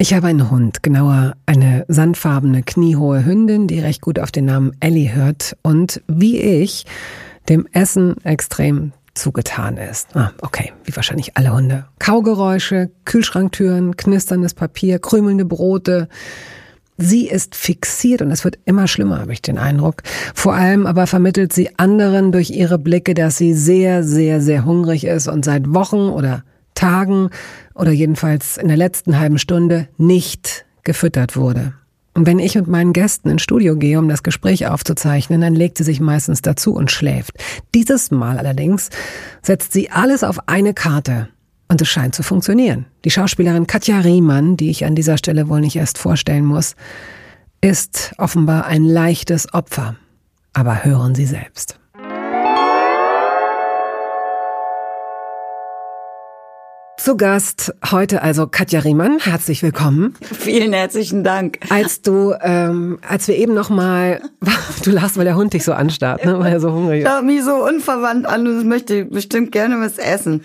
Ich 0.00 0.14
habe 0.14 0.28
einen 0.28 0.48
Hund, 0.48 0.84
genauer 0.84 1.34
eine 1.44 1.84
sandfarbene, 1.88 2.62
kniehohe 2.62 3.24
Hündin, 3.24 3.66
die 3.66 3.80
recht 3.80 4.00
gut 4.00 4.20
auf 4.20 4.30
den 4.30 4.44
Namen 4.44 4.70
Ellie 4.78 5.12
hört 5.12 5.56
und 5.62 6.02
wie 6.06 6.38
ich 6.38 6.86
dem 7.48 7.66
Essen 7.72 8.14
extrem 8.22 8.92
zugetan 9.14 9.76
ist. 9.76 10.14
Ah, 10.14 10.30
okay, 10.40 10.72
wie 10.84 10.94
wahrscheinlich 10.94 11.36
alle 11.36 11.52
Hunde. 11.52 11.86
Kaugeräusche, 11.98 12.92
Kühlschranktüren, 13.06 13.96
knisterndes 13.96 14.54
Papier, 14.54 15.00
krümelnde 15.00 15.44
Brote. 15.44 16.08
Sie 16.96 17.26
ist 17.26 17.56
fixiert 17.56 18.22
und 18.22 18.30
es 18.30 18.44
wird 18.44 18.60
immer 18.66 18.86
schlimmer, 18.86 19.18
habe 19.18 19.32
ich 19.32 19.42
den 19.42 19.58
Eindruck. 19.58 20.04
Vor 20.32 20.54
allem 20.54 20.86
aber 20.86 21.08
vermittelt 21.08 21.52
sie 21.52 21.76
anderen 21.76 22.30
durch 22.30 22.50
ihre 22.50 22.78
Blicke, 22.78 23.14
dass 23.14 23.36
sie 23.36 23.52
sehr, 23.52 24.04
sehr, 24.04 24.40
sehr 24.40 24.64
hungrig 24.64 25.04
ist 25.04 25.26
und 25.26 25.44
seit 25.44 25.74
Wochen 25.74 26.08
oder 26.08 26.44
Tagen 26.78 27.30
oder 27.74 27.90
jedenfalls 27.90 28.56
in 28.56 28.68
der 28.68 28.76
letzten 28.76 29.18
halben 29.18 29.38
Stunde 29.38 29.88
nicht 29.98 30.64
gefüttert 30.84 31.36
wurde. 31.36 31.74
Und 32.14 32.26
wenn 32.26 32.38
ich 32.38 32.54
mit 32.56 32.66
meinen 32.66 32.92
Gästen 32.92 33.28
ins 33.30 33.42
Studio 33.42 33.76
gehe, 33.76 33.98
um 33.98 34.08
das 34.08 34.22
Gespräch 34.22 34.66
aufzuzeichnen, 34.66 35.40
dann 35.40 35.54
legt 35.54 35.78
sie 35.78 35.84
sich 35.84 36.00
meistens 36.00 36.42
dazu 36.42 36.74
und 36.74 36.90
schläft. 36.90 37.32
Dieses 37.74 38.10
Mal 38.10 38.38
allerdings 38.38 38.90
setzt 39.42 39.72
sie 39.72 39.90
alles 39.90 40.24
auf 40.24 40.48
eine 40.48 40.74
Karte. 40.74 41.28
Und 41.68 41.82
es 41.82 41.88
scheint 41.88 42.14
zu 42.14 42.22
funktionieren. 42.22 42.86
Die 43.04 43.10
Schauspielerin 43.10 43.66
Katja 43.66 44.00
Riemann, 44.00 44.56
die 44.56 44.70
ich 44.70 44.84
an 44.84 44.94
dieser 44.94 45.18
Stelle 45.18 45.48
wohl 45.48 45.60
nicht 45.60 45.76
erst 45.76 45.98
vorstellen 45.98 46.44
muss, 46.44 46.74
ist 47.60 48.14
offenbar 48.18 48.66
ein 48.66 48.84
leichtes 48.84 49.52
Opfer. 49.52 49.96
Aber 50.54 50.84
hören 50.84 51.14
Sie 51.14 51.26
selbst. 51.26 51.78
Zu 56.98 57.16
Gast 57.16 57.72
heute 57.90 58.22
also 58.22 58.48
Katja 58.48 58.80
Riemann. 58.80 59.18
Herzlich 59.20 59.62
willkommen. 59.62 60.14
Vielen 60.20 60.72
herzlichen 60.72 61.22
Dank. 61.22 61.58
Als 61.70 62.02
du, 62.02 62.34
ähm, 62.42 62.98
als 63.08 63.28
wir 63.28 63.36
eben 63.36 63.54
noch 63.54 63.70
mal, 63.70 64.20
du 64.84 64.90
lachst, 64.90 65.16
weil 65.16 65.24
der 65.24 65.36
Hund 65.36 65.52
dich 65.54 65.64
so 65.64 65.72
anstarrt, 65.72 66.24
ne, 66.24 66.38
weil 66.40 66.52
er 66.52 66.60
so 66.60 66.72
hungrig 66.72 67.02
ist. 67.04 67.08
Schaut 67.08 67.24
mich 67.24 67.42
so 67.44 67.54
unverwandt 67.64 68.26
an 68.26 68.46
und 68.46 68.66
möchte 68.68 69.04
bestimmt 69.04 69.52
gerne 69.52 69.80
was 69.80 69.96
essen. 69.98 70.42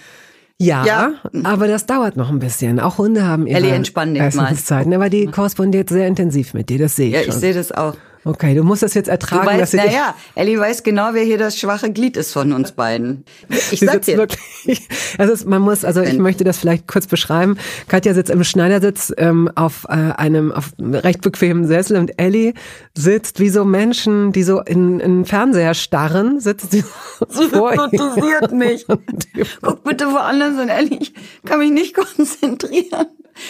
Ja, 0.60 0.86
ja, 0.86 1.12
aber 1.44 1.68
das 1.68 1.88
dauert 1.88 2.16
noch 2.16 2.30
ein 2.30 2.40
bisschen. 2.40 2.80
Auch 2.80 3.00
Hunde 3.00 3.26
haben 3.26 3.48
ihre 3.48 3.58
Ellie, 3.58 3.72
entspann 3.72 4.14
dich 4.14 4.24
Essenszeiten, 4.24 4.94
aber 4.94 5.10
die 5.10 5.26
korrespondiert 5.26 5.90
sehr 5.90 6.08
intensiv 6.08 6.54
mit 6.54 6.70
dir, 6.70 6.78
das 6.78 6.96
sehe 6.96 7.08
ich 7.08 7.14
Ja, 7.16 7.20
schon. 7.22 7.30
ich 7.30 7.36
sehe 7.36 7.54
das 7.56 7.72
auch. 7.72 7.96
Okay, 8.26 8.56
du 8.56 8.64
musst 8.64 8.84
das 8.84 8.94
jetzt 8.94 9.10
ertragen, 9.10 9.44
Du 9.44 9.48
weißt, 9.48 9.62
dass 9.62 9.72
sie 9.72 9.78
dich 9.78 9.88
naja, 9.88 10.16
Ellie 10.36 10.58
weiß 10.60 10.84
genau, 10.84 11.10
wer 11.14 11.24
hier 11.24 11.38
das 11.38 11.60
schwache 11.60 11.92
Glied 11.92 12.16
ist 12.16 12.32
von 12.32 12.54
uns 12.54 12.72
beiden. 12.72 13.26
Ich 13.50 13.80
Sie 13.80 13.86
sag 13.86 13.96
sitzt 13.96 14.08
dir. 14.10 14.18
wirklich. 14.18 14.88
Also 15.18 15.48
man 15.48 15.62
muss, 15.62 15.86
also 15.86 16.02
ich 16.02 16.18
möchte 16.18 16.44
das 16.44 16.58
vielleicht 16.58 16.88
kurz 16.88 17.06
beschreiben. 17.06 17.58
Katja 17.88 18.14
sitzt 18.14 18.32
im 18.32 18.44
Schneidersitz 18.44 19.14
ähm, 19.18 19.50
auf 19.54 19.86
äh, 19.90 19.92
einem 19.92 20.52
auf 20.52 20.72
einem 20.80 20.96
recht 20.96 21.22
bequemen 21.22 21.68
Sessel 21.68 21.98
und 21.98 22.20
Ellie 22.20 22.54
sitzt 22.98 23.40
wie 23.40 23.50
so 23.50 23.64
Menschen, 23.64 24.32
die 24.32 24.44
so 24.44 24.60
in, 24.62 25.00
in 25.00 25.26
Fernseher 25.26 25.74
starren, 25.76 26.40
sitzt 26.40 26.72
sie 26.72 26.84
so 27.30 27.50
vor 27.50 27.74
hypnotisiert 27.74 28.52
mich. 28.54 28.86
Guck 29.62 29.84
bitte 29.84 30.08
woanders 30.08 30.58
hin, 30.60 30.70
Ellie. 30.70 31.00
Ich 31.00 31.14
kann 31.46 31.60
mich 31.60 31.72
nicht 31.72 31.94
konzentrieren. 31.96 33.08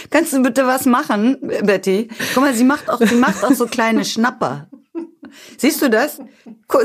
Kannst 0.10 0.34
du 0.34 0.42
bitte 0.42 0.66
was 0.68 0.86
machen, 0.86 1.38
Betty? 1.64 2.10
Guck 2.34 2.44
mal, 2.44 2.54
sie 2.54 2.64
macht 2.64 2.90
auch, 2.90 3.00
sie 3.00 3.16
macht 3.16 3.44
auch 3.44 3.54
so 3.54 3.66
kleine 3.68 4.06
Schnapper. 4.06 4.68
Siehst 5.58 5.82
du 5.82 5.90
das? 5.90 6.20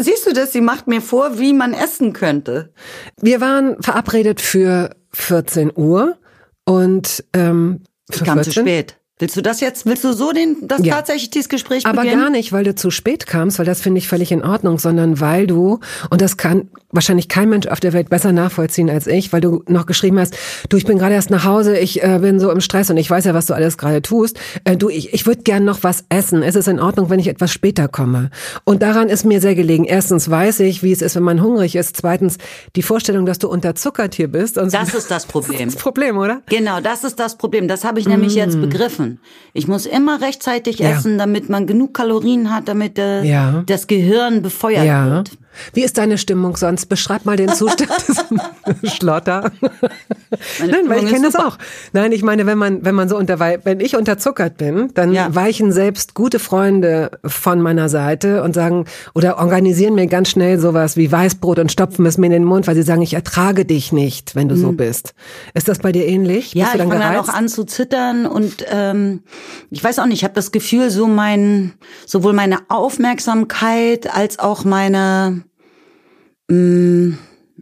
Siehst 0.00 0.26
du 0.26 0.32
das? 0.32 0.52
Sie 0.52 0.60
macht 0.60 0.86
mir 0.86 1.00
vor, 1.02 1.38
wie 1.38 1.52
man 1.52 1.74
essen 1.74 2.12
könnte. 2.12 2.72
Wir 3.20 3.40
waren 3.40 3.82
verabredet 3.82 4.40
für 4.40 4.96
14 5.12 5.72
Uhr 5.76 6.16
und 6.64 7.24
ähm, 7.34 7.82
für 8.10 8.20
Ich 8.20 8.24
kam 8.24 8.38
zu 8.42 8.50
14? 8.52 8.64
spät. 8.64 8.96
Willst 9.20 9.36
du 9.36 9.42
das 9.42 9.60
jetzt, 9.60 9.84
willst 9.84 10.04
du 10.04 10.12
so 10.12 10.32
den, 10.32 10.56
das 10.62 10.80
Ja. 10.84 10.94
tatsächlich 10.96 11.30
dieses 11.30 11.48
Gespräch 11.48 11.84
Aber 11.86 12.02
beginnen? 12.02 12.20
gar 12.22 12.30
nicht, 12.30 12.52
weil 12.52 12.62
du 12.64 12.74
zu 12.74 12.90
spät 12.90 13.26
kamst, 13.26 13.58
weil 13.58 13.66
das 13.66 13.80
finde 13.80 13.98
ich 13.98 14.06
völlig 14.06 14.30
in 14.30 14.44
Ordnung, 14.44 14.78
sondern 14.78 15.20
weil 15.20 15.46
du, 15.48 15.80
und 16.10 16.20
das 16.20 16.36
kann 16.36 16.68
wahrscheinlich 16.92 17.28
kein 17.28 17.48
Mensch 17.50 17.66
auf 17.66 17.80
der 17.80 17.92
Welt 17.92 18.08
besser 18.10 18.32
nachvollziehen 18.32 18.88
als 18.88 19.06
ich, 19.06 19.32
weil 19.32 19.40
du 19.40 19.62
noch 19.66 19.86
geschrieben 19.86 20.18
hast, 20.20 20.36
du, 20.68 20.76
ich 20.76 20.86
bin 20.86 20.98
gerade 20.98 21.14
erst 21.14 21.30
nach 21.30 21.44
Hause, 21.44 21.76
ich 21.76 22.02
äh, 22.02 22.18
bin 22.20 22.38
so 22.40 22.50
im 22.50 22.60
Stress 22.60 22.88
und 22.90 22.96
ich 22.96 23.10
weiß 23.10 23.24
ja, 23.24 23.34
was 23.34 23.46
du 23.46 23.54
alles 23.54 23.76
gerade 23.76 24.00
tust. 24.02 24.38
Äh, 24.64 24.76
du, 24.76 24.88
ich, 24.88 25.12
ich 25.12 25.26
würde 25.26 25.42
gern 25.42 25.64
noch 25.64 25.82
was 25.82 26.04
essen. 26.08 26.42
Es 26.42 26.54
ist 26.54 26.68
in 26.68 26.78
Ordnung, 26.80 27.10
wenn 27.10 27.18
ich 27.18 27.26
etwas 27.28 27.50
später 27.52 27.88
komme. 27.88 28.30
Und 28.64 28.82
daran 28.82 29.08
ist 29.08 29.24
mir 29.24 29.40
sehr 29.40 29.54
gelegen. 29.54 29.84
Erstens 29.84 30.30
weiß 30.30 30.60
ich, 30.60 30.82
wie 30.84 30.92
es 30.92 31.02
ist, 31.02 31.16
wenn 31.16 31.24
man 31.24 31.42
hungrig 31.42 31.74
ist. 31.76 31.96
Zweitens 31.96 32.38
die 32.76 32.82
Vorstellung, 32.82 33.26
dass 33.26 33.38
du 33.38 33.48
unterzuckert 33.48 34.14
hier 34.14 34.28
bist. 34.28 34.56
Und 34.58 34.70
so- 34.70 34.78
Das 34.78 34.94
ist 34.94 35.10
das 35.10 35.26
Problem. 35.26 35.58
Das 35.68 35.76
Problem, 35.76 36.16
oder? 36.16 36.40
Genau, 36.48 36.80
das 36.80 37.02
ist 37.04 37.18
das 37.18 37.36
Problem. 37.36 37.66
Das 37.68 37.84
habe 37.84 37.98
ich 38.00 38.08
nämlich 38.08 38.34
jetzt 38.34 38.58
begriffen. 38.60 39.07
Ich 39.52 39.66
muss 39.68 39.86
immer 39.86 40.20
rechtzeitig. 40.20 40.78
Ja. 40.78 40.90
essen, 40.90 41.18
damit 41.18 41.48
man 41.48 41.66
genug 41.66 41.94
Kalorien 41.94 42.52
hat, 42.54 42.68
damit 42.68 42.98
äh, 42.98 43.22
Ja. 43.24 43.62
das 43.66 43.86
Gehirn 43.86 44.42
befeuert 44.42 44.84
Ja. 44.84 45.10
wird. 45.10 45.30
Wie 45.72 45.82
ist 45.82 45.98
deine 45.98 46.18
Stimmung 46.18 46.56
sonst? 46.56 46.86
Beschreib 46.86 47.24
mal 47.24 47.36
den 47.36 47.52
Zustand 47.52 47.90
des 48.08 48.24
Schlotter. 48.96 49.50
Meine 50.60 50.72
Nein, 50.72 50.88
weil 50.88 51.04
ich 51.04 51.10
kenne 51.10 51.30
das 51.30 51.36
auch. 51.36 51.58
Nein, 51.92 52.12
ich 52.12 52.22
meine, 52.22 52.46
wenn 52.46 52.58
man, 52.58 52.84
wenn 52.84 52.94
man 52.94 53.08
so 53.08 53.16
unter, 53.16 53.38
wenn 53.40 53.80
ich 53.80 53.96
unterzuckert 53.96 54.56
bin, 54.56 54.90
dann 54.94 55.12
Ja. 55.12 55.34
weichen 55.34 55.72
selbst 55.72 56.14
gute 56.14 56.38
Freunde 56.38 57.10
von 57.24 57.60
meiner 57.60 57.88
Seite 57.88 58.42
und 58.42 58.54
sagen, 58.54 58.84
oder 59.14 59.38
organisieren 59.38 59.94
mir 59.94 60.06
ganz 60.06 60.28
schnell 60.30 60.58
sowas 60.58 60.96
wie 60.96 61.10
Weißbrot 61.10 61.58
und 61.58 61.72
stopfen 61.72 62.04
es 62.06 62.18
mir 62.18 62.26
in 62.26 62.32
den 62.32 62.44
Mund, 62.44 62.66
weil 62.66 62.74
sie 62.74 62.82
sagen, 62.82 63.02
ich 63.02 63.14
ertrage 63.14 63.64
dich 63.64 63.92
nicht, 63.92 64.34
wenn 64.34 64.48
du 64.48 64.56
so 64.56 64.72
bist. 64.72 65.14
Ist 65.54 65.68
das 65.68 65.78
bei 65.78 65.92
dir 65.92 66.06
ähnlich? 66.06 66.54
Mhm. 66.54 66.60
Ja, 66.60 66.68
ich 66.74 66.78
fange 66.80 66.98
dann 66.98 67.16
auch 67.16 67.28
an 67.28 67.48
zu 67.48 67.64
zittern 67.64 68.26
und 68.26 68.64
ähm, 68.70 69.22
ich 69.70 69.82
weiß 69.82 69.98
auch 69.98 70.06
nicht, 70.06 70.18
ich 70.18 70.24
habe 70.24 70.34
das 70.34 70.52
Gefühl, 70.52 70.90
so 70.90 71.06
mein, 71.06 71.72
sowohl 72.06 72.32
meine 72.32 72.58
Aufmerksamkeit 72.68 74.14
als 74.14 74.38
auch 74.38 74.64
meine, 74.64 75.42
mh, 76.48 77.16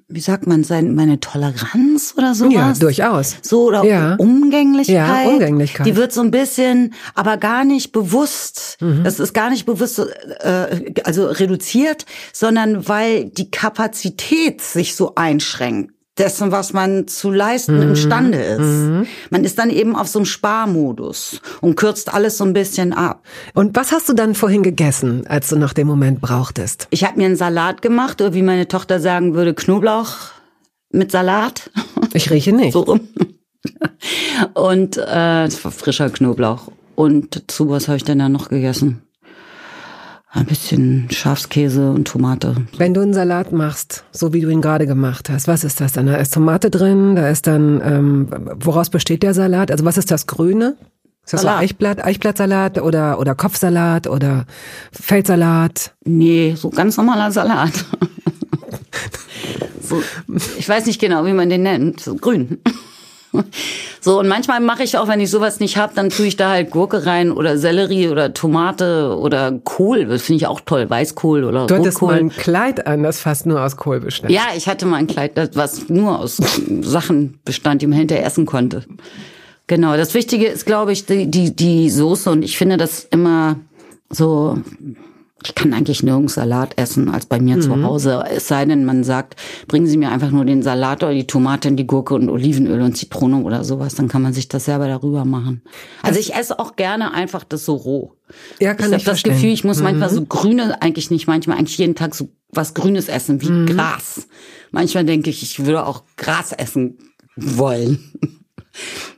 wie 0.09 0.21
sagt 0.21 0.47
man, 0.47 0.63
sein, 0.63 0.95
meine 0.95 1.19
Toleranz 1.19 2.15
oder 2.17 2.35
sowas. 2.35 2.53
Ja, 2.55 2.73
durchaus. 2.75 3.37
So 3.43 3.65
oder 3.65 3.85
Ja. 3.85 4.15
Umgänglichkeit. 4.17 4.95
Ja, 4.95 5.29
Umgänglichkeit. 5.29 5.87
Die 5.87 5.97
wird 5.97 6.13
so 6.13 6.21
ein 6.21 6.31
bisschen, 6.31 6.95
aber 7.15 7.39
gar 7.39 7.65
nicht 7.65 7.93
bewusst. 7.93 8.77
Mhm. 8.81 9.03
Das 9.03 9.19
ist 9.19 9.33
gar 9.33 9.51
nicht 9.51 9.67
bewusst, 9.67 9.99
äh, 9.99 10.93
also 11.05 11.27
reduziert, 11.27 12.07
sondern 12.33 12.89
weil 12.89 13.25
die 13.25 13.51
Kapazität 13.51 14.61
sich 14.63 14.95
so 14.95 15.15
einschränkt. 15.17 15.96
Dessen, 16.19 16.51
was 16.51 16.73
man 16.73 17.07
zu 17.09 17.31
leisten 17.31 17.77
Mhm. 17.77 17.83
imstande 17.91 18.39
ist. 18.39 19.07
Man 19.31 19.45
ist 19.45 19.59
dann 19.59 19.69
eben 19.71 19.95
auf 19.95 20.09
so 20.09 20.19
einem 20.21 20.27
Sparmodus 20.27 21.41
und 21.61 21.77
kürzt 21.77 22.13
alles 22.15 22.39
so 22.39 22.45
ein 22.45 22.55
bisschen 22.55 22.93
ab. 22.95 23.23
Und 23.53 23.77
was 23.77 23.93
hast 23.93 24.09
du 24.09 24.15
dann 24.15 24.35
vorhin 24.35 24.63
gegessen, 24.63 25.27
als 25.27 25.49
du 25.49 25.57
nach 25.57 25.75
dem 25.75 25.87
Moment 25.87 26.21
brauchtest? 26.23 26.87
Ich 26.91 27.05
habe 27.05 27.19
mir 27.19 27.27
einen 27.27 27.37
Salat 27.37 27.83
gemacht, 27.83 28.21
oder 28.23 28.33
wie 28.33 28.43
meine 28.43 28.67
Tochter 28.67 28.99
sagen 28.99 29.35
würde, 29.35 29.53
Knoblauch 29.55 30.15
mit 30.91 31.11
Salat. 31.13 31.71
Ich 32.15 32.31
rieche 32.31 32.53
nicht. 32.53 32.73
so 32.73 32.81
rum. 32.81 33.01
Und 34.55 34.97
äh, 34.97 35.51
frischer 35.51 36.09
Knoblauch. 36.11 36.69
Und 36.95 37.43
zu 37.51 37.69
was 37.69 37.89
habe 37.89 37.97
ich 37.99 38.05
denn 38.05 38.19
da 38.21 38.29
noch 38.29 38.49
gegessen? 38.49 39.03
Ein 40.37 40.45
bisschen 40.45 41.09
Schafskäse 41.11 41.91
und 41.91 42.09
Tomate. 42.09 42.57
Wenn 42.77 42.93
du 42.93 43.01
einen 43.01 43.15
Salat 43.15 43.53
machst, 43.53 44.05
so 44.13 44.35
wie 44.35 44.43
du 44.43 44.51
ihn 44.51 44.61
gerade 44.61 44.87
gemacht 44.87 45.31
hast, 45.31 45.49
was 45.49 45.65
ist 45.65 45.81
das 45.81 45.95
dann? 45.95 46.07
Da 46.07 46.17
ist 46.17 46.35
Tomate 46.35 46.71
drin, 46.71 47.17
da 47.17 47.31
ist 47.31 47.47
dann, 47.47 47.81
ähm, 47.83 48.29
woraus 48.61 48.91
besteht 48.91 49.23
der 49.23 49.33
Salat? 49.33 49.71
Also 49.71 49.87
was 49.87 49.97
ist 49.97 50.11
das 50.11 50.27
Grüne? 50.27 50.77
Ist 51.25 51.33
das 51.33 51.41
so 51.41 51.47
Salat. 51.47 51.63
Eichblatt, 51.63 52.05
Eichblattsalat 52.05 52.83
oder, 52.83 53.19
oder 53.19 53.35
Kopfsalat 53.35 54.09
oder 54.09 54.45
Feldsalat? 54.93 55.95
Nee, 56.05 56.55
so 56.55 56.69
ganz 56.69 56.99
normaler 56.99 57.33
Salat. 57.33 57.73
so, 59.81 60.03
ich 60.59 60.69
weiß 60.69 60.85
nicht 60.85 61.01
genau, 61.01 61.25
wie 61.25 61.33
man 61.33 61.49
den 61.49 61.63
nennt. 61.63 62.01
So 62.01 62.15
grün. 62.15 62.59
So, 64.01 64.21
und 64.21 64.29
manchmal 64.29 64.61
mache 64.61 64.85
ich 64.85 64.97
auch, 64.97 65.09
wenn 65.09 65.19
ich 65.19 65.33
sowas 65.33 65.59
nicht 65.59 65.77
hab, 65.79 65.97
dann 65.97 66.11
tue 66.11 66.27
ich 66.27 66.37
da 66.37 66.51
halt 66.51 66.71
Gurke 66.71 67.07
rein 67.07 67.33
oder 67.33 67.59
Sellerie 67.59 68.07
oder 68.09 68.33
Tomate 68.33 69.17
oder 69.19 69.51
Kohl. 69.65 70.05
Das 70.05 70.23
finde 70.23 70.37
ich 70.37 70.47
auch 70.47 70.61
toll. 70.61 70.89
Weißkohl 70.89 71.43
oder 71.43 71.67
Du 71.67 71.75
hattest 71.75 72.01
Rotkohl. 72.01 72.15
mal 72.15 72.21
ein 72.21 72.29
Kleid 72.31 72.87
an, 72.87 73.03
das 73.03 73.19
fast 73.19 73.47
nur 73.47 73.61
aus 73.61 73.77
Kohl 73.77 73.99
bestand. 73.99 74.33
Ja, 74.33 74.43
ich 74.57 74.69
hatte 74.69 74.87
mal 74.87 74.99
ein 74.99 75.09
Kleid, 75.09 75.37
das 75.37 75.51
was 75.55 75.89
nur 75.89 76.21
aus 76.21 76.37
Sachen 76.83 77.41
bestand, 77.45 77.83
die 77.83 77.89
man 77.89 77.99
hinterher 77.99 78.25
essen 78.25 78.47
konnte. 78.47 78.85
Genau, 79.67 79.97
das 79.97 80.15
Wichtige 80.15 80.47
ist, 80.47 80.67
glaube 80.67 80.93
ich, 80.93 81.07
die, 81.07 81.29
die, 81.29 81.57
die 81.57 81.91
Soße 81.91 82.31
und 82.31 82.45
ich 82.45 82.57
finde 82.57 82.77
das 82.77 83.09
immer 83.11 83.57
so 84.09 84.57
ich 85.45 85.55
kann 85.55 85.75
eigentlich 85.75 86.03
nirgends 86.03 86.35
Salat 86.35 86.73
essen 86.77 87.09
als 87.09 87.27
bei 87.27 87.41
mir 87.41 87.57
mhm. 87.57 87.61
zu 87.61 87.83
Hause. 87.83 88.25
Es 88.29 88.49
sei 88.49 88.65
denn, 88.65 88.85
man 88.85 89.05
sagt, 89.05 89.37
bringen 89.69 89.87
Sie 89.87 89.99
mir 89.99 90.11
einfach 90.11 90.31
nur 90.31 90.45
den 90.45 90.63
Salat 90.63 91.03
oder 91.03 91.13
die 91.13 91.27
Tomate 91.27 91.69
und 91.69 91.77
die 91.77 91.87
Gurke 91.87 92.15
und 92.15 92.31
Olivenöl 92.31 92.81
und 92.81 92.97
Zitrone 92.97 93.43
oder 93.43 93.63
sowas. 93.63 93.95
Dann 93.95 94.09
kann 94.09 94.23
man 94.23 94.33
sich 94.33 94.49
das 94.49 94.65
selber 94.65 94.89
darüber 94.89 95.25
machen. 95.25 95.63
Also 96.03 96.19
ich 96.19 96.35
esse 96.35 96.59
auch 96.59 96.75
gerne 96.77 97.13
einfach 97.13 97.45
das 97.45 97.65
so 97.65 97.75
roh. 97.75 98.13
Ja, 98.61 98.75
kann 98.75 98.91
ich, 98.91 98.99
ich 98.99 99.05
das 99.05 99.21
verstehen. 99.21 99.35
Gefühl, 99.35 99.51
ich 99.51 99.63
muss 99.63 99.79
mhm. 99.79 99.85
manchmal 99.85 100.11
so 100.11 100.25
grüne, 100.25 100.81
eigentlich 100.81 101.11
nicht 101.11 101.27
manchmal, 101.27 101.59
eigentlich 101.59 101.79
jeden 101.79 101.95
Tag 101.95 102.15
so 102.15 102.29
was 102.51 102.75
Grünes 102.75 103.09
essen, 103.09 103.43
wie 103.43 103.51
mhm. 103.51 103.67
Gras. 103.67 104.27
Manchmal 104.71 105.05
denke 105.05 105.31
ich, 105.31 105.43
ich 105.43 105.65
würde 105.65 105.87
auch 105.87 106.03
Gras 106.17 106.53
essen 106.53 106.99
wollen 107.37 107.99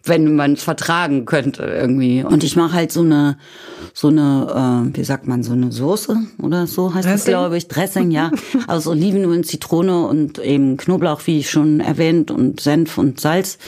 wenn 0.05 0.34
man 0.34 0.55
es 0.55 0.62
vertragen 0.62 1.25
könnte 1.25 1.62
irgendwie. 1.64 2.25
Und 2.25 2.44
ich 2.44 2.56
mache 2.56 2.75
halt 2.75 2.93
so 2.93 3.00
eine, 3.00 3.38
so 3.93 4.08
eine, 4.08 4.90
äh, 4.93 4.96
wie 4.96 5.05
sagt 5.05 5.26
man, 5.26 5.43
so 5.43 5.52
eine 5.52 5.72
Soße 5.72 6.16
oder 6.43 6.66
so 6.66 6.94
heißt 6.94 7.08
das, 7.08 7.25
glaube 7.25 7.56
ich, 7.56 7.69
Dressing, 7.69 8.10
ja, 8.10 8.31
aus 8.66 8.87
Olivenöl, 8.87 9.44
Zitrone 9.44 10.06
und 10.06 10.38
eben 10.38 10.76
Knoblauch, 10.76 11.20
wie 11.26 11.38
ich 11.38 11.50
schon 11.50 11.81
erwähnt, 11.81 12.31
und 12.31 12.60
Senf 12.60 12.99
und 12.99 13.20
Salz. 13.20 13.58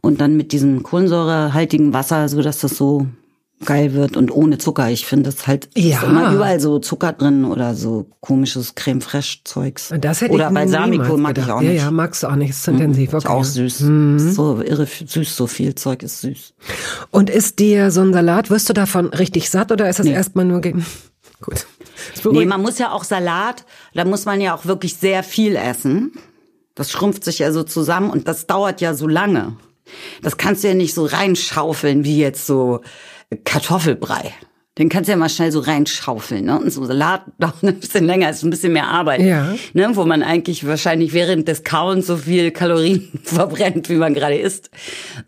Und 0.00 0.20
dann 0.20 0.36
mit 0.36 0.52
diesem 0.52 0.82
kohlensäurehaltigen 0.82 1.92
Wasser, 1.92 2.28
so 2.28 2.42
dass 2.42 2.58
das 2.60 2.76
so 2.76 3.06
geil 3.64 3.94
wird 3.94 4.16
und 4.16 4.30
ohne 4.30 4.58
Zucker. 4.58 4.90
Ich 4.90 5.06
finde 5.06 5.30
das 5.30 5.46
halt 5.46 5.68
ja. 5.74 5.98
ist 5.98 6.04
immer 6.04 6.32
überall 6.32 6.60
so 6.60 6.78
Zucker 6.78 7.12
drin 7.12 7.44
oder 7.44 7.74
so 7.74 8.06
komisches 8.20 8.74
Creme 8.74 9.00
fraiche 9.00 9.40
Zeugs. 9.44 9.92
Das 9.98 10.20
hätte 10.20 10.32
oder 10.32 10.48
ich 10.48 10.54
Balsamico 10.54 11.16
mag 11.16 11.34
gedacht. 11.34 11.48
ich 11.48 11.52
auch 11.52 11.60
nicht. 11.60 11.76
Ja, 11.76 11.84
ja, 11.84 11.90
magst 11.90 12.22
du 12.22 12.28
auch 12.28 12.36
nicht, 12.36 12.50
ist 12.50 12.66
mhm. 12.66 12.74
intensiv. 12.74 13.08
Okay. 13.10 13.18
Ist 13.18 13.26
auch 13.26 13.44
süß. 13.44 13.80
Mhm. 13.80 14.18
So 14.18 14.62
irre 14.62 14.86
süß, 14.86 15.36
so 15.36 15.46
viel 15.46 15.74
Zeug 15.74 16.02
ist 16.02 16.20
süß. 16.20 16.54
Und 17.10 17.30
ist 17.30 17.58
dir 17.58 17.90
so 17.90 18.02
ein 18.02 18.12
Salat, 18.12 18.50
wirst 18.50 18.68
du 18.68 18.72
davon 18.72 19.06
richtig 19.06 19.50
satt 19.50 19.72
oder 19.72 19.88
ist 19.88 19.98
das 19.98 20.06
nee. 20.06 20.12
erstmal 20.12 20.44
nur 20.44 20.60
Gut. 20.60 21.66
Nee, 22.30 22.46
man 22.46 22.62
muss 22.62 22.78
ja 22.78 22.92
auch 22.92 23.04
Salat, 23.04 23.64
da 23.94 24.04
muss 24.04 24.24
man 24.24 24.40
ja 24.40 24.54
auch 24.54 24.64
wirklich 24.64 24.96
sehr 24.96 25.22
viel 25.22 25.56
essen. 25.56 26.12
Das 26.74 26.90
schrumpft 26.90 27.24
sich 27.24 27.40
ja 27.40 27.52
so 27.52 27.64
zusammen 27.64 28.10
und 28.10 28.28
das 28.28 28.46
dauert 28.46 28.80
ja 28.80 28.94
so 28.94 29.06
lange. 29.06 29.56
Das 30.22 30.36
kannst 30.36 30.64
du 30.64 30.68
ja 30.68 30.74
nicht 30.74 30.94
so 30.94 31.04
reinschaufeln 31.04 32.04
wie 32.04 32.18
jetzt 32.18 32.46
so 32.46 32.80
Kartoffelbrei. 33.36 34.32
Den 34.78 34.88
kannst 34.88 35.08
du 35.08 35.12
ja 35.12 35.18
mal 35.18 35.28
schnell 35.28 35.52
so 35.52 35.60
reinschaufeln. 35.60 36.46
Ne? 36.46 36.58
Und 36.58 36.70
so 36.70 36.82
Salat 36.86 37.24
dauert 37.38 37.62
ein 37.62 37.78
bisschen 37.78 38.06
länger, 38.06 38.30
ist 38.30 38.42
ein 38.42 38.48
bisschen 38.48 38.72
mehr 38.72 38.86
Arbeit. 38.86 39.20
Ja. 39.20 39.54
Ne? 39.74 39.90
Wo 39.94 40.06
man 40.06 40.22
eigentlich 40.22 40.66
wahrscheinlich 40.66 41.12
während 41.12 41.46
des 41.46 41.62
Kauens 41.62 42.06
so 42.06 42.16
viel 42.16 42.52
Kalorien 42.52 43.10
verbrennt, 43.22 43.90
wie 43.90 43.96
man 43.96 44.14
gerade 44.14 44.36
isst. 44.38 44.70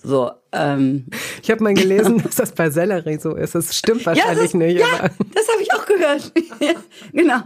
So, 0.03 0.31
ähm. 0.53 1.07
Ich 1.43 1.51
habe 1.51 1.63
mal 1.63 1.75
gelesen, 1.75 2.23
dass 2.25 2.37
das 2.37 2.53
bei 2.53 2.71
Sellerie 2.71 3.19
so 3.19 3.35
ist. 3.35 3.55
Das 3.55 3.77
stimmt 3.77 4.07
wahrscheinlich 4.07 4.37
ja, 4.37 4.43
das, 4.43 4.55
nicht. 4.55 4.81
Ja, 4.81 5.11
das 5.35 5.49
habe 5.53 5.63
ich 5.63 5.73
auch 5.75 5.85
gehört. 5.85 6.33
genau. 7.13 7.43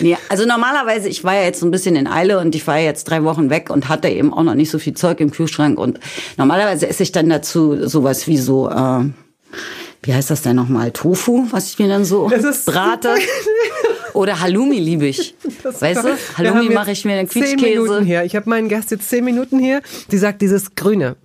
Nee, 0.00 0.16
also 0.28 0.44
normalerweise, 0.46 1.08
ich 1.08 1.24
war 1.24 1.34
ja 1.34 1.42
jetzt 1.42 1.60
so 1.60 1.66
ein 1.66 1.70
bisschen 1.70 1.96
in 1.96 2.06
Eile 2.06 2.38
und 2.38 2.54
ich 2.54 2.66
war 2.66 2.78
jetzt 2.78 3.04
drei 3.04 3.24
Wochen 3.24 3.50
weg 3.50 3.70
und 3.70 3.88
hatte 3.88 4.08
eben 4.08 4.32
auch 4.32 4.42
noch 4.42 4.54
nicht 4.54 4.70
so 4.70 4.78
viel 4.78 4.94
Zeug 4.94 5.20
im 5.20 5.30
Kühlschrank. 5.30 5.78
Und 5.78 5.98
normalerweise 6.36 6.86
esse 6.86 7.02
ich 7.02 7.12
dann 7.12 7.28
dazu 7.28 7.88
sowas 7.88 8.26
wie 8.26 8.36
so, 8.36 8.68
äh, 8.68 9.04
wie 10.02 10.14
heißt 10.14 10.30
das 10.30 10.42
denn 10.42 10.56
nochmal? 10.56 10.90
Tofu, 10.90 11.46
was 11.50 11.70
ich 11.70 11.78
mir 11.78 11.88
dann 11.88 12.04
so 12.04 12.30
brate. 12.66 13.14
Oder 14.12 14.40
Halloumi 14.40 14.78
liebe 14.78 15.06
ich. 15.06 15.34
Das 15.62 15.80
weißt 15.80 16.04
du? 16.04 16.18
Halloumi 16.38 16.68
mache 16.68 16.92
ich 16.92 17.04
mir 17.04 17.16
den 17.16 17.28
Quietschkäse. 17.28 17.56
Zehn 17.56 17.82
Minuten 17.82 18.04
hier. 18.04 18.22
Ich 18.24 18.36
habe 18.36 18.48
meinen 18.48 18.68
Gast 18.68 18.90
jetzt 18.90 19.08
zehn 19.08 19.24
Minuten 19.24 19.58
hier. 19.58 19.82
Die 20.10 20.18
sagt 20.18 20.42
dieses 20.42 20.74
Grüne. 20.74 21.16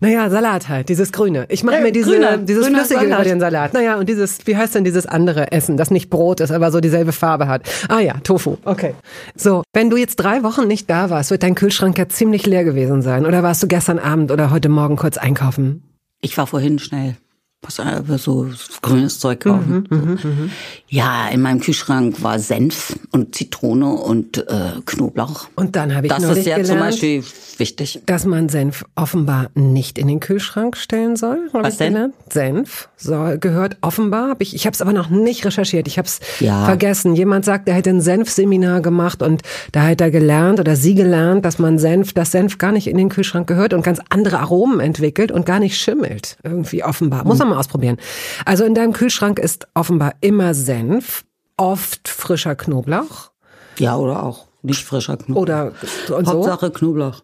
Naja, 0.00 0.30
Salat 0.30 0.68
halt, 0.68 0.88
dieses 0.88 1.12
Grüne. 1.12 1.44
Ich 1.50 1.62
mache 1.62 1.80
mir 1.80 1.92
diese, 1.92 2.10
grüner, 2.10 2.38
dieses 2.38 2.64
grüner 2.64 2.78
Flüssige 2.78 3.00
Salat. 3.00 3.18
über 3.20 3.24
den 3.24 3.40
Salat. 3.40 3.74
Naja, 3.74 3.96
und 3.96 4.08
dieses, 4.08 4.46
wie 4.46 4.56
heißt 4.56 4.74
denn 4.74 4.84
dieses 4.84 5.04
andere 5.06 5.52
Essen, 5.52 5.76
das 5.76 5.90
nicht 5.90 6.08
Brot 6.08 6.40
ist, 6.40 6.50
aber 6.50 6.70
so 6.70 6.80
dieselbe 6.80 7.12
Farbe 7.12 7.48
hat? 7.48 7.68
Ah 7.88 8.00
ja, 8.00 8.14
Tofu. 8.22 8.56
Okay. 8.64 8.94
So, 9.36 9.62
wenn 9.74 9.90
du 9.90 9.98
jetzt 9.98 10.16
drei 10.16 10.42
Wochen 10.42 10.66
nicht 10.66 10.88
da 10.88 11.10
warst, 11.10 11.30
wird 11.30 11.42
dein 11.42 11.54
Kühlschrank 11.54 11.98
ja 11.98 12.08
ziemlich 12.08 12.46
leer 12.46 12.64
gewesen 12.64 13.02
sein. 13.02 13.26
Oder 13.26 13.42
warst 13.42 13.62
du 13.62 13.66
gestern 13.66 13.98
Abend 13.98 14.30
oder 14.30 14.50
heute 14.50 14.70
Morgen 14.70 14.96
kurz 14.96 15.18
einkaufen? 15.18 15.82
Ich 16.22 16.36
war 16.38 16.46
vorhin 16.46 16.78
schnell 16.78 17.16
was 17.62 17.78
äh, 17.78 18.02
so 18.16 18.48
grünes 18.80 19.18
Zeug 19.18 19.40
kaufen. 19.40 19.86
Mhm, 19.90 19.98
mhm, 19.98 20.18
mhm, 20.22 20.50
ja, 20.88 21.28
in 21.28 21.42
meinem 21.42 21.60
Kühlschrank 21.60 22.22
war 22.22 22.38
Senf 22.38 22.98
und 23.12 23.34
Zitrone 23.34 23.90
und 23.90 24.38
äh, 24.38 24.72
Knoblauch. 24.86 25.48
Und 25.56 25.76
dann 25.76 25.94
habe 25.94 26.06
ich 26.06 26.12
Das 26.12 26.22
ist 26.22 26.46
ja 26.46 26.56
gelernt, 26.56 26.66
zum 26.66 26.78
Beispiel 26.78 27.24
wichtig. 27.58 28.00
Dass 28.06 28.24
man 28.24 28.48
Senf 28.48 28.84
offenbar 28.94 29.50
nicht 29.54 29.98
in 29.98 30.08
den 30.08 30.20
Kühlschrank 30.20 30.76
stellen 30.76 31.16
soll. 31.16 31.50
Was 31.52 31.76
denn? 31.76 31.92
Gelernt. 31.92 32.14
Senf 32.30 32.88
soll, 32.96 33.38
gehört 33.38 33.76
offenbar. 33.82 34.30
Hab 34.30 34.40
ich 34.40 34.54
ich 34.54 34.64
habe 34.66 34.74
es 34.74 34.80
aber 34.80 34.94
noch 34.94 35.10
nicht 35.10 35.44
recherchiert. 35.44 35.86
Ich 35.86 35.98
habe 35.98 36.06
es 36.06 36.20
ja. 36.40 36.64
vergessen. 36.64 37.14
Jemand 37.14 37.44
sagt, 37.44 37.68
er 37.68 37.74
hätte 37.74 37.90
ein 37.90 38.00
Senfseminar 38.00 38.80
gemacht 38.80 39.22
und 39.22 39.42
da 39.72 39.82
hat 39.82 40.00
er 40.00 40.10
gelernt 40.10 40.60
oder 40.60 40.76
sie 40.76 40.94
gelernt, 40.94 41.44
dass 41.44 41.58
man 41.58 41.78
Senf, 41.78 42.14
dass 42.14 42.32
Senf 42.32 42.56
gar 42.56 42.72
nicht 42.72 42.86
in 42.86 42.96
den 42.96 43.10
Kühlschrank 43.10 43.46
gehört 43.46 43.74
und 43.74 43.82
ganz 43.82 44.00
andere 44.08 44.38
Aromen 44.38 44.80
entwickelt 44.80 45.30
und 45.30 45.44
gar 45.44 45.60
nicht 45.60 45.76
schimmelt. 45.76 46.38
Irgendwie 46.42 46.82
offenbar. 46.82 47.24
Muss 47.24 47.38
man 47.38 47.49
mal 47.50 47.58
ausprobieren. 47.58 47.96
Also 48.44 48.64
in 48.64 48.74
deinem 48.74 48.92
Kühlschrank 48.92 49.38
ist 49.38 49.68
offenbar 49.74 50.14
immer 50.20 50.54
Senf, 50.54 51.24
oft 51.56 52.08
frischer 52.08 52.54
Knoblauch. 52.56 53.30
Ja, 53.78 53.96
oder 53.96 54.22
auch 54.22 54.46
nicht 54.62 54.84
frischer 54.84 55.16
Knoblauch. 55.16 55.42
Oder 55.42 55.72
und 56.16 56.26
Hauptsache 56.26 56.66
so. 56.66 56.72
Knoblauch. 56.72 57.22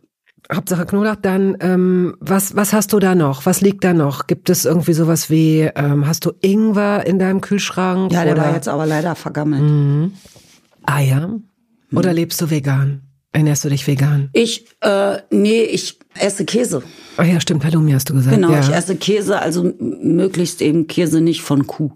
Hauptsache 0.53 0.87
Knoblauch. 0.87 1.17
Dann 1.17 1.57
ähm, 1.61 2.17
was 2.21 2.55
was 2.57 2.73
hast 2.73 2.93
du 2.93 2.99
da 2.99 3.15
noch? 3.15 3.47
Was 3.47 3.61
liegt 3.61 3.85
da 3.85 3.93
noch? 3.93 4.27
Gibt 4.27 4.49
es 4.51 4.65
irgendwie 4.65 4.93
sowas 4.93 5.31
wie 5.31 5.71
ähm, 5.75 6.07
hast 6.07 6.25
du 6.25 6.33
Ingwer 6.41 7.07
in 7.07 7.19
deinem 7.19 7.41
Kühlschrank? 7.41 8.13
Ja, 8.13 8.25
der 8.25 8.35
oder? 8.35 8.43
war 8.43 8.55
jetzt 8.55 8.69
aber 8.69 8.87
leider 8.87 9.15
vergammelt. 9.15 9.63
Mhm. 9.63 10.13
Eier? 10.85 11.29
Mhm. 11.29 11.99
Oder 11.99 12.13
lebst 12.13 12.41
du 12.41 12.51
vegan? 12.51 13.06
Ernährst 13.37 13.67
du 13.67 13.69
dich 13.69 13.87
vegan? 13.87 14.31
Ich, 14.33 14.65
äh, 14.81 15.19
nee, 15.31 15.61
ich 15.61 15.99
esse 16.19 16.47
Käse. 16.47 16.83
Ach 17.19 17.25
ja, 17.27 17.39
stimmt, 17.39 17.67
Halloumi 17.67 17.93
hast 17.93 18.09
du 18.09 18.15
gesagt. 18.15 18.35
Genau, 18.35 18.51
ja. 18.51 18.61
ich 18.61 18.71
esse 18.71 18.97
Käse, 18.97 19.39
also 19.39 19.75
möglichst 19.79 20.63
eben 20.63 20.87
Käse 20.87 21.21
nicht 21.21 21.43
von 21.43 21.67
Kuh. 21.67 21.91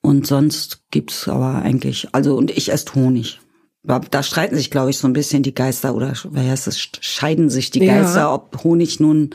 Und 0.00 0.26
sonst 0.26 0.80
gibt's 0.90 1.28
aber 1.28 1.56
eigentlich, 1.56 2.08
also 2.12 2.34
und 2.36 2.50
ich 2.50 2.72
esse 2.72 2.94
Honig. 2.94 3.40
Da 3.82 4.22
streiten 4.22 4.56
sich, 4.56 4.70
glaube 4.70 4.88
ich, 4.88 4.96
so 4.96 5.06
ein 5.06 5.12
bisschen 5.12 5.42
die 5.42 5.54
Geister 5.54 5.94
oder 5.94 6.14
wer 6.30 6.50
heißt 6.50 6.66
es, 6.68 6.88
scheiden 7.00 7.50
sich 7.50 7.70
die 7.70 7.80
Geister, 7.80 8.20
ja. 8.20 8.32
ob 8.32 8.64
Honig 8.64 9.00
nun 9.00 9.34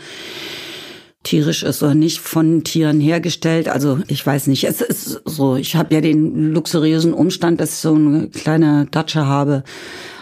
tierisch 1.21 1.61
ist 1.61 1.83
oder 1.83 1.93
nicht 1.93 2.17
von 2.17 2.63
Tieren 2.63 2.99
hergestellt. 2.99 3.69
Also 3.69 3.99
ich 4.07 4.25
weiß 4.25 4.47
nicht. 4.47 4.63
Es 4.63 4.81
ist 4.81 5.21
so, 5.25 5.57
ich 5.57 5.75
habe 5.75 5.93
ja 5.93 6.01
den 6.01 6.53
luxuriösen 6.53 7.13
Umstand, 7.13 7.61
dass 7.61 7.73
ich 7.73 7.75
so 7.75 7.93
eine 7.93 8.29
kleine 8.29 8.87
Datsche 8.89 9.27
habe 9.27 9.63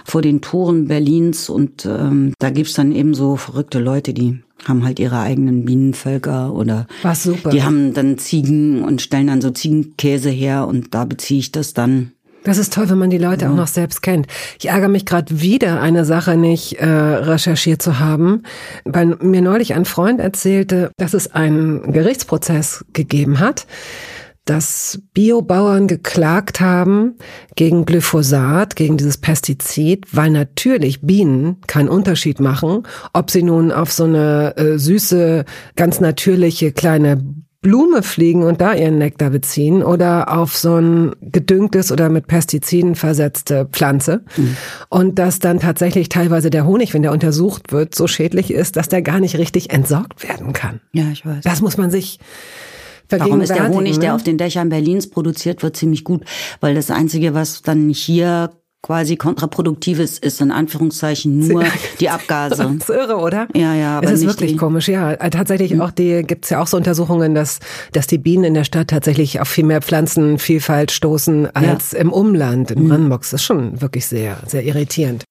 vor 0.08 0.22
den 0.22 0.40
Toren 0.42 0.88
Berlins 0.88 1.50
und 1.50 1.86
ähm, 1.86 2.34
da 2.40 2.50
gibt's 2.50 2.74
dann 2.74 2.94
eben 2.94 3.14
so 3.14 3.36
verrückte 3.36 3.80
Leute, 3.80 4.14
die 4.14 4.40
haben 4.66 4.86
halt 4.86 5.00
ihre 5.00 5.20
eigenen 5.20 5.66
Bienenvölker 5.66 6.54
oder 6.54 6.88
Was 7.04 7.24
super. 7.24 7.50
die 7.50 7.64
haben 7.64 7.94
dann 7.94 8.18
Ziegen 8.18 8.84
und 8.84 9.02
stellen 9.02 9.28
dann 9.28 9.42
so 9.42 9.52
Ziegenkäse 9.52 10.30
her 10.30 10.66
und 10.66 10.94
da 10.94 11.04
beziehe 11.04 11.42
ich 11.42 11.52
das 11.52 11.74
dann 11.74 12.14
das 12.44 12.58
ist 12.58 12.72
toll, 12.72 12.90
wenn 12.90 12.98
man 12.98 13.10
die 13.10 13.18
Leute 13.18 13.44
ja. 13.44 13.52
auch 13.52 13.56
noch 13.56 13.68
selbst 13.68 14.02
kennt. 14.02 14.26
Ich 14.58 14.70
ärgere 14.70 14.88
mich 14.88 15.06
gerade 15.06 15.42
wieder, 15.42 15.82
eine 15.82 16.06
Sache 16.06 16.38
nicht 16.38 16.76
äh, 16.76 16.86
recherchiert 16.88 17.82
zu 17.82 18.00
haben, 18.00 18.44
weil 18.86 19.18
mir 19.22 19.42
neulich 19.42 19.74
ein 19.74 19.84
Freund 19.84 20.22
erzählte, 20.22 20.92
dass 20.96 21.14
es 21.14 21.34
einen 21.34 21.92
Gerichtsprozess 21.92 22.86
gegeben 22.94 23.42
hat 23.42 23.68
dass 24.50 25.00
Biobauern 25.14 25.88
geklagt 25.88 26.60
haben 26.60 27.16
gegen 27.56 27.86
Glyphosat, 27.86 28.76
gegen 28.76 28.98
dieses 28.98 29.18
Pestizid, 29.18 30.06
weil 30.12 30.30
natürlich 30.32 31.02
Bienen 31.02 31.58
keinen 31.68 31.90
Unterschied 31.90 32.40
machen, 32.40 32.84
ob 33.14 33.30
sie 33.30 33.44
nun 33.44 33.72
auf 33.72 33.92
so 33.92 34.06
eine 34.06 34.56
äh, 34.58 34.80
süße, 34.80 35.46
ganz 35.76 36.00
natürliche 36.00 36.72
kleine 36.72 37.24
Blume 37.62 38.04
fliegen 38.04 38.44
und 38.44 38.62
da 38.62 38.74
ihren 38.74 38.98
Nektar 38.98 39.32
beziehen 39.32 39.84
oder 39.84 40.32
auf 40.32 40.56
so 40.56 40.78
ein 40.78 41.16
gedüngtes 41.22 41.92
oder 41.92 42.08
mit 42.08 42.28
Pestiziden 42.28 42.96
versetzte 42.96 43.66
Pflanze. 43.66 44.24
Mhm. 44.38 44.56
Und 44.90 45.20
dass 45.20 45.40
dann 45.40 45.60
tatsächlich 45.60 46.08
teilweise 46.08 46.50
der 46.50 46.66
Honig, 46.66 46.94
wenn 46.94 47.02
der 47.02 47.12
untersucht 47.12 47.72
wird, 47.72 47.96
so 47.96 48.08
schädlich 48.08 48.52
ist, 48.52 48.78
dass 48.78 48.88
der 48.88 49.02
gar 49.02 49.20
nicht 49.20 49.38
richtig 49.38 49.72
entsorgt 49.72 50.24
werden 50.28 50.54
kann. 50.54 50.82
Ja, 50.94 51.10
ich 51.12 51.26
weiß. 51.26 51.44
Das 51.44 51.62
muss 51.62 51.78
man 51.78 51.90
sich 51.90 52.20
Warum 53.10 53.42
ist 53.42 53.54
der 53.54 53.70
Honig, 53.70 53.96
ne? 53.96 54.00
der 54.00 54.16
auf 54.16 54.24
den 54.24 54.38
Dächern 54.38 54.70
Berlins 54.70 55.10
produziert 55.10 55.64
wird, 55.64 55.76
ziemlich 55.76 56.04
gut? 56.04 56.24
Weil 56.60 56.76
das 56.76 56.92
Einzige, 56.92 57.34
was 57.34 57.62
dann 57.62 57.90
hier 57.90 58.52
quasi 58.84 59.18
kontraproduktiv 59.18 60.00
ist, 60.00 60.24
ist 60.24 60.40
in 60.40 60.52
Anführungszeichen 60.52 61.48
nur 61.48 61.66
die 62.00 62.10
Abgase. 62.10 62.56
Das 62.58 62.72
ist 62.72 62.90
irre, 62.90 63.18
oder? 63.18 63.48
Ja, 63.54 63.74
ja. 63.74 63.98
Aber 63.98 64.08
es 64.08 64.22
ist 64.22 64.28
wirklich 64.28 64.52
die. 64.52 64.58
komisch, 64.58 64.88
ja. 64.88 65.14
Äh, 65.14 65.30
tatsächlich 65.30 65.74
mhm. 65.74 65.82
auch 65.82 65.92
die, 65.92 66.24
gibt's 66.24 66.50
ja 66.50 66.62
auch 66.62 66.68
so 66.68 66.78
Untersuchungen, 66.78 67.36
dass, 67.36 67.60
dass 67.92 68.08
die 68.08 68.18
Bienen 68.18 68.46
in 68.46 68.54
der 68.54 68.64
Stadt 68.64 68.90
tatsächlich 68.90 69.42
auf 69.42 69.48
viel 69.48 69.66
mehr 69.66 69.82
Pflanzenvielfalt 69.82 70.92
stoßen 70.92 71.54
als 71.54 71.92
ja. 71.92 72.00
im 72.00 72.14
Umland, 72.14 72.72
in 72.72 72.84
mhm. 72.84 72.90
Brandenburg. 72.90 73.22
Das 73.22 73.34
ist 73.34 73.44
schon 73.44 73.82
wirklich 73.82 74.06
sehr, 74.06 74.38
sehr 74.46 74.64
irritierend. 74.64 75.26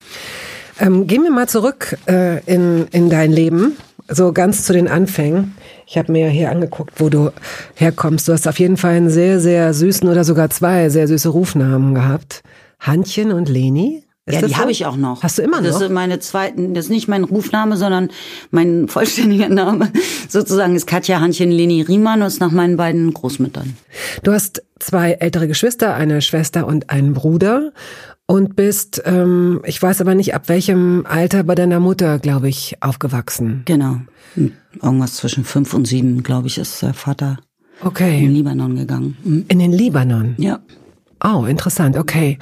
Ähm, 0.79 1.07
gehen 1.07 1.23
wir 1.23 1.31
mal 1.31 1.49
zurück 1.49 1.97
äh, 2.07 2.45
in, 2.45 2.87
in 2.91 3.09
dein 3.09 3.33
Leben 3.33 3.77
so 4.09 4.33
ganz 4.33 4.65
zu 4.65 4.73
den 4.73 4.89
Anfängen. 4.89 5.57
Ich 5.87 5.99
habe 5.99 6.13
mir 6.13 6.27
ja 6.27 6.31
hier 6.31 6.51
angeguckt, 6.51 7.01
wo 7.01 7.09
du 7.09 7.31
herkommst. 7.75 8.29
Du 8.29 8.33
hast 8.33 8.47
auf 8.49 8.59
jeden 8.59 8.77
Fall 8.77 8.95
einen 8.95 9.11
sehr, 9.11 9.41
sehr 9.41 9.73
süßen 9.75 10.09
oder 10.09 10.25
sogar 10.25 10.51
zwei 10.51 10.89
sehr 10.89 11.09
süße 11.09 11.29
Rufnamen 11.29 11.95
gehabt. 11.95 12.43
Handchen 12.81 13.33
und 13.33 13.49
Leni. 13.49 14.06
Ist 14.29 14.35
ja, 14.35 14.49
die 14.49 14.55
so? 14.55 14.59
habe 14.59 14.73
ich 14.73 14.85
auch 14.87 14.97
noch. 14.97 15.23
Hast 15.23 15.39
du 15.39 15.43
immer 15.43 15.61
noch? 15.61 15.69
Das 15.69 15.81
ist 15.81 15.91
meine 15.91 16.19
zweiten, 16.19 16.75
das 16.75 16.87
ist 16.87 16.91
nicht 16.91 17.07
mein 17.07 17.23
Rufname, 17.23 17.77
sondern 17.77 18.11
mein 18.51 18.89
vollständiger 18.89 19.49
Name 19.49 19.93
sozusagen 20.29 20.75
ist 20.75 20.87
Katja 20.87 21.21
Hanchen 21.21 21.53
Leni 21.53 21.83
Riemann 21.83 22.23
und 22.23 22.27
ist 22.27 22.41
nach 22.41 22.51
meinen 22.51 22.77
beiden 22.77 23.15
Großmüttern. 23.15 23.77
Du 24.25 24.33
hast 24.33 24.65
zwei 24.81 25.13
ältere 25.13 25.47
Geschwister, 25.47 25.95
eine 25.95 26.23
Schwester 26.23 26.67
und 26.67 26.91
einen 26.91 27.15
Bruder 27.15 27.73
und 28.27 28.57
bist, 28.57 29.01
ähm, 29.07 29.61
ich 29.65 29.81
weiß 29.81 30.01
aber 30.01 30.17
nicht, 30.17 30.35
ab 30.35 30.49
welchem 30.49 31.07
Alter 31.07 31.45
bei 31.45 31.55
deiner 31.55 31.79
Mutter, 31.79 32.19
glaube 32.19 32.49
ich, 32.49 32.77
aufgewachsen. 32.81 33.63
Genau. 33.65 34.01
Irgendwas 34.83 35.15
zwischen 35.15 35.45
fünf 35.45 35.73
und 35.73 35.87
sieben, 35.87 36.25
glaube 36.25 36.49
ich, 36.49 36.59
ist 36.59 36.83
der 36.83 36.95
Vater 36.95 37.39
okay. 37.81 38.19
in 38.19 38.25
den 38.25 38.35
Libanon 38.35 38.77
gegangen. 38.77 39.17
Mhm. 39.23 39.45
In 39.47 39.59
den 39.61 39.73
Libanon? 39.73 40.35
Ja. 40.39 40.59
Oh, 41.25 41.45
interessant, 41.45 41.97
okay. 41.97 42.39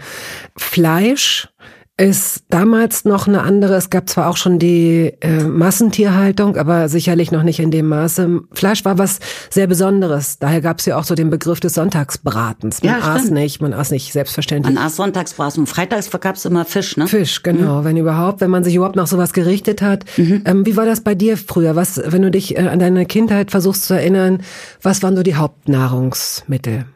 Fleisch 0.57 1.49
ist 1.97 2.45
damals 2.49 3.05
noch 3.05 3.29
eine 3.29 3.43
andere. 3.43 3.75
Es 3.75 3.89
gab 3.89 4.09
zwar 4.09 4.29
auch 4.29 4.37
schon 4.37 4.59
die 4.59 5.13
äh, 5.21 5.45
Massentierhaltung, 5.45 6.57
aber 6.57 6.89
sicherlich 6.89 7.31
noch 7.31 7.45
nicht 7.45 7.61
in 7.61 7.71
dem 7.71 7.87
Maße. 7.87 8.41
Fleisch 8.53 8.85
war 8.85 8.99
was 8.99 9.21
sehr 9.49 9.69
Besonderes. 9.69 10.41
Daher 10.41 10.61
gab 10.61 10.81
es 10.81 10.87
ja 10.87 10.97
auch 10.97 11.05
so 11.05 11.15
den 11.15 11.31
Begriff 11.31 11.61
des 11.61 11.75
Sonntagsbratens. 11.75 12.83
Man 12.83 13.01
ja, 13.01 13.15
aß 13.15 13.31
nicht, 13.31 13.63
man 13.63 13.73
aß 13.73 13.93
nicht 13.93 14.13
selbstverständlich. 14.13 14.75
Man 14.75 14.85
aß 14.85 14.97
Sonntagsbraten. 14.97 15.69
Freitags 15.69 16.11
gab 16.11 16.35
es 16.35 16.45
immer 16.45 16.65
Fisch, 16.65 16.97
ne? 16.97 17.07
Fisch, 17.07 17.45
genau. 17.45 17.81
Mhm. 17.81 17.85
Wenn 17.85 17.97
überhaupt, 17.97 18.41
wenn 18.41 18.51
man 18.51 18.65
sich 18.65 18.75
überhaupt 18.75 18.97
nach 18.97 19.07
sowas 19.07 19.33
gerichtet 19.33 19.81
hat. 19.81 20.05
Mhm. 20.17 20.43
Ähm, 20.47 20.67
wie 20.67 20.77
war 20.77 20.87
das 20.87 21.03
bei 21.03 21.15
dir 21.15 21.37
früher? 21.37 21.77
Was, 21.77 22.01
wenn 22.05 22.23
du 22.23 22.31
dich 22.33 22.57
äh, 22.57 22.67
an 22.67 22.81
deine 22.81 23.07
Kindheit 23.07 23.53
versuchst 23.53 23.85
zu 23.85 23.95
erinnern, 23.95 24.43
was 24.83 25.05
waren 25.05 25.15
so 25.15 25.23
die 25.23 25.37
Hauptnahrungsmittel? 25.37 26.87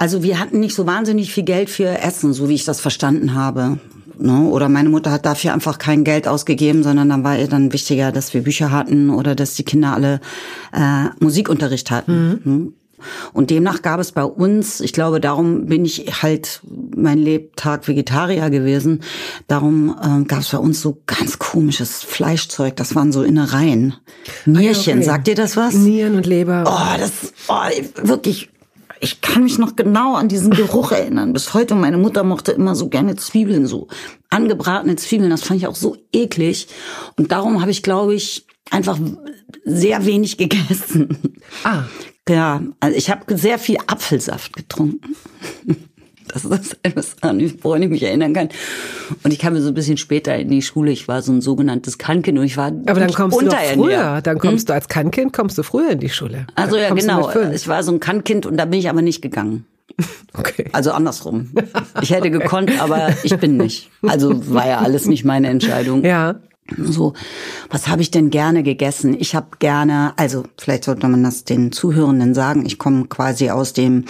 Also 0.00 0.22
wir 0.22 0.40
hatten 0.40 0.60
nicht 0.60 0.74
so 0.74 0.86
wahnsinnig 0.86 1.30
viel 1.30 1.44
Geld 1.44 1.68
für 1.68 1.84
Essen, 1.84 2.32
so 2.32 2.48
wie 2.48 2.54
ich 2.54 2.64
das 2.64 2.80
verstanden 2.80 3.34
habe. 3.34 3.76
Ne? 4.18 4.48
Oder 4.48 4.70
meine 4.70 4.88
Mutter 4.88 5.10
hat 5.10 5.26
dafür 5.26 5.52
einfach 5.52 5.76
kein 5.76 6.04
Geld 6.04 6.26
ausgegeben, 6.26 6.82
sondern 6.82 7.10
dann 7.10 7.22
war 7.22 7.38
ihr 7.38 7.48
dann 7.48 7.74
wichtiger, 7.74 8.10
dass 8.10 8.32
wir 8.32 8.42
Bücher 8.42 8.70
hatten 8.70 9.10
oder 9.10 9.34
dass 9.34 9.56
die 9.56 9.62
Kinder 9.62 9.92
alle 9.92 10.22
äh, 10.72 11.10
Musikunterricht 11.22 11.90
hatten. 11.90 12.40
Mhm. 12.44 12.52
Ne? 12.62 12.72
Und 13.34 13.50
demnach 13.50 13.82
gab 13.82 14.00
es 14.00 14.12
bei 14.12 14.24
uns, 14.24 14.80
ich 14.80 14.94
glaube, 14.94 15.20
darum 15.20 15.66
bin 15.66 15.84
ich 15.84 16.22
halt 16.22 16.62
mein 16.96 17.18
Lebtag 17.18 17.86
Vegetarier 17.86 18.48
gewesen. 18.48 19.00
Darum 19.48 19.94
äh, 20.02 20.24
gab 20.24 20.40
es 20.40 20.48
bei 20.48 20.58
uns 20.58 20.80
so 20.80 21.02
ganz 21.04 21.38
komisches 21.38 22.02
Fleischzeug. 22.02 22.74
Das 22.76 22.94
waren 22.94 23.12
so 23.12 23.22
Innereien. 23.22 23.96
Nierchen, 24.46 24.94
ah, 24.94 24.96
okay. 24.96 25.04
sagt 25.04 25.28
ihr 25.28 25.34
das 25.34 25.58
was? 25.58 25.74
Nieren 25.74 26.14
und 26.14 26.24
Leber. 26.24 26.64
Oh, 26.66 26.98
das 26.98 27.34
oh, 27.48 28.06
wirklich 28.08 28.48
ich 29.00 29.20
kann 29.20 29.42
mich 29.42 29.58
noch 29.58 29.76
genau 29.76 30.14
an 30.14 30.28
diesen 30.28 30.50
Geruch 30.50 30.92
erinnern. 30.92 31.32
Bis 31.32 31.54
heute, 31.54 31.74
meine 31.74 31.96
Mutter 31.96 32.22
mochte 32.22 32.52
immer 32.52 32.74
so 32.74 32.88
gerne 32.88 33.16
Zwiebeln, 33.16 33.66
so 33.66 33.88
angebratene 34.28 34.96
Zwiebeln. 34.96 35.30
Das 35.30 35.42
fand 35.42 35.60
ich 35.60 35.66
auch 35.66 35.74
so 35.74 35.96
eklig. 36.12 36.68
Und 37.16 37.32
darum 37.32 37.60
habe 37.60 37.70
ich, 37.70 37.82
glaube 37.82 38.14
ich, 38.14 38.46
einfach 38.70 38.98
sehr 39.64 40.06
wenig 40.06 40.36
gegessen. 40.36 41.34
Ah. 41.64 41.84
Ja, 42.28 42.62
also 42.78 42.96
ich 42.96 43.10
habe 43.10 43.36
sehr 43.36 43.58
viel 43.58 43.78
Apfelsaft 43.88 44.54
getrunken. 44.54 45.16
Das 46.32 46.44
ist 46.44 46.78
etwas, 46.82 47.16
woran 47.62 47.82
ich 47.82 47.88
mich 47.88 48.02
erinnern 48.02 48.32
kann. 48.32 48.48
Und 49.22 49.32
ich 49.32 49.38
kam 49.38 49.54
mir 49.54 49.62
so 49.62 49.68
ein 49.68 49.74
bisschen 49.74 49.96
später 49.96 50.36
in 50.36 50.48
die 50.48 50.62
Schule. 50.62 50.90
Ich 50.90 51.08
war 51.08 51.22
so 51.22 51.32
ein 51.32 51.40
sogenanntes 51.40 51.98
Kannkind 51.98 52.38
und 52.38 52.44
ich 52.44 52.56
war 52.56 52.66
Aber 52.86 53.00
dann 53.00 53.12
kommst 53.12 53.40
du 53.40 53.46
doch 53.46 53.56
früher. 53.74 54.20
Dann 54.22 54.38
kommst 54.38 54.62
hm? 54.62 54.66
du 54.66 54.74
als 54.74 54.88
Kannkind 54.88 55.32
kommst 55.32 55.58
du 55.58 55.62
früher 55.62 55.90
in 55.90 56.00
die 56.00 56.08
Schule. 56.08 56.46
Also 56.54 56.76
ja, 56.76 56.92
genau. 56.92 57.30
Ich 57.52 57.68
war 57.68 57.82
so 57.82 57.92
ein 57.92 58.00
Kannkind 58.00 58.46
und 58.46 58.56
da 58.56 58.64
bin 58.64 58.78
ich 58.78 58.88
aber 58.88 59.02
nicht 59.02 59.22
gegangen. 59.22 59.66
Okay. 60.32 60.66
Also 60.72 60.92
andersrum. 60.92 61.50
Ich 62.02 62.10
hätte 62.10 62.30
gekonnt, 62.30 62.80
aber 62.80 63.08
ich 63.24 63.36
bin 63.38 63.56
nicht. 63.56 63.90
Also 64.06 64.54
war 64.54 64.66
ja 64.66 64.78
alles 64.78 65.06
nicht 65.06 65.24
meine 65.24 65.48
Entscheidung. 65.48 66.04
Ja. 66.04 66.36
So, 66.76 67.14
was 67.68 67.88
habe 67.88 68.02
ich 68.02 68.10
denn 68.10 68.30
gerne 68.30 68.62
gegessen? 68.62 69.16
Ich 69.18 69.34
habe 69.34 69.48
gerne, 69.58 70.12
also 70.16 70.44
vielleicht 70.58 70.84
sollte 70.84 71.08
man 71.08 71.22
das 71.22 71.44
den 71.44 71.72
Zuhörenden 71.72 72.34
sagen, 72.34 72.64
ich 72.66 72.78
komme 72.78 73.06
quasi 73.06 73.50
aus 73.50 73.72
dem 73.72 74.04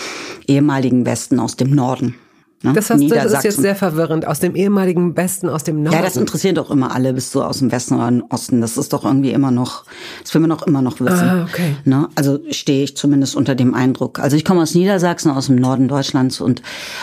ehemaligen 0.47 1.07
Westen, 1.07 1.41
aus 1.41 1.57
dem 1.57 1.71
Norden. 1.71 2.17
Ne? 2.63 2.75
Das, 2.75 2.91
heißt, 2.91 3.11
das 3.11 3.33
ist 3.33 3.45
jetzt 3.45 3.61
sehr 3.61 3.75
verwirrend. 3.75 4.27
Aus 4.27 4.39
dem 4.39 4.55
ehemaligen 4.55 5.17
Westen, 5.17 5.49
aus 5.49 5.65
dem 5.65 5.83
Norden. 5.83 5.97
Ja, 5.97 6.03
das 6.03 6.19
interessiert 6.19 6.59
doch 6.59 6.71
immer 6.71 6.95
alle, 6.95 7.15
bist 7.15 7.35
du 7.35 7.43
aus 7.43 7.61
dem 7.61 7.73
Westen 7.73 7.95
oder 7.95 8.09
dem 8.09 8.25
Osten. 8.29 8.61
Das 8.61 8.77
ist 8.77 8.93
doch 8.93 9.05
irgendwie 9.05 9.33
immer 9.33 9.51
noch, 9.51 9.85
das 10.23 10.35
will 10.35 10.43
man 10.43 10.51
doch 10.51 10.67
immer 10.67 10.83
noch 10.83 11.01
wissen. 11.01 11.29
Ah, 11.29 11.47
okay. 11.49 11.77
Ne? 11.87 12.09
Also 12.17 12.39
stehe 12.51 12.85
ich 12.85 12.99
zumindest 12.99 13.35
unter 13.35 13.55
dem 13.55 13.73
Eindruck. 13.73 14.19
Also 14.19 14.37
ich 14.37 14.45
komme 14.45 14.61
aus 14.61 14.75
Niedersachsen, 14.75 15.31
aus 15.31 15.47
dem 15.47 15.57
Norden 15.57 15.89
Deutschlands 15.89 16.43
und 16.43 16.61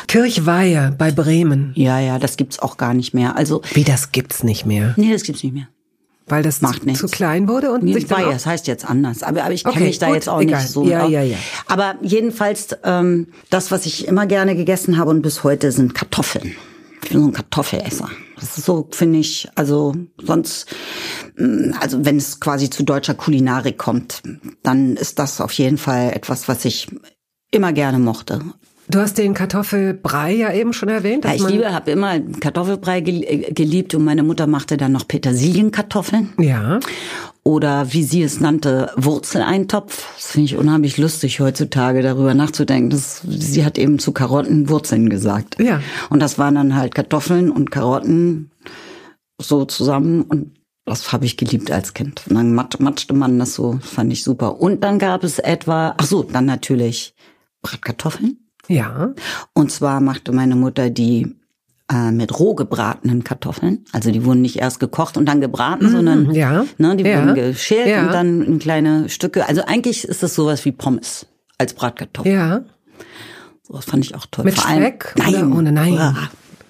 Kirchweihe 0.08 0.94
bei 0.96 1.12
Bremen. 1.12 1.72
Ja, 1.76 2.00
ja, 2.00 2.20
das 2.20 2.38
gibt's 2.38 2.60
auch 2.60 2.78
gar 2.78 2.94
nicht 2.94 3.16
mehr. 3.16 3.36
Also 3.36 3.64
Wie, 3.74 3.84
das 3.84 4.12
gibt's 4.12 4.44
nicht 4.44 4.68
mehr? 4.68 4.94
Nee, 4.96 5.12
das 5.12 5.24
gibt's 5.24 5.42
nicht 5.42 5.54
mehr. 5.54 5.68
Weil 6.28 6.44
das 6.44 6.62
Macht 6.62 6.84
zu, 6.84 6.94
zu, 6.94 7.08
klein 7.08 7.48
wurde 7.48 7.72
und 7.72 7.92
sich 7.92 8.06
dann 8.06 8.30
das 8.30 8.46
heißt 8.46 8.68
jetzt 8.68 8.84
anders. 8.84 9.24
Aber, 9.24 9.44
aber 9.44 9.54
ich 9.54 9.64
kenne 9.64 9.78
okay, 9.78 9.86
mich 9.86 10.00
da 10.00 10.08
gut, 10.08 10.16
jetzt 10.16 10.28
auch 10.30 10.42
egal. 10.42 10.62
nicht 10.62 10.72
so. 10.72 10.86
Ja, 10.86 11.08
ja, 11.08 11.22
ja. 11.22 11.38
Aber 11.68 11.96
jedenfalls, 12.02 12.76
ähm, 12.84 13.28
das, 13.50 13.72
was 13.72 13.86
ich 13.86 14.08
immer 14.08 14.26
gerne 14.26 14.56
gegessen 14.56 14.98
habe 14.98 15.10
und 15.10 15.22
bis 15.22 15.44
heute 15.46 15.72
sind 15.72 15.96
Kartoffeln. 15.96 16.56
Ich 17.04 17.10
bin 17.12 17.22
so 17.22 17.28
ein 17.28 17.34
Kartoffelesser. 17.34 18.10
Das 18.36 18.58
ist 18.58 18.66
so, 18.66 18.88
finde 18.92 19.20
ich, 19.20 19.48
also 19.56 19.96
sonst, 20.22 20.68
mm, 21.38 21.72
also 21.80 22.04
wenn 22.04 22.18
es 22.18 22.40
quasi 22.42 22.70
zu 22.70 22.84
deutscher 22.84 23.14
Kulinarik 23.14 23.78
kommt, 23.78 24.22
dann 24.64 24.98
ist 24.98 25.20
das 25.20 25.40
auf 25.40 25.54
jeden 25.54 25.78
Fall 25.78 26.12
etwas, 26.12 26.48
was 26.48 26.66
ich 26.66 26.88
immer 27.52 27.72
gerne 27.72 28.00
mochte. 28.00 28.42
Du 28.90 29.00
hast 29.00 29.18
den 29.18 29.34
Kartoffelbrei 29.34 30.34
ja 30.34 30.54
eben 30.54 30.72
schon 30.72 30.88
erwähnt. 30.88 31.26
Ja, 31.26 31.34
ich 31.34 31.48
liebe, 31.48 31.74
habe 31.74 31.92
immer 31.92 32.20
Kartoffelbrei 32.20 33.00
äh, 33.00 33.52
geliebt 33.52 33.94
und 33.96 34.06
meine 34.06 34.24
Mutter 34.24 34.48
machte 34.48 34.78
dann 34.78 34.94
noch 34.94 35.08
Petersilienkartoffeln. 35.08 36.34
Ja. 36.40 36.80
Oder 37.44 37.94
wie 37.94 38.04
sie 38.04 38.24
es 38.24 38.40
nannte, 38.40 38.92
Wurzeleintopf. 38.96 40.16
Das 40.16 40.32
finde 40.32 40.46
ich 40.46 40.58
unheimlich 40.58 40.98
lustig 40.98 41.40
heutzutage 41.40 42.02
darüber 42.02 42.34
nachzudenken. 42.34 42.90
Das, 42.90 43.22
sie 43.28 43.66
hat 43.66 43.78
eben 43.78 44.00
zu 44.00 44.14
Karotten 44.14 44.70
Wurzeln 44.70 45.10
gesagt. 45.10 45.60
Ja. 45.60 45.82
Und 46.10 46.22
das 46.22 46.38
waren 46.38 46.56
dann 46.56 46.76
halt 46.76 46.96
Kartoffeln 46.96 47.52
und 47.52 47.72
Karotten 47.72 48.52
so 49.42 49.66
zusammen 49.66 50.24
und 50.24 50.58
das 50.86 51.12
habe 51.12 51.26
ich 51.26 51.36
geliebt 51.36 51.70
als 51.70 51.94
Kind. 51.94 52.24
Und 52.30 52.36
dann 52.36 52.54
matschte 52.54 53.14
man 53.14 53.38
das 53.40 53.54
so, 53.54 53.78
fand 53.82 54.12
ich 54.14 54.24
super. 54.24 54.62
Und 54.62 54.86
dann 54.86 55.00
gab 55.00 55.26
es 55.26 55.38
etwa, 55.38 55.94
ach 55.98 56.06
so, 56.06 56.24
dann 56.24 56.46
natürlich 56.46 57.14
Bratkartoffeln. 57.62 58.47
Ja. 58.68 59.14
Und 59.54 59.72
zwar 59.72 60.02
machte 60.02 60.32
meine 60.32 60.56
Mutter 60.56 60.90
die 60.90 61.36
äh, 61.92 62.12
mit 62.12 62.38
roh 62.38 62.54
gebratenen 62.54 63.24
Kartoffeln. 63.24 63.86
Also 63.94 64.12
die 64.12 64.26
wurden 64.26 64.42
nicht 64.42 64.58
erst 64.58 64.80
gekocht 64.80 65.18
und 65.18 65.26
dann 65.26 65.42
gebraten, 65.42 65.86
mhm, 65.86 65.92
sondern 65.92 66.32
ja. 66.32 66.66
ne, 66.78 66.96
die 66.96 67.06
ja. 67.06 67.20
wurden 67.20 67.36
geschält 67.36 67.88
ja. 67.88 68.06
und 68.06 68.14
dann 68.14 68.42
in 68.42 68.60
kleine 68.60 69.10
Stücke. 69.10 69.48
Also 69.48 69.64
eigentlich 69.66 70.04
ist 70.04 70.24
das 70.24 70.36
sowas 70.36 70.66
wie 70.66 70.72
Pommes 70.72 71.28
als 71.58 71.74
Bratkartoffeln. 71.74 72.36
Ja. 72.36 72.62
So, 73.64 73.74
das 73.76 73.86
fand 73.86 74.06
ich 74.06 74.16
auch 74.16 74.26
toll. 74.30 74.46
Mit 74.46 74.56
Vor 74.56 74.70
Speck 74.70 75.16
allem, 75.18 75.34
nein, 75.34 75.46
oder 75.46 75.58
ohne 75.58 75.72
nein. 75.72 75.98
Ah, 75.98 76.30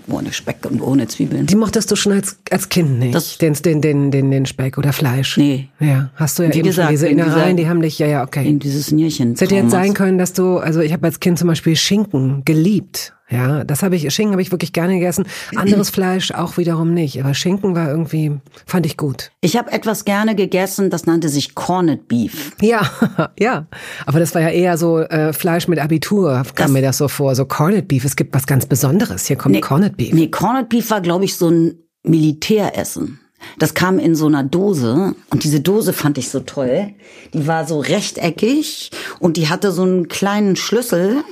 ohne 0.10 0.32
Speck 0.34 0.58
und 0.70 0.82
ohne 0.82 1.08
Zwiebeln. 1.08 1.46
Die 1.48 1.56
mochtest 1.56 1.92
du 1.92 1.96
schon 1.96 2.14
als, 2.14 2.38
als 2.50 2.70
Kind 2.70 3.00
nicht? 3.00 3.14
Das- 3.16 3.38
den, 3.38 3.54
den, 3.54 3.82
den, 3.82 4.12
den, 4.12 4.32
den 4.32 4.46
Speck 4.46 4.78
oder 4.78 4.94
Fleisch? 4.94 5.38
Nee. 5.38 5.70
Ja, 5.80 6.10
hast 6.16 6.40
du 6.40 6.44
ja 6.44 6.54
Wie 6.54 6.58
eben 6.60 6.68
gesagt, 6.68 6.88
schon 6.88 6.94
diese 6.94 7.08
in 7.08 7.18
dieser- 7.18 7.28
Innereien, 7.34 7.58
die 7.58 7.68
haben 7.68 7.82
dich, 7.82 8.00
ja, 8.00 8.08
ja, 8.08 8.24
okay. 8.24 8.48
In 8.48 8.60
dieses 8.60 8.92
Nierchen. 8.92 9.34
Es 9.34 9.42
hätte 9.42 9.56
jetzt 9.56 9.72
sein 9.72 9.94
können, 9.94 10.18
dass 10.18 10.34
du, 10.34 10.58
also 10.58 10.80
ich 10.80 10.94
habe 10.94 11.06
als 11.08 11.20
Kind 11.20 11.38
zum 11.40 11.48
Beispiel 11.48 11.76
Schinken 11.76 12.44
geliebt. 12.46 13.14
Ja, 13.30 13.64
das 13.66 13.84
habe 13.84 13.96
ich, 13.98 14.14
Schinken 14.14 14.32
habe 14.34 14.42
ich 14.42 14.52
wirklich 14.52 14.72
gerne 14.72 14.94
gegessen. 14.94 15.26
Anderes 15.56 15.90
Fleisch 15.92 16.32
auch 16.32 16.58
wiederum 16.58 16.94
nicht. 16.94 17.20
Aber 17.22 17.34
Schinken 17.34 17.76
war 17.76 17.90
irgendwie, 17.90 18.40
fand 18.66 18.86
ich 18.86 18.96
gut. 18.96 19.32
Ich 19.42 19.58
habe 19.58 19.72
etwas 19.72 20.06
gerne 20.06 20.34
gegessen, 20.34 20.90
das 20.90 21.06
nannte 21.06 21.28
sich 21.28 21.54
Corned 21.54 22.08
Beef. 22.08 22.52
Ja, 22.62 22.90
ja. 23.40 23.68
Aber 24.06 24.20
das 24.20 24.34
war 24.34 24.42
ja 24.42 24.50
eher 24.50 24.78
so 24.78 25.00
äh, 25.00 25.34
Fleisch 25.34 25.68
mit 25.68 25.80
Abitur, 25.80 26.44
kam 26.56 26.68
Das- 26.68 26.72
mir 26.72 26.82
das 26.82 26.98
so 26.98 27.08
vor. 27.10 27.36
So 27.36 27.46
Corned 27.46 27.88
Beef, 27.88 28.06
es 28.06 28.16
gibt 28.16 28.34
was 28.34 28.48
ganz 28.48 28.66
Besonderes. 28.66 29.26
Hier 29.26 29.36
kommt 29.36 29.62
Corned 29.62 29.98
Beef. 29.98 30.14
Nee, 30.14 30.28
Corned 30.30 30.70
Beef 30.70 30.90
war, 30.90 31.02
glaube 31.02 31.26
ich, 31.26 31.36
so 31.36 31.50
ein 31.50 31.74
Militäressen. 32.04 33.20
Das 33.60 33.74
kam 33.74 34.00
in 34.00 34.16
so 34.16 34.28
einer 34.28 34.44
Dose 34.44 35.16
und 35.30 35.44
diese 35.44 35.62
Dose 35.62 35.94
fand 35.94 36.18
ich 36.18 36.30
so 36.30 36.40
toll. 36.42 36.94
Die 37.34 37.48
war 37.48 37.68
so 37.68 37.80
rechteckig 37.80 38.92
und 39.20 39.38
die 39.38 39.50
hatte 39.50 39.72
so 39.72 39.84
einen 39.84 40.08
kleinen 40.08 40.56
Schlüssel 40.56 41.24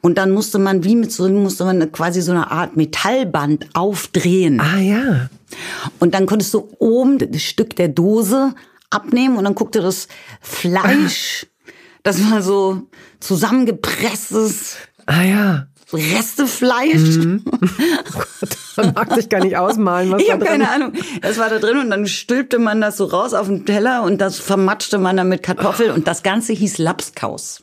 und 0.00 0.18
dann 0.18 0.30
musste 0.30 0.58
man 0.58 0.84
wie 0.84 0.96
mit 0.96 1.12
so 1.12 1.28
musste 1.28 1.64
man 1.64 1.92
quasi 1.92 2.22
so 2.22 2.32
eine 2.32 2.50
Art 2.50 2.76
Metallband 2.76 3.68
aufdrehen 3.74 4.60
Ah 4.60 4.78
ja. 4.80 5.30
und 6.00 6.14
dann 6.14 6.26
konntest 6.26 6.52
du 6.54 6.68
oben 6.78 7.18
das 7.18 7.42
Stück 7.42 7.76
der 7.76 7.88
Dose 7.88 8.54
abnehmen 8.90 9.36
und 9.36 9.44
dann 9.44 9.54
guckte 9.54 9.80
das 9.80 10.08
Fleisch, 10.40 11.46
das 12.02 12.30
war 12.30 12.42
so 12.42 12.82
zusammengepresstes 13.20 14.76
Ah 15.06 15.22
ja. 15.22 15.66
Restefleisch. 15.92 17.16
Mhm. 17.18 17.44
Oh 18.16 18.18
Gott, 18.40 18.56
man 18.76 18.92
mag 18.94 19.14
sich 19.14 19.28
gar 19.28 19.40
nicht 19.40 19.56
ausmalen, 19.56 20.10
was 20.10 20.20
Ich 20.20 20.26
da 20.28 20.34
habe 20.34 20.44
drin 20.44 20.60
keine 20.60 20.70
Ahnung. 20.70 20.92
Das 21.22 21.38
war 21.38 21.48
da 21.48 21.58
drin 21.58 21.78
und 21.78 21.90
dann 21.90 22.06
stülpte 22.06 22.58
man 22.58 22.80
das 22.80 22.96
so 22.96 23.04
raus 23.04 23.32
auf 23.34 23.46
den 23.46 23.64
Teller 23.64 24.02
und 24.02 24.20
das 24.20 24.38
vermatschte 24.38 24.98
man 24.98 25.16
dann 25.16 25.28
mit 25.28 25.42
Kartoffeln 25.42 25.92
und 25.92 26.06
das 26.08 26.22
Ganze 26.22 26.52
hieß 26.52 26.78
Lapskaus. 26.78 27.62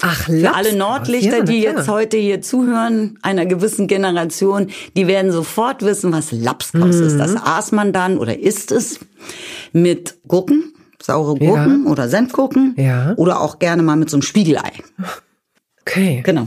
Ach, 0.00 0.24
Für 0.26 0.54
alle 0.54 0.74
Nordlichter, 0.76 1.38
ja, 1.38 1.42
die 1.44 1.60
jetzt 1.60 1.88
heute 1.88 2.16
hier 2.16 2.40
zuhören, 2.40 3.18
einer 3.22 3.46
gewissen 3.46 3.86
Generation, 3.88 4.68
die 4.96 5.06
werden 5.06 5.30
sofort 5.32 5.82
wissen, 5.82 6.12
was 6.12 6.32
Lapskaus 6.32 6.96
ist. 6.96 7.18
Das 7.18 7.34
aß 7.36 7.72
man 7.72 7.92
dann 7.92 8.18
oder 8.18 8.38
isst 8.38 8.70
es 8.72 9.00
mit 9.72 10.16
Gurken, 10.26 10.72
saure 11.02 11.34
Gurken 11.38 11.86
oder 11.86 12.08
Senfgurken 12.08 12.74
Ja. 12.78 13.12
oder 13.16 13.40
auch 13.40 13.58
gerne 13.58 13.82
mal 13.82 13.96
mit 13.96 14.08
so 14.08 14.16
einem 14.16 14.22
Spiegelei. 14.22 14.72
Okay. 15.82 16.22
Genau. 16.24 16.46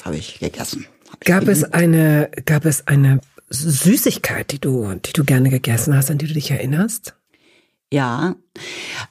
Das 0.00 0.06
habe 0.06 0.16
ich 0.16 0.38
gegessen. 0.38 0.86
Hab 1.10 1.18
ich 1.20 1.26
Gab 1.26 1.46
es 1.46 1.62
eine, 1.62 2.30
gab 2.46 2.64
es 2.64 2.86
eine 2.86 3.20
Süßigkeit, 3.50 4.50
die 4.50 4.58
du, 4.58 4.94
die 4.94 5.12
du 5.12 5.24
gerne 5.24 5.50
gegessen 5.50 5.94
hast, 5.94 6.10
an 6.10 6.16
die 6.16 6.26
du 6.26 6.32
dich 6.32 6.50
erinnerst? 6.50 7.16
Ja, 7.92 8.34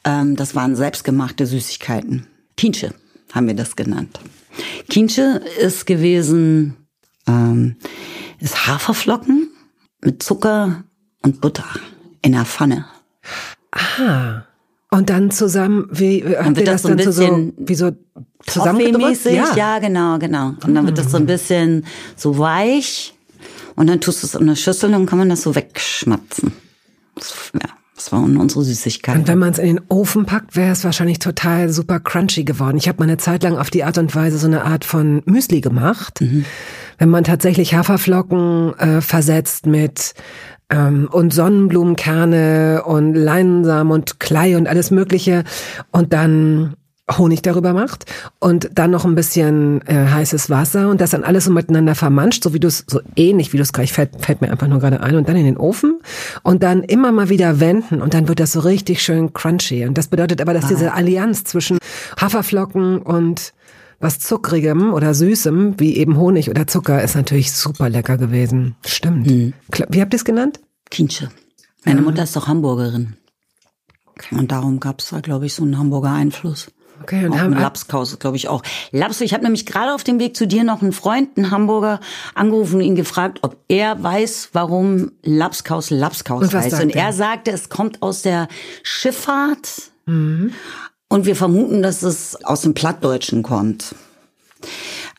ähm, 0.03 0.35
das 0.35 0.55
waren 0.55 0.75
selbstgemachte 0.75 1.45
Süßigkeiten. 1.45 2.25
Kinsche 2.57 2.95
haben 3.31 3.45
wir 3.45 3.53
das 3.53 3.75
genannt. 3.75 4.19
Kinsche 4.89 5.43
ist 5.59 5.85
gewesen, 5.85 6.75
ähm, 7.27 7.75
ist 8.39 8.65
Haferflocken 8.65 9.51
mit 10.01 10.23
Zucker 10.23 10.85
und 11.21 11.39
Butter 11.39 11.69
in 12.23 12.31
der 12.31 12.45
Pfanne. 12.45 12.87
Ah. 13.71 14.41
Und 14.91 15.09
dann 15.09 15.29
zusammen, 15.29 15.87
wie, 15.91 16.23
habt 16.23 16.49
ihr 16.49 16.55
wird 16.55 16.67
das 16.67 16.81
das 16.81 16.81
so 16.81 16.87
dann 16.89 16.99
so, 16.99 17.11
so, 17.11 17.53
wie 17.57 17.75
so 17.75 17.91
zusammengedrückt? 18.45 19.23
Toffee-mäßig, 19.23 19.55
ja. 19.55 19.79
genau, 19.79 20.17
genau. 20.17 20.53
Und 20.65 20.73
dann 20.73 20.85
wird 20.85 20.97
das 20.97 21.11
so 21.11 21.17
ein 21.17 21.27
bisschen 21.27 21.85
so 22.15 22.39
weich 22.39 23.13
und 23.75 23.87
dann 23.87 24.01
tust 24.01 24.23
du 24.23 24.27
es 24.27 24.33
in 24.33 24.41
eine 24.41 24.55
Schüssel 24.55 24.87
und 24.87 24.93
dann 24.93 25.05
kann 25.05 25.19
man 25.19 25.29
das 25.29 25.43
so 25.43 25.53
wegschmatzen. 25.53 26.53
Das, 27.15 27.33
ja, 27.53 27.69
das 27.95 28.11
waren 28.11 28.37
unsere 28.37 28.63
Süßigkeiten. 28.63 29.21
Und 29.21 29.27
wenn 29.27 29.37
man 29.39 29.51
es 29.51 29.59
in 29.59 29.75
den 29.75 29.81
Ofen 29.89 30.25
packt, 30.25 30.55
wäre 30.55 30.71
es 30.71 30.83
wahrscheinlich 30.83 31.19
total 31.19 31.69
super 31.69 31.99
crunchy 31.99 32.43
geworden. 32.43 32.77
Ich 32.77 32.87
habe 32.87 32.97
mal 32.97 33.03
eine 33.03 33.17
Zeit 33.17 33.43
lang 33.43 33.57
auf 33.57 33.69
die 33.69 33.83
Art 33.83 33.97
und 33.99 34.15
Weise 34.15 34.37
so 34.39 34.47
eine 34.47 34.65
Art 34.65 34.85
von 34.85 35.21
Müsli 35.25 35.61
gemacht. 35.61 36.19
Wenn 36.97 37.09
man 37.09 37.23
tatsächlich 37.23 37.75
Haferflocken 37.75 38.73
äh, 38.79 39.01
versetzt 39.01 39.65
mit 39.65 40.13
und 40.71 41.33
Sonnenblumenkerne 41.33 42.83
und 42.85 43.15
Leinsamen 43.15 43.91
und 43.91 44.19
Klei 44.19 44.55
und 44.55 44.67
alles 44.67 44.91
Mögliche. 44.91 45.43
Und 45.91 46.13
dann 46.13 46.75
Honig 47.17 47.41
darüber 47.41 47.73
macht. 47.73 48.05
Und 48.39 48.69
dann 48.73 48.91
noch 48.91 49.05
ein 49.05 49.15
bisschen 49.15 49.81
äh, 49.87 50.07
heißes 50.07 50.49
Wasser. 50.49 50.89
Und 50.89 51.01
das 51.01 51.11
dann 51.11 51.23
alles 51.23 51.45
so 51.45 51.51
miteinander 51.51 51.95
vermanscht, 51.95 52.43
so 52.43 52.53
wie 52.53 52.59
du 52.59 52.67
es, 52.67 52.85
so 52.87 53.01
ähnlich 53.15 53.53
wie 53.53 53.57
du 53.57 53.63
es 53.63 53.73
gleich 53.73 53.93
fällt, 53.93 54.23
fällt 54.23 54.41
mir 54.41 54.51
einfach 54.51 54.67
nur 54.67 54.79
gerade 54.79 55.01
ein. 55.01 55.15
Und 55.15 55.27
dann 55.27 55.35
in 55.35 55.45
den 55.45 55.57
Ofen. 55.57 55.99
Und 56.43 56.63
dann 56.63 56.83
immer 56.83 57.11
mal 57.11 57.29
wieder 57.29 57.59
wenden. 57.59 58.01
Und 58.01 58.13
dann 58.13 58.27
wird 58.27 58.39
das 58.39 58.51
so 58.51 58.59
richtig 58.59 59.01
schön 59.01 59.33
crunchy. 59.33 59.85
Und 59.87 59.97
das 59.97 60.07
bedeutet 60.07 60.41
aber, 60.41 60.53
dass 60.53 60.67
diese 60.67 60.93
Allianz 60.93 61.43
zwischen 61.43 61.79
Haferflocken 62.19 62.99
und 62.99 63.53
was 63.99 64.19
Zuckrigem 64.19 64.93
oder 64.93 65.13
Süßem, 65.13 65.79
wie 65.79 65.97
eben 65.97 66.17
Honig 66.17 66.49
oder 66.49 66.67
Zucker, 66.67 67.01
ist 67.03 67.15
natürlich 67.15 67.51
super 67.51 67.89
lecker 67.89 68.17
gewesen. 68.17 68.75
Stimmt. 68.85 69.27
Kla- 69.71 69.87
Wie 69.89 70.01
habt 70.01 70.13
ihr 70.13 70.17
es 70.17 70.25
genannt? 70.25 70.59
Kinsche. 70.89 71.29
Meine 71.85 72.01
Mutter 72.01 72.23
ist 72.23 72.35
doch 72.35 72.47
Hamburgerin. 72.47 73.15
Und 74.31 74.51
darum 74.51 74.79
gab 74.79 74.99
es 74.99 75.09
da, 75.09 75.21
glaube 75.21 75.45
ich, 75.45 75.53
so 75.53 75.63
einen 75.63 75.77
Hamburger 75.77 76.11
Einfluss. 76.11 76.71
Okay, 77.01 77.25
und 77.25 77.31
Auch 77.31 77.37
haben 77.39 77.53
Lapskaus, 77.53 78.19
glaube 78.19 78.35
ich 78.35 78.49
auch. 78.49 78.61
Laps, 78.91 79.21
ich 79.21 79.33
habe 79.33 79.43
nämlich 79.45 79.65
gerade 79.65 79.93
auf 79.93 80.03
dem 80.03 80.19
Weg 80.19 80.35
zu 80.35 80.45
dir 80.47 80.65
noch 80.65 80.81
einen 80.81 80.91
Freund, 80.91 81.37
einen 81.37 81.49
Hamburger, 81.49 82.01
angerufen 82.35 82.75
und 82.75 82.81
ihn 82.81 82.95
gefragt, 82.97 83.39
ob 83.41 83.55
er 83.69 84.03
weiß, 84.03 84.49
warum 84.51 85.13
Lapskaus 85.23 85.89
Lapskaus 85.91 86.53
heißt. 86.53 86.81
Und 86.83 86.89
er? 86.95 87.05
er 87.05 87.13
sagte, 87.13 87.51
es 87.51 87.69
kommt 87.69 88.01
aus 88.01 88.21
der 88.23 88.49
Schifffahrt 88.83 89.91
Mhm. 90.05 90.51
Und 91.09 91.25
wir 91.25 91.35
vermuten, 91.35 91.81
dass 91.81 92.03
es 92.03 92.43
aus 92.45 92.61
dem 92.61 92.73
Plattdeutschen 92.73 93.43
kommt. 93.43 93.95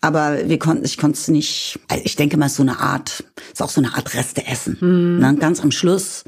Aber 0.00 0.48
wir 0.48 0.58
konnten, 0.58 0.84
ich 0.84 0.96
konnte 0.96 1.18
es 1.18 1.28
nicht, 1.28 1.78
also 1.88 2.02
ich 2.04 2.16
denke 2.16 2.36
mal, 2.38 2.46
es 2.46 2.52
ist 2.52 2.56
so 2.56 2.62
eine 2.62 2.78
Art, 2.80 3.22
ist 3.52 3.62
auch 3.62 3.68
so 3.68 3.80
eine 3.82 3.94
Art 3.94 4.14
Reste 4.14 4.46
essen. 4.46 4.78
Mhm. 4.80 5.18
Ne? 5.20 5.36
Ganz 5.38 5.60
am 5.60 5.70
Schluss, 5.70 6.24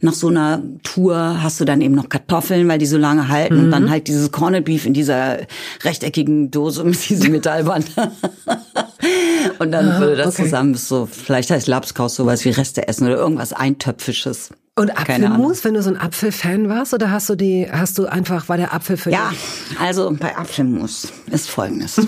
nach 0.00 0.12
so 0.12 0.28
einer 0.28 0.62
Tour, 0.84 1.42
hast 1.42 1.58
du 1.58 1.64
dann 1.64 1.80
eben 1.80 1.94
noch 1.96 2.08
Kartoffeln, 2.08 2.68
weil 2.68 2.78
die 2.78 2.86
so 2.86 2.96
lange 2.98 3.26
halten 3.28 3.54
und 3.58 3.66
Mhm. 3.66 3.70
dann 3.72 3.90
halt 3.90 4.06
dieses 4.06 4.30
Corned 4.30 4.64
Beef 4.64 4.86
in 4.86 4.94
dieser 4.94 5.38
rechteckigen 5.82 6.52
Dose 6.52 6.84
mit 6.84 7.08
diesem 7.08 7.32
Metallband. 7.32 7.86
und 9.58 9.72
dann 9.72 10.00
würde 10.00 10.16
das 10.16 10.26
Ah, 10.26 10.28
okay. 10.30 10.44
zusammen 10.44 10.74
so, 10.76 11.06
vielleicht 11.10 11.50
heißt 11.50 11.66
Lapskaus 11.66 12.14
sowas 12.14 12.44
wie 12.44 12.50
Reste 12.50 12.86
essen 12.86 13.06
oder 13.08 13.16
irgendwas 13.16 13.52
Eintöpfisches. 13.52 14.50
Und. 14.78 14.90
Apfelmus, 14.96 15.64
wenn 15.64 15.74
du 15.74 15.82
so 15.82 15.90
ein 15.90 15.96
Apfelfan 15.96 16.68
warst, 16.68 16.94
oder 16.94 17.10
hast 17.10 17.28
du 17.28 17.34
die, 17.34 17.68
hast 17.70 17.98
du 17.98 18.06
einfach, 18.06 18.48
war 18.48 18.56
der 18.56 18.72
Apfel 18.72 18.96
für 18.96 19.10
Ja, 19.10 19.30
dich? 19.30 19.80
also 19.80 20.14
bei 20.18 20.36
Apfelmus 20.36 21.08
ist 21.30 21.50
folgendes. 21.50 22.00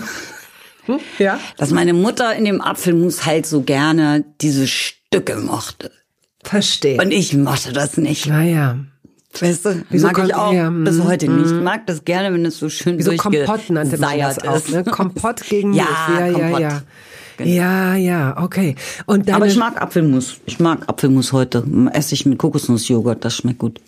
Ja. 1.19 1.39
dass 1.57 1.69
meine 1.71 1.93
Mutter 1.93 2.35
in 2.35 2.43
dem 2.43 2.59
Apfelmus 2.59 3.25
halt 3.25 3.45
so 3.45 3.61
gerne 3.61 4.25
diese 4.41 4.67
Stücke 4.67 5.37
mochte. 5.37 5.91
Verstehe. 6.43 6.99
Und 6.99 7.11
ich 7.11 7.33
mochte 7.33 7.71
das 7.71 7.95
nicht. 7.97 8.25
naja. 8.27 8.77
Weißt 9.39 9.63
du, 9.65 9.85
Wieso 9.89 10.07
mag 10.07 10.17
ich 10.25 10.35
auch 10.35 10.51
ja, 10.51 10.69
bis 10.69 10.97
mm, 10.97 11.03
heute 11.05 11.29
nicht. 11.29 11.51
Ich 11.51 11.61
mag 11.61 11.87
das 11.87 12.03
gerne, 12.03 12.33
wenn 12.33 12.45
es 12.45 12.57
so 12.59 12.67
schön 12.67 12.97
Wie 12.97 13.03
so 13.03 13.15
Kompott 13.15 13.69
nannte 13.69 13.97
man 13.97 14.17
das 14.19 14.39
auch, 14.39 14.67
ne? 14.67 14.83
Kompott 14.83 15.41
gegen 15.47 15.73
Ja. 15.75 15.85
Ja, 16.19 16.25
ja, 16.27 16.33
Kompott. 16.33 16.59
ja. 16.59 16.81
Genau. 17.43 17.55
Ja, 17.55 17.95
ja, 17.95 18.41
okay. 18.41 18.75
Und 19.05 19.27
deine, 19.27 19.37
Aber 19.37 19.47
ich 19.47 19.57
mag 19.57 19.81
Apfelmus. 19.81 20.37
Ich 20.45 20.59
mag 20.59 20.87
Apfelmus 20.87 21.33
heute. 21.33 21.63
Esse 21.93 22.13
ich 22.15 22.25
mit 22.25 22.37
Kokosnussjoghurt, 22.37 23.23
das 23.23 23.35
schmeckt 23.35 23.59
gut. 23.59 23.79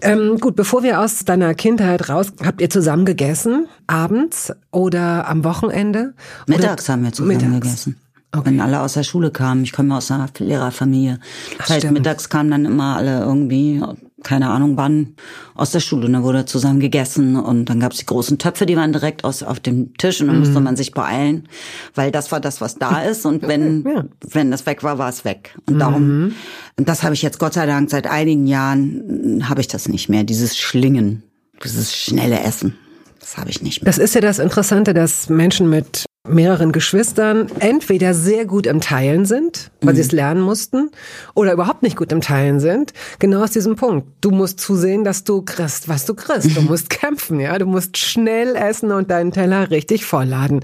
ähm, 0.00 0.38
gut, 0.40 0.56
bevor 0.56 0.82
wir 0.82 1.00
aus 1.00 1.24
deiner 1.24 1.54
Kindheit 1.54 2.08
raus, 2.08 2.32
habt 2.44 2.60
ihr 2.60 2.70
zusammen 2.70 3.04
gegessen? 3.04 3.66
Abends 3.86 4.52
oder 4.70 5.28
am 5.28 5.44
Wochenende? 5.44 6.14
Oder- 6.48 6.56
Mittags 6.58 6.88
haben 6.88 7.04
wir 7.04 7.12
zusammen 7.12 7.36
Mittags. 7.38 7.60
gegessen. 7.60 7.96
Wenn 8.44 8.62
alle 8.62 8.80
aus 8.80 8.94
der 8.94 9.02
Schule 9.02 9.30
kamen. 9.30 9.62
Ich 9.62 9.72
komme 9.74 9.94
aus 9.94 10.10
einer 10.10 10.26
Lehrerfamilie. 10.38 11.18
Das 11.58 11.68
heißt, 11.68 11.80
stimmt. 11.80 11.92
mittags 11.98 12.30
kamen 12.30 12.50
dann 12.50 12.64
immer 12.64 12.96
alle 12.96 13.20
irgendwie, 13.20 13.82
keine 14.22 14.48
Ahnung 14.50 14.76
wann, 14.76 15.14
aus 15.54 15.70
der 15.70 15.80
Schule. 15.80 16.06
Und 16.06 16.12
dann 16.12 16.22
wurde 16.22 16.44
zusammen 16.44 16.80
gegessen. 16.80 17.36
Und 17.36 17.66
dann 17.66 17.80
gab's 17.80 17.98
die 17.98 18.06
großen 18.06 18.38
Töpfe, 18.38 18.66
die 18.66 18.76
waren 18.76 18.92
direkt 18.92 19.24
aus, 19.24 19.42
auf 19.42 19.60
dem 19.60 19.94
Tisch. 19.96 20.20
Und 20.20 20.28
dann 20.28 20.38
musste 20.38 20.60
man 20.60 20.76
sich 20.76 20.92
beeilen, 20.92 21.48
weil 21.94 22.10
das 22.10 22.32
war 22.32 22.40
das, 22.40 22.60
was 22.60 22.76
da 22.76 23.02
ist. 23.04 23.26
Und 23.26 23.42
wenn, 23.42 23.84
Ja. 23.84 24.04
wenn 24.30 24.50
das 24.50 24.66
weg 24.66 24.82
war, 24.82 24.98
war 24.98 25.08
es 25.08 25.24
weg. 25.24 25.56
Und 25.68 25.78
darum, 25.78 26.32
und 26.78 26.88
das 26.88 27.02
habe 27.02 27.14
ich 27.14 27.22
jetzt 27.22 27.38
Gott 27.38 27.54
sei 27.54 27.66
Dank 27.66 27.90
seit 27.90 28.06
einigen 28.06 28.46
Jahren, 28.46 29.48
habe 29.48 29.60
ich 29.60 29.68
das 29.68 29.88
nicht 29.88 30.08
mehr. 30.08 30.24
Dieses 30.24 30.56
Schlingen, 30.56 31.22
dieses 31.64 31.94
schnelle 31.96 32.40
Essen. 32.40 32.76
Das 33.20 33.36
habe 33.38 33.50
ich 33.50 33.62
nicht 33.62 33.82
mehr. 33.82 33.86
Das 33.86 33.98
ist 33.98 34.14
ja 34.14 34.20
das 34.20 34.38
Interessante, 34.38 34.94
dass 34.94 35.28
Menschen 35.28 35.70
mit 35.70 36.06
mehreren 36.28 36.70
Geschwistern 36.70 37.48
entweder 37.58 38.14
sehr 38.14 38.46
gut 38.46 38.66
im 38.68 38.80
Teilen 38.80 39.26
sind, 39.26 39.72
weil 39.80 39.96
sie 39.96 40.02
es 40.02 40.12
lernen 40.12 40.40
mussten, 40.40 40.90
oder 41.34 41.52
überhaupt 41.52 41.82
nicht 41.82 41.96
gut 41.96 42.12
im 42.12 42.20
Teilen 42.20 42.60
sind. 42.60 42.92
Genau 43.18 43.42
aus 43.42 43.50
diesem 43.50 43.74
Punkt. 43.74 44.06
Du 44.20 44.30
musst 44.30 44.60
zusehen, 44.60 45.02
dass 45.02 45.24
du 45.24 45.42
kriegst, 45.42 45.88
was 45.88 46.06
du 46.06 46.14
kriegst. 46.14 46.56
Du 46.56 46.62
musst 46.62 46.90
kämpfen, 46.90 47.40
ja. 47.40 47.58
Du 47.58 47.66
musst 47.66 47.98
schnell 47.98 48.54
essen 48.54 48.92
und 48.92 49.10
deinen 49.10 49.32
Teller 49.32 49.70
richtig 49.70 50.04
vollladen. 50.04 50.60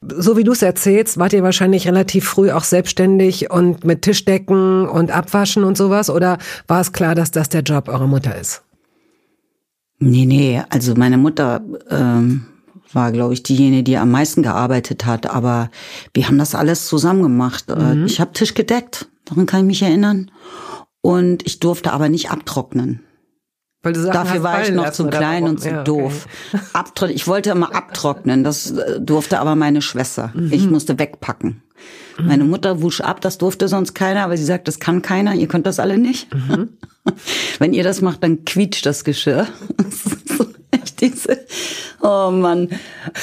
So 0.00 0.38
wie 0.38 0.44
du 0.44 0.52
es 0.52 0.62
erzählst, 0.62 1.18
wart 1.18 1.34
ihr 1.34 1.42
wahrscheinlich 1.42 1.86
relativ 1.86 2.24
früh 2.24 2.50
auch 2.50 2.64
selbstständig 2.64 3.50
und 3.50 3.84
mit 3.84 4.02
Tischdecken 4.02 4.88
und 4.88 5.10
Abwaschen 5.10 5.64
und 5.64 5.76
sowas, 5.76 6.08
oder 6.08 6.38
war 6.66 6.80
es 6.80 6.92
klar, 6.92 7.14
dass 7.14 7.30
das 7.30 7.50
der 7.50 7.60
Job 7.60 7.88
eurer 7.88 8.06
Mutter 8.06 8.38
ist? 8.40 8.62
Nee, 9.98 10.24
nee, 10.24 10.62
also 10.70 10.94
meine 10.94 11.18
Mutter 11.18 11.62
ähm, 11.90 12.46
war, 12.94 13.12
glaube 13.12 13.34
ich, 13.34 13.42
diejenige, 13.42 13.82
die 13.82 13.96
am 13.96 14.10
meisten 14.10 14.42
gearbeitet 14.42 15.06
hat, 15.06 15.26
aber 15.30 15.70
wir 16.12 16.26
haben 16.26 16.38
das 16.38 16.54
alles 16.54 16.86
zusammen 16.86 17.22
gemacht. 17.22 17.64
Äh, 17.70 18.04
Ich 18.04 18.20
habe 18.20 18.32
Tisch 18.32 18.54
gedeckt, 18.54 19.08
daran 19.24 19.46
kann 19.46 19.60
ich 19.60 19.66
mich 19.66 19.82
erinnern. 19.82 20.30
Und 21.00 21.46
ich 21.46 21.60
durfte 21.60 21.92
aber 21.92 22.08
nicht 22.08 22.30
abtrocknen. 22.30 23.00
Dafür 23.82 24.42
war 24.42 24.62
ich 24.62 24.70
noch 24.72 24.92
zu 24.92 25.06
klein 25.08 25.44
und 25.44 25.60
zu 25.60 25.68
Ja, 25.68 25.74
okay. 25.80 25.84
doof. 25.84 26.26
Abtro 26.72 27.06
ich 27.06 27.26
wollte 27.26 27.50
immer 27.50 27.74
abtrocknen, 27.74 28.42
das 28.42 28.70
äh, 28.70 28.98
durfte 29.00 29.38
aber 29.38 29.56
meine 29.56 29.82
Schwester. 29.82 30.32
Mhm. 30.34 30.50
Ich 30.52 30.68
musste 30.70 30.98
wegpacken. 30.98 31.62
Meine 32.18 32.44
Mutter 32.44 32.80
wusch 32.80 33.00
ab, 33.00 33.20
das 33.20 33.38
durfte 33.38 33.66
sonst 33.66 33.92
keiner, 33.94 34.22
aber 34.24 34.36
sie 34.36 34.44
sagt, 34.44 34.68
das 34.68 34.78
kann 34.78 35.02
keiner, 35.02 35.34
ihr 35.34 35.48
könnt 35.48 35.66
das 35.66 35.80
alle 35.80 35.98
nicht. 35.98 36.32
Mhm. 36.32 36.68
Wenn 37.58 37.74
ihr 37.74 37.82
das 37.84 38.00
macht, 38.00 38.22
dann 38.22 38.44
quietscht 38.44 38.86
das 38.86 39.04
Geschirr. 39.04 39.46
Diese, 41.04 41.38
oh 42.02 42.30
Mann. 42.30 42.68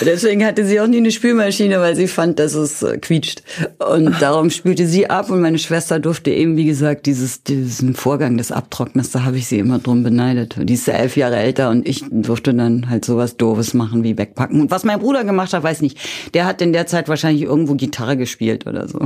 Deswegen 0.02 0.46
hatte 0.46 0.66
sie 0.66 0.80
auch 0.80 0.88
nie 0.88 0.98
eine 0.98 1.12
Spülmaschine, 1.12 1.80
weil 1.80 1.96
sie 1.96 2.08
fand, 2.08 2.40
dass 2.40 2.54
es 2.54 2.84
äh, 2.84 2.98
quietscht. 2.98 3.42
Und 3.80 4.22
darum 4.22 4.50
spülte 4.50 4.86
sie 4.86 5.10
ab 5.10 5.30
und 5.30 5.42
meine 5.42 5.58
Schwester 5.58 6.00
durfte 6.00 6.32
eben, 6.32 6.58
wie 6.58 6.66
gesagt, 6.66 7.06
dieses, 7.06 7.44
diesen 7.44 7.96
Vorgang 7.96 8.38
des 8.38 8.52
Abtrockners, 8.52 9.12
da 9.12 9.24
habe 9.24 9.38
ich 9.38 9.48
sie 9.48 9.60
immer 9.60 9.80
drum 9.80 10.04
beneidet. 10.04 10.56
Die 10.58 10.74
ist 10.74 10.88
elf 10.88 11.18
Jahre 11.18 11.38
älter 11.38 11.70
und 11.70 11.88
ich 11.88 12.04
durfte 12.12 12.54
dann 12.54 12.90
halt 12.90 13.06
sowas 13.06 13.38
Doofes 13.38 13.74
machen 13.74 14.04
wie 14.04 14.18
wegpacken. 14.18 14.62
Und 14.62 14.72
was 14.72 14.84
mein 14.84 15.00
Bruder 15.00 15.24
gemacht 15.24 15.54
hat, 15.54 15.64
weiß 15.64 15.82
nicht. 15.82 15.98
Der 16.34 16.46
hat 16.46 16.62
in 16.62 16.74
der 16.74 16.88
Zeit 16.88 17.10
wahrscheinlich 17.10 17.44
irgendwo 17.44 17.76
Gitarre 17.76 18.18
gespielt 18.18 18.68
oder 18.68 18.88
so. 18.88 19.00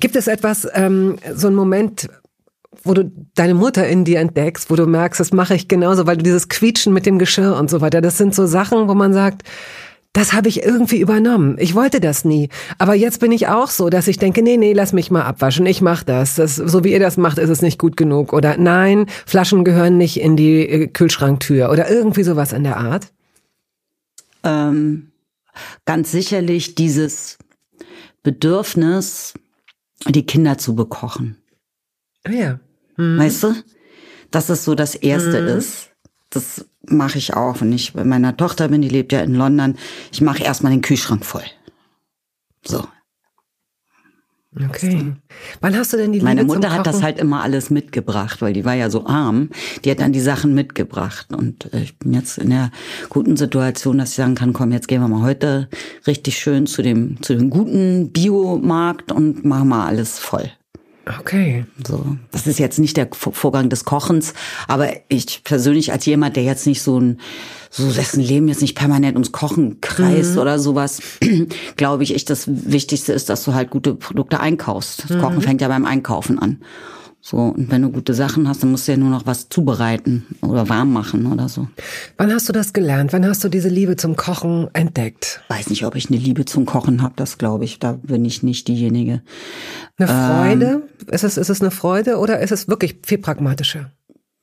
Gibt 0.00 0.16
es 0.16 0.26
etwas, 0.26 0.66
ähm, 0.74 1.16
so 1.34 1.48
ein 1.48 1.54
Moment, 1.54 2.08
wo 2.82 2.94
du 2.94 3.10
deine 3.34 3.54
Mutter 3.54 3.86
in 3.88 4.04
dir 4.04 4.20
entdeckst, 4.20 4.70
wo 4.70 4.76
du 4.76 4.86
merkst, 4.86 5.20
das 5.20 5.32
mache 5.32 5.54
ich 5.54 5.68
genauso, 5.68 6.06
weil 6.06 6.16
du 6.16 6.22
dieses 6.22 6.48
Quietschen 6.48 6.92
mit 6.92 7.06
dem 7.06 7.18
Geschirr 7.18 7.56
und 7.56 7.68
so 7.68 7.80
weiter, 7.80 8.00
das 8.00 8.16
sind 8.16 8.34
so 8.34 8.46
Sachen, 8.46 8.88
wo 8.88 8.94
man 8.94 9.12
sagt, 9.12 9.42
das 10.12 10.32
habe 10.32 10.48
ich 10.48 10.64
irgendwie 10.64 11.00
übernommen. 11.00 11.56
Ich 11.60 11.74
wollte 11.74 12.00
das 12.00 12.24
nie. 12.24 12.48
Aber 12.78 12.94
jetzt 12.94 13.20
bin 13.20 13.30
ich 13.30 13.46
auch 13.46 13.68
so, 13.70 13.90
dass 13.90 14.08
ich 14.08 14.18
denke, 14.18 14.42
nee, 14.42 14.56
nee, 14.56 14.72
lass 14.72 14.92
mich 14.92 15.10
mal 15.12 15.22
abwaschen. 15.22 15.66
Ich 15.66 15.82
mach 15.82 16.02
das. 16.02 16.34
das. 16.34 16.56
So 16.56 16.82
wie 16.82 16.92
ihr 16.92 16.98
das 16.98 17.16
macht, 17.16 17.38
ist 17.38 17.48
es 17.48 17.62
nicht 17.62 17.78
gut 17.78 17.96
genug. 17.96 18.32
Oder 18.32 18.56
nein, 18.56 19.06
Flaschen 19.24 19.62
gehören 19.62 19.98
nicht 19.98 20.20
in 20.20 20.36
die 20.36 20.68
äh, 20.68 20.86
Kühlschranktür. 20.88 21.70
Oder 21.70 21.88
irgendwie 21.88 22.24
sowas 22.24 22.52
in 22.52 22.64
der 22.64 22.78
Art. 22.78 23.12
Ähm, 24.42 25.12
ganz 25.84 26.10
sicherlich 26.10 26.74
dieses 26.74 27.38
Bedürfnis, 28.24 29.34
die 30.08 30.26
Kinder 30.26 30.58
zu 30.58 30.74
bekochen. 30.74 31.39
Ah 32.24 32.32
ja. 32.32 32.60
Mhm. 32.96 33.18
Weißt 33.18 33.42
du? 33.42 33.54
Dass 34.30 34.48
es 34.48 34.64
so 34.64 34.74
das 34.74 34.94
Erste 34.94 35.42
mhm. 35.42 35.48
ist. 35.58 35.90
Das 36.30 36.66
mache 36.88 37.18
ich 37.18 37.34
auch, 37.34 37.60
wenn 37.60 37.72
ich 37.72 37.92
bei 37.92 38.04
meiner 38.04 38.36
Tochter 38.36 38.68
bin, 38.68 38.82
die 38.82 38.88
lebt 38.88 39.12
ja 39.12 39.20
in 39.20 39.34
London. 39.34 39.76
Ich 40.12 40.20
mache 40.20 40.42
erstmal 40.42 40.72
den 40.72 40.82
Kühlschrank 40.82 41.24
voll. 41.24 41.44
So. 42.64 42.86
Okay. 44.56 45.14
Wann 45.60 45.76
hast 45.76 45.92
du 45.92 45.96
denn 45.96 46.10
die 46.10 46.18
Liebe 46.18 46.24
Meine 46.24 46.42
Mutter 46.42 46.72
hat 46.72 46.84
das 46.84 47.04
halt 47.04 47.20
immer 47.20 47.40
alles 47.42 47.70
mitgebracht, 47.70 48.42
weil 48.42 48.52
die 48.52 48.64
war 48.64 48.74
ja 48.74 48.90
so 48.90 49.06
arm. 49.06 49.50
Die 49.84 49.90
hat 49.92 50.00
dann 50.00 50.12
die 50.12 50.20
Sachen 50.20 50.54
mitgebracht. 50.54 51.32
Und 51.32 51.72
äh, 51.72 51.82
ich 51.82 51.96
bin 51.98 52.12
jetzt 52.12 52.36
in 52.36 52.50
der 52.50 52.72
guten 53.10 53.36
Situation, 53.36 53.98
dass 53.98 54.10
ich 54.10 54.16
sagen 54.16 54.34
kann, 54.34 54.52
komm, 54.52 54.72
jetzt 54.72 54.88
gehen 54.88 55.00
wir 55.00 55.08
mal 55.08 55.22
heute 55.22 55.68
richtig 56.08 56.36
schön 56.36 56.66
zu 56.66 56.82
dem, 56.82 57.22
zu 57.22 57.36
dem 57.36 57.48
guten 57.48 58.10
Biomarkt 58.10 59.12
und 59.12 59.44
machen 59.44 59.68
mal 59.68 59.86
alles 59.86 60.18
voll. 60.18 60.50
Okay. 61.06 61.64
So, 61.86 62.16
das 62.30 62.46
ist 62.46 62.58
jetzt 62.58 62.78
nicht 62.78 62.96
der 62.96 63.08
Vorgang 63.12 63.68
des 63.68 63.84
Kochens, 63.84 64.34
aber 64.68 64.90
ich 65.08 65.42
persönlich 65.44 65.92
als 65.92 66.06
jemand, 66.06 66.36
der 66.36 66.44
jetzt 66.44 66.66
nicht 66.66 66.82
so 66.82 67.00
ein 67.00 67.20
so 67.70 67.90
dessen 67.90 68.20
Leben 68.20 68.48
jetzt 68.48 68.62
nicht 68.62 68.76
permanent 68.76 69.14
ums 69.14 69.30
Kochen 69.30 69.80
kreist 69.80 70.34
mhm. 70.34 70.40
oder 70.40 70.58
sowas, 70.58 71.00
glaube 71.76 72.02
ich, 72.02 72.14
echt 72.14 72.28
das 72.28 72.44
Wichtigste 72.48 73.12
ist, 73.12 73.28
dass 73.28 73.44
du 73.44 73.54
halt 73.54 73.70
gute 73.70 73.94
Produkte 73.94 74.40
einkaufst. 74.40 75.04
Das 75.08 75.20
Kochen 75.20 75.36
mhm. 75.36 75.42
fängt 75.42 75.60
ja 75.60 75.68
beim 75.68 75.86
Einkaufen 75.86 76.38
an. 76.38 76.60
So, 77.22 77.36
und 77.36 77.70
wenn 77.70 77.82
du 77.82 77.90
gute 77.90 78.14
Sachen 78.14 78.48
hast, 78.48 78.62
dann 78.62 78.70
musst 78.70 78.88
du 78.88 78.92
ja 78.92 78.98
nur 78.98 79.10
noch 79.10 79.26
was 79.26 79.50
zubereiten 79.50 80.26
oder 80.40 80.68
warm 80.70 80.92
machen 80.92 81.26
oder 81.26 81.50
so. 81.50 81.68
Wann 82.16 82.32
hast 82.32 82.48
du 82.48 82.52
das 82.52 82.72
gelernt? 82.72 83.12
Wann 83.12 83.26
hast 83.26 83.44
du 83.44 83.50
diese 83.50 83.68
Liebe 83.68 83.96
zum 83.96 84.16
Kochen 84.16 84.68
entdeckt? 84.72 85.42
Weiß 85.48 85.68
nicht, 85.68 85.84
ob 85.84 85.96
ich 85.96 86.08
eine 86.08 86.18
Liebe 86.18 86.46
zum 86.46 86.64
Kochen 86.64 87.02
habe, 87.02 87.12
das 87.16 87.36
glaube 87.36 87.64
ich. 87.64 87.78
Da 87.78 87.92
bin 87.92 88.24
ich 88.24 88.42
nicht 88.42 88.68
diejenige. 88.68 89.22
Eine 89.98 90.08
Freude? 90.08 90.82
Ähm, 91.00 91.08
ist, 91.12 91.24
es, 91.24 91.36
ist 91.36 91.50
es 91.50 91.60
eine 91.60 91.70
Freude 91.70 92.16
oder 92.16 92.40
ist 92.40 92.52
es 92.52 92.68
wirklich 92.68 92.96
viel 93.04 93.18
pragmatischer? 93.18 93.90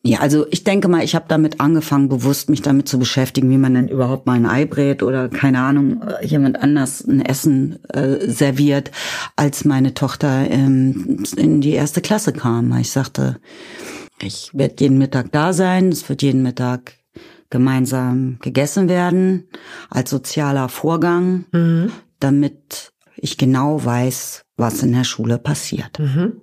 Ja, 0.03 0.19
also 0.19 0.45
ich 0.51 0.63
denke 0.63 0.87
mal, 0.87 1.03
ich 1.03 1.15
habe 1.15 1.25
damit 1.27 1.59
angefangen, 1.59 2.07
bewusst 2.07 2.49
mich 2.49 2.61
damit 2.61 2.87
zu 2.87 2.99
beschäftigen, 2.99 3.49
wie 3.49 3.57
man 3.57 3.73
denn 3.73 3.87
überhaupt 3.87 4.25
mal 4.25 4.33
ein 4.33 4.45
Ei 4.45 4.65
brät 4.65 5.03
oder 5.03 5.27
keine 5.27 5.59
Ahnung, 5.59 6.01
jemand 6.21 6.61
anders 6.61 7.03
ein 7.05 7.21
Essen 7.21 7.83
äh, 7.89 8.29
serviert, 8.29 8.91
als 9.35 9.65
meine 9.65 9.93
Tochter 9.93 10.49
ähm, 10.49 11.23
in 11.35 11.61
die 11.61 11.73
erste 11.73 12.01
Klasse 12.01 12.31
kam. 12.31 12.77
Ich 12.77 12.91
sagte, 12.91 13.39
ich 14.21 14.51
werde 14.53 14.75
jeden 14.79 14.97
Mittag 14.97 15.31
da 15.31 15.51
sein, 15.51 15.89
es 15.89 16.07
wird 16.07 16.21
jeden 16.21 16.43
Mittag 16.43 16.93
gemeinsam 17.49 18.37
gegessen 18.41 18.89
werden, 18.89 19.49
als 19.89 20.09
sozialer 20.09 20.69
Vorgang, 20.69 21.45
mhm. 21.51 21.91
damit 22.19 22.93
ich 23.15 23.37
genau 23.37 23.83
weiß, 23.83 24.43
was 24.57 24.83
in 24.83 24.91
der 24.91 25.03
Schule 25.03 25.37
passiert. 25.37 25.99
Mhm. 25.99 26.41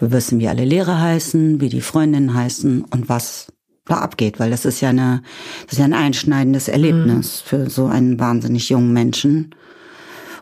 Will 0.00 0.12
wissen, 0.12 0.38
wie 0.40 0.48
alle 0.48 0.64
Lehrer 0.64 1.00
heißen, 1.00 1.60
wie 1.60 1.68
die 1.68 1.80
Freundinnen 1.80 2.34
heißen 2.34 2.84
und 2.84 3.08
was 3.08 3.52
da 3.86 3.98
abgeht, 3.98 4.38
weil 4.38 4.50
das 4.50 4.64
ist 4.64 4.80
ja 4.80 4.90
eine, 4.90 5.22
das 5.64 5.72
ist 5.72 5.78
ja 5.78 5.84
ein 5.84 5.94
einschneidendes 5.94 6.68
Erlebnis 6.68 7.42
mhm. 7.44 7.48
für 7.48 7.70
so 7.70 7.86
einen 7.86 8.18
wahnsinnig 8.18 8.68
jungen 8.68 8.92
Menschen. 8.92 9.54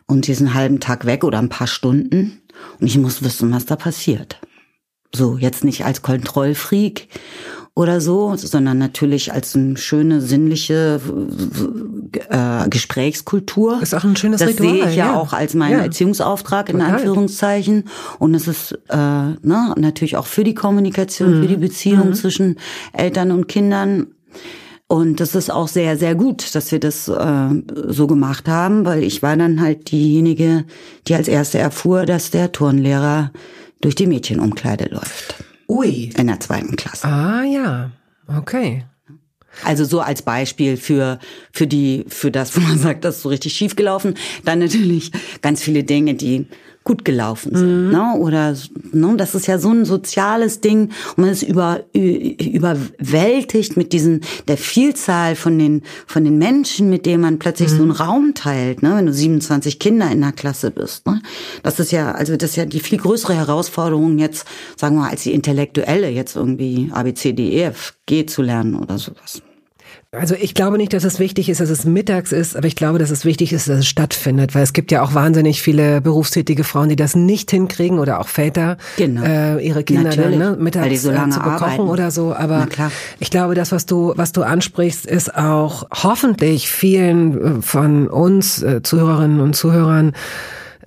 Und 0.07 0.27
diesen 0.27 0.55
halben 0.55 0.81
Tag 0.81 1.05
weg 1.05 1.23
oder 1.23 1.39
ein 1.39 1.51
paar 1.51 1.67
Stunden. 1.67 2.41
Und 2.81 2.87
ich 2.87 2.97
muss 2.97 3.23
wissen, 3.23 3.53
was 3.53 3.67
da 3.67 3.77
passiert. 3.77 4.41
So, 5.15 5.37
jetzt 5.37 5.65
nicht 5.65 5.85
als 5.85 6.03
Kontrollfreak 6.03 7.09
oder 7.79 8.01
so, 8.01 8.35
sondern 8.35 8.77
natürlich 8.77 9.33
als 9.33 9.55
eine 9.55 9.77
schöne 9.77 10.21
sinnliche 10.21 11.01
äh, 12.29 12.69
Gesprächskultur. 12.69 13.81
Ist 13.81 13.95
auch 13.95 14.03
ein 14.03 14.17
schönes 14.17 14.41
das 14.41 14.49
Ritual. 14.49 14.69
Das 14.69 14.79
sehe 14.81 14.91
ich 14.91 14.97
ja, 14.97 15.13
ja, 15.13 15.15
auch 15.15 15.33
als 15.33 15.55
meinen 15.55 15.79
ja. 15.79 15.85
Erziehungsauftrag 15.85 16.71
in 16.71 16.81
Total. 16.81 16.95
Anführungszeichen. 16.95 17.85
Und 18.19 18.35
es 18.35 18.49
ist 18.49 18.73
äh, 18.89 18.97
ne, 18.97 19.75
natürlich 19.77 20.17
auch 20.17 20.27
für 20.27 20.43
die 20.43 20.55
Kommunikation, 20.55 21.37
mhm. 21.37 21.43
für 21.43 21.47
die 21.47 21.57
Beziehung 21.57 22.09
mhm. 22.09 22.15
zwischen 22.15 22.57
Eltern 22.93 23.31
und 23.31 23.47
Kindern. 23.47 24.09
Und 24.89 25.21
das 25.21 25.37
ist 25.37 25.49
auch 25.49 25.69
sehr, 25.69 25.97
sehr 25.97 26.17
gut, 26.17 26.57
dass 26.57 26.73
wir 26.73 26.81
das 26.81 27.07
äh, 27.07 27.49
so 27.87 28.09
gemacht 28.09 28.49
haben, 28.49 28.87
weil 28.87 29.05
ich 29.05 29.23
war 29.23 29.37
dann 29.37 29.61
halt 29.61 29.93
diejenige, 29.93 30.65
die 31.07 31.15
als 31.15 31.29
erste 31.29 31.59
erfuhr, 31.59 32.07
dass 32.07 32.33
der 32.33 32.51
Turnlehrer 32.51 33.31
durch 33.81 33.95
die 33.95 34.09
Mädchenumkleide 34.09 34.89
läuft. 34.91 35.45
Ui. 35.69 36.11
In 36.17 36.27
der 36.27 36.41
zweiten 36.41 36.77
Klasse. 36.77 37.07
Ah 37.07 37.45
ja, 37.45 37.91
okay. 38.27 38.85
Also 39.65 39.85
so 39.85 40.01
als 40.01 40.23
Beispiel 40.23 40.77
für 40.77 41.19
für 41.53 41.67
die 41.67 42.05
für 42.09 42.31
das, 42.31 42.57
wo 42.57 42.61
man 42.61 42.79
sagt, 42.79 43.05
das 43.05 43.17
ist 43.17 43.23
so 43.23 43.29
richtig 43.29 43.55
schief 43.55 43.77
gelaufen. 43.77 44.15
Dann 44.45 44.59
natürlich 44.59 45.13
ganz 45.43 45.63
viele 45.63 45.85
Dinge, 45.85 46.15
die 46.15 46.47
gut 46.89 47.05
gelaufen 47.05 47.55
sind. 47.55 47.87
Mhm. 47.87 47.91
Ne? 47.91 48.15
Oder 48.19 48.57
ne? 48.93 49.15
das 49.17 49.35
ist 49.35 49.47
ja 49.47 49.59
so 49.59 49.71
ein 49.71 49.85
soziales 49.85 50.61
Ding 50.63 50.89
und 51.17 51.19
man 51.19 51.29
ist 51.29 51.43
über, 51.43 51.85
überwältigt 51.93 53.77
mit 53.77 53.93
diesen 53.93 54.23
der 54.49 54.57
Vielzahl 54.57 55.37
von 55.37 55.59
den 55.59 55.83
von 56.07 56.25
den 56.25 56.39
Menschen, 56.39 56.89
mit 56.89 57.05
denen 57.05 57.21
man 57.21 57.39
plötzlich 57.39 57.71
mhm. 57.73 57.77
so 57.77 57.83
einen 57.83 57.91
Raum 57.93 58.33
teilt. 58.35 58.83
Ne? 58.83 58.97
Wenn 58.97 59.07
du 59.07 59.13
27 59.13 59.79
Kinder 59.79 60.11
in 60.11 60.23
der 60.23 60.33
Klasse 60.33 60.71
bist, 60.71 61.07
ne? 61.07 61.21
das 61.63 61.79
ist 61.79 61.93
ja 61.93 62.13
also 62.13 62.37
das 62.37 62.51
ist 62.51 62.57
ja 62.57 62.65
die 62.65 62.81
viel 62.81 62.99
größere 62.99 63.35
Herausforderung 63.35 64.19
jetzt, 64.19 64.47
sagen 64.77 64.97
wir 64.97 65.03
mal, 65.03 65.11
als 65.11 65.25
die 65.25 65.35
intellektuelle 65.35 66.09
jetzt 66.09 66.37
irgendwie 66.37 66.91
A 66.93 67.03
B 67.03 67.13
C 67.13 67.35
D 67.35 67.51
E 67.53 67.65
F 67.65 67.95
G 68.07 68.25
zu 68.25 68.41
lernen 68.41 68.75
oder 68.75 68.97
sowas. 68.97 69.43
Also 70.11 70.35
ich 70.35 70.55
glaube 70.55 70.79
nicht, 70.79 70.95
dass 70.95 71.05
es 71.05 71.19
wichtig 71.19 71.51
ist, 71.51 71.61
dass 71.61 71.69
es 71.69 71.85
mittags 71.85 72.33
ist, 72.33 72.57
aber 72.57 72.67
ich 72.67 72.77
glaube, 72.77 72.99
dass 72.99 73.11
es 73.11 73.27
wichtig 73.27 73.53
ist, 73.53 73.69
dass 73.69 73.81
es 73.81 73.87
stattfindet, 73.87 74.55
weil 74.55 74.63
es 74.63 74.73
gibt 74.73 74.91
ja 74.91 75.03
auch 75.03 75.13
wahnsinnig 75.13 75.61
viele 75.61 76.01
berufstätige 76.01 76.65
Frauen, 76.65 76.89
die 76.89 76.97
das 76.97 77.15
nicht 77.15 77.51
hinkriegen 77.51 77.99
oder 77.99 78.19
auch 78.19 78.29
Väter, 78.29 78.79
genau. 78.97 79.23
äh, 79.23 79.63
ihre 79.63 79.85
Kinder 79.85 80.05
Natürlich, 80.05 80.39
dann 80.39 80.53
ne, 80.53 80.57
mittags 80.59 81.03
so 81.03 81.11
äh, 81.11 81.29
zu 81.29 81.41
bekochen 81.41 81.63
arbeiten. 81.63 81.81
oder 81.83 82.11
so. 82.11 82.35
Aber 82.35 82.69
ich 83.21 83.31
glaube, 83.31 83.55
das, 83.55 83.71
was 83.71 83.85
du, 83.85 84.15
was 84.17 84.33
du 84.33 84.45
ansprichst, 84.45 85.05
ist 85.05 85.37
auch 85.37 85.87
hoffentlich 85.93 86.71
vielen 86.71 87.59
äh, 87.59 87.63
von 87.63 88.09
uns 88.09 88.63
äh, 88.63 88.81
Zuhörerinnen 88.83 89.41
und 89.41 89.57
Zuhörern 89.57 90.15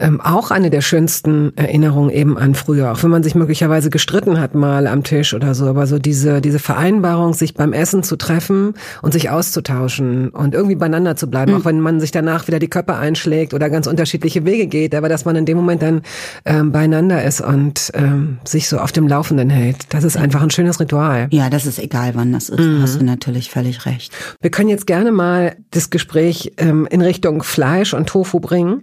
ähm, 0.01 0.19
auch 0.19 0.51
eine 0.51 0.69
der 0.69 0.81
schönsten 0.81 1.55
Erinnerungen 1.55 2.09
eben 2.09 2.37
an 2.37 2.55
früher, 2.55 2.91
auch 2.91 3.03
wenn 3.03 3.11
man 3.11 3.23
sich 3.23 3.35
möglicherweise 3.35 3.89
gestritten 3.89 4.39
hat 4.39 4.55
mal 4.55 4.87
am 4.87 5.03
Tisch 5.03 5.33
oder 5.33 5.53
so, 5.53 5.67
aber 5.67 5.87
so 5.87 5.99
diese, 5.99 6.41
diese 6.41 6.59
Vereinbarung, 6.59 7.33
sich 7.33 7.53
beim 7.53 7.71
Essen 7.71 8.03
zu 8.03 8.15
treffen 8.15 8.73
und 9.01 9.13
sich 9.13 9.29
auszutauschen 9.29 10.29
und 10.29 10.55
irgendwie 10.55 10.75
beieinander 10.75 11.15
zu 11.15 11.29
bleiben, 11.29 11.53
mhm. 11.53 11.59
auch 11.59 11.65
wenn 11.65 11.79
man 11.79 11.99
sich 11.99 12.11
danach 12.11 12.47
wieder 12.47 12.59
die 12.59 12.69
Köpfe 12.69 12.95
einschlägt 12.95 13.53
oder 13.53 13.69
ganz 13.69 13.87
unterschiedliche 13.87 14.43
Wege 14.45 14.67
geht, 14.67 14.95
aber 14.95 15.07
dass 15.07 15.25
man 15.25 15.35
in 15.35 15.45
dem 15.45 15.57
Moment 15.57 15.81
dann 15.81 16.01
ähm, 16.45 16.71
beieinander 16.71 17.23
ist 17.23 17.41
und 17.41 17.91
ähm, 17.93 18.39
sich 18.43 18.67
so 18.67 18.79
auf 18.79 18.91
dem 18.91 19.07
Laufenden 19.07 19.49
hält. 19.49 19.85
Das 19.89 20.03
ist 20.03 20.17
einfach 20.17 20.41
ein 20.41 20.49
schönes 20.49 20.79
Ritual. 20.79 21.27
Ja, 21.31 21.49
das 21.49 21.65
ist 21.65 21.79
egal, 21.79 22.11
wann 22.15 22.31
das 22.33 22.49
ist. 22.49 22.59
Mhm. 22.59 22.81
Hast 22.81 22.99
du 22.99 23.05
natürlich 23.05 23.51
völlig 23.51 23.85
recht. 23.85 24.11
Wir 24.41 24.49
können 24.49 24.69
jetzt 24.69 24.87
gerne 24.87 25.11
mal 25.11 25.55
das 25.69 25.89
Gespräch 25.89 26.53
ähm, 26.57 26.87
in 26.89 27.01
Richtung 27.01 27.43
Fleisch 27.43 27.93
und 27.93 28.07
Tofu 28.07 28.39
bringen, 28.39 28.81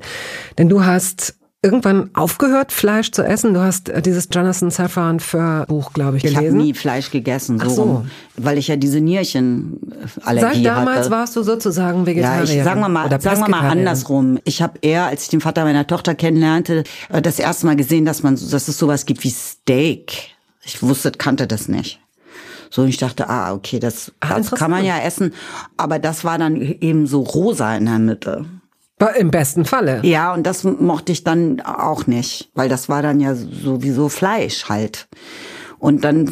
denn 0.59 0.69
du 0.69 0.85
hast 0.85 1.08
hast 1.09 1.35
irgendwann 1.61 2.11
aufgehört, 2.15 2.71
Fleisch 2.73 3.11
zu 3.11 3.23
essen? 3.23 3.55
Du 3.55 3.61
hast 3.61 3.89
äh, 3.89 4.01
dieses 4.01 4.29
Jonathan 4.31 4.71
Safran 4.71 5.21
für 5.21 5.65
Buch, 5.67 5.93
glaube 5.93 6.17
ich, 6.17 6.23
gelesen. 6.23 6.43
Ich 6.43 6.49
habe 6.51 6.57
nie 6.57 6.75
Fleisch 6.75 7.11
gegessen, 7.11 7.59
so, 7.59 7.67
Ach 7.67 7.71
so. 7.71 8.07
weil 8.37 8.59
ich 8.59 8.69
ja 8.69 8.77
diese 8.77 9.01
Nierchenallergie 9.01 10.63
Seit 10.63 10.65
damals 10.65 10.99
hatte. 11.01 11.11
warst 11.11 11.37
du 11.37 11.43
sozusagen 11.43 12.07
Vegetarier. 12.07 12.45
Ja, 12.45 12.59
ich, 12.61 12.65
sagen 12.65 12.81
wir 12.81 12.89
mal, 12.89 13.21
sagen 13.21 13.41
wir 13.41 13.49
mal 13.49 13.69
andersrum. 13.69 14.39
Ich 14.45 14.63
habe 14.63 14.79
eher, 14.83 15.07
als 15.07 15.25
ich 15.25 15.29
den 15.31 15.41
Vater 15.41 15.65
meiner 15.65 15.87
Tochter 15.87 16.15
kennenlernte, 16.15 16.85
äh, 17.09 17.23
das 17.23 17.39
erste 17.39 17.67
Mal 17.67 17.77
gesehen, 17.77 18.05
dass 18.05 18.23
man, 18.23 18.35
dass 18.35 18.69
es 18.69 18.79
sowas 18.79 19.05
gibt 19.05 19.25
wie 19.25 19.31
Steak. 19.31 20.31
Ich 20.63 20.83
wusste, 20.83 21.11
kannte 21.13 21.47
das 21.47 21.69
nicht. 21.69 22.01
So, 22.71 22.83
und 22.83 22.89
ich 22.89 22.99
dachte, 22.99 23.31
ah, 23.31 23.55
okay, 23.55 23.79
das, 23.79 24.13
ah, 24.21 24.37
das 24.37 24.51
kann 24.51 24.71
man 24.71 24.85
ja 24.85 24.99
essen. 24.99 25.33
Aber 25.79 25.99
das 25.99 26.23
war 26.25 26.37
dann 26.39 26.61
eben 26.61 27.07
so 27.07 27.23
rosa 27.23 27.75
in 27.75 27.87
der 27.87 27.99
Mitte. 27.99 28.45
Im 29.19 29.31
besten 29.31 29.65
Falle. 29.65 30.01
Ja, 30.05 30.35
und 30.35 30.47
das 30.47 30.65
mochte 30.65 31.13
ich 31.13 31.25
dann 31.25 31.61
auch 31.61 32.07
nicht, 32.07 32.51
weil 32.55 32.69
das 32.69 32.89
war 32.89 33.03
dann 33.03 33.21
ja 33.21 33.35
sowieso 33.35 34.09
Fleisch 34.09 34.69
halt. 34.69 35.09
Und 35.79 36.03
dann 36.03 36.29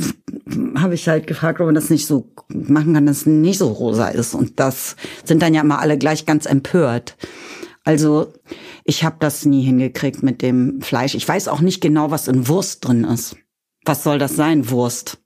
habe 0.76 0.94
ich 0.94 1.08
halt 1.08 1.26
gefragt, 1.26 1.60
ob 1.60 1.66
man 1.66 1.74
das 1.74 1.90
nicht 1.90 2.06
so 2.06 2.32
machen 2.48 2.94
kann, 2.94 3.06
dass 3.06 3.18
es 3.18 3.26
nicht 3.26 3.58
so 3.58 3.68
rosa 3.68 4.08
ist. 4.08 4.34
Und 4.34 4.58
das 4.58 4.96
sind 5.24 5.42
dann 5.42 5.54
ja 5.54 5.60
immer 5.60 5.80
alle 5.80 5.98
gleich 5.98 6.26
ganz 6.26 6.46
empört. 6.46 7.16
Also 7.84 8.32
ich 8.82 9.04
habe 9.04 9.16
das 9.20 9.44
nie 9.44 9.62
hingekriegt 9.62 10.24
mit 10.24 10.42
dem 10.42 10.80
Fleisch. 10.80 11.14
Ich 11.14 11.26
weiß 11.26 11.46
auch 11.46 11.60
nicht 11.60 11.80
genau, 11.80 12.10
was 12.10 12.26
in 12.26 12.48
Wurst 12.48 12.84
drin 12.84 13.04
ist. 13.04 13.36
Was 13.84 14.02
soll 14.02 14.18
das 14.18 14.34
sein, 14.34 14.70
Wurst? 14.70 15.18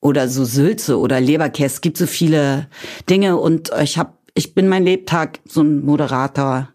Oder 0.00 0.28
so 0.28 0.44
Sülze 0.44 0.98
oder 1.00 1.20
Leberkäse. 1.20 1.66
Es 1.74 1.80
gibt 1.80 1.96
so 1.96 2.06
viele 2.06 2.68
Dinge 3.10 3.38
und 3.38 3.72
ich 3.82 3.98
habe, 3.98 4.12
ich 4.36 4.54
bin 4.54 4.68
mein 4.68 4.84
Lebtag 4.84 5.40
so 5.44 5.62
ein 5.62 5.84
moderater 5.84 6.68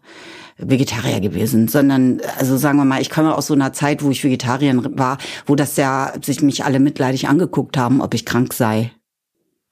Vegetarier 0.58 1.20
gewesen, 1.20 1.68
sondern 1.68 2.20
also 2.38 2.56
sagen 2.56 2.78
wir 2.78 2.84
mal, 2.84 3.00
ich 3.00 3.10
komme 3.10 3.34
aus 3.34 3.46
so 3.46 3.54
einer 3.54 3.72
Zeit, 3.72 4.02
wo 4.02 4.10
ich 4.10 4.22
Vegetarierin 4.22 4.98
war, 4.98 5.18
wo 5.46 5.54
das 5.56 5.76
ja 5.76 6.12
sich 6.22 6.42
mich 6.42 6.64
alle 6.64 6.80
mitleidig 6.80 7.28
angeguckt 7.28 7.76
haben, 7.76 8.00
ob 8.00 8.14
ich 8.14 8.24
krank 8.24 8.52
sei 8.52 8.92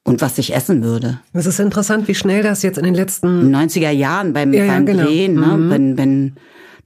und 0.05 0.21
was 0.21 0.39
ich 0.39 0.55
essen 0.55 0.83
würde. 0.83 1.21
Es 1.33 1.47
ist 1.47 1.61
interessant, 1.61 2.09
wie 2.09 2.15
schnell 2.15 2.43
das 2.43 2.63
jetzt 2.63 2.79
in 2.79 2.85
den 2.85 2.95
letzten 2.95 3.55
90er 3.55 3.91
Jahren 3.91 4.33
beim, 4.33 4.53
ja, 4.53 4.67
beim 4.67 4.87
ja, 4.87 4.93
genau. 4.93 5.05
Drehen, 5.05 5.35
ne? 5.35 5.47
Mhm. 5.47 5.71
wenn 5.71 5.99
wenn 5.99 6.35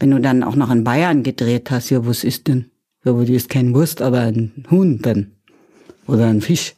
wenn 0.01 0.11
du 0.11 0.21
dann 0.21 0.43
auch 0.43 0.57
noch 0.57 0.71
in 0.71 0.85
Bayern 0.85 1.23
gedreht 1.23 1.71
hast, 1.71 1.91
ja, 1.91 2.05
was 2.05 2.25
ist 2.25 2.49
denn? 2.49 2.71
Ja, 3.05 3.15
wo 3.15 3.23
die 3.23 3.35
ist 3.35 3.49
kein 3.49 3.75
Wurst, 3.75 4.03
aber 4.03 4.21
ein 4.21 4.65
Huhn 4.71 5.01
dann 5.01 5.33
oder 6.07 6.27
ein 6.27 6.41
Fisch. 6.41 6.75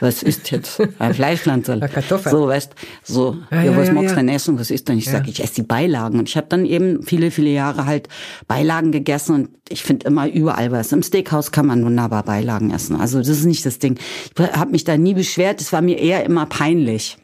Was 0.00 0.22
ist 0.22 0.50
jetzt? 0.50 0.80
Ein 0.98 1.14
Fleischpflanze. 1.14 1.78
Kartoffel. 1.80 2.30
So, 2.30 2.46
weißt 2.46 2.74
so, 3.02 3.36
ja, 3.50 3.62
ja, 3.64 3.76
was 3.76 3.88
ja, 3.88 3.94
magst 3.94 4.12
du 4.12 4.16
denn 4.16 4.28
essen? 4.28 4.58
Was 4.58 4.70
ist 4.70 4.88
denn? 4.88 4.98
Ich 4.98 5.06
ja. 5.06 5.12
sage, 5.12 5.30
ich 5.30 5.42
esse 5.42 5.54
die 5.56 5.62
Beilagen. 5.62 6.18
Und 6.18 6.28
ich 6.28 6.36
habe 6.36 6.46
dann 6.48 6.64
eben 6.64 7.02
viele, 7.02 7.30
viele 7.30 7.50
Jahre 7.50 7.86
halt 7.86 8.08
Beilagen 8.46 8.92
gegessen 8.92 9.34
und 9.34 9.48
ich 9.68 9.82
finde 9.82 10.06
immer 10.06 10.28
überall 10.28 10.72
was. 10.72 10.92
Im 10.92 11.02
Steakhouse 11.02 11.52
kann 11.52 11.66
man 11.66 11.84
wunderbar 11.84 12.22
Beilagen 12.22 12.70
essen. 12.70 12.96
Also 12.96 13.18
das 13.18 13.28
ist 13.28 13.44
nicht 13.44 13.64
das 13.64 13.78
Ding. 13.78 13.98
Ich 14.36 14.52
habe 14.52 14.70
mich 14.70 14.84
da 14.84 14.96
nie 14.96 15.14
beschwert. 15.14 15.60
Es 15.60 15.72
war 15.72 15.80
mir 15.80 15.98
eher 15.98 16.24
immer 16.24 16.46
peinlich 16.46 17.16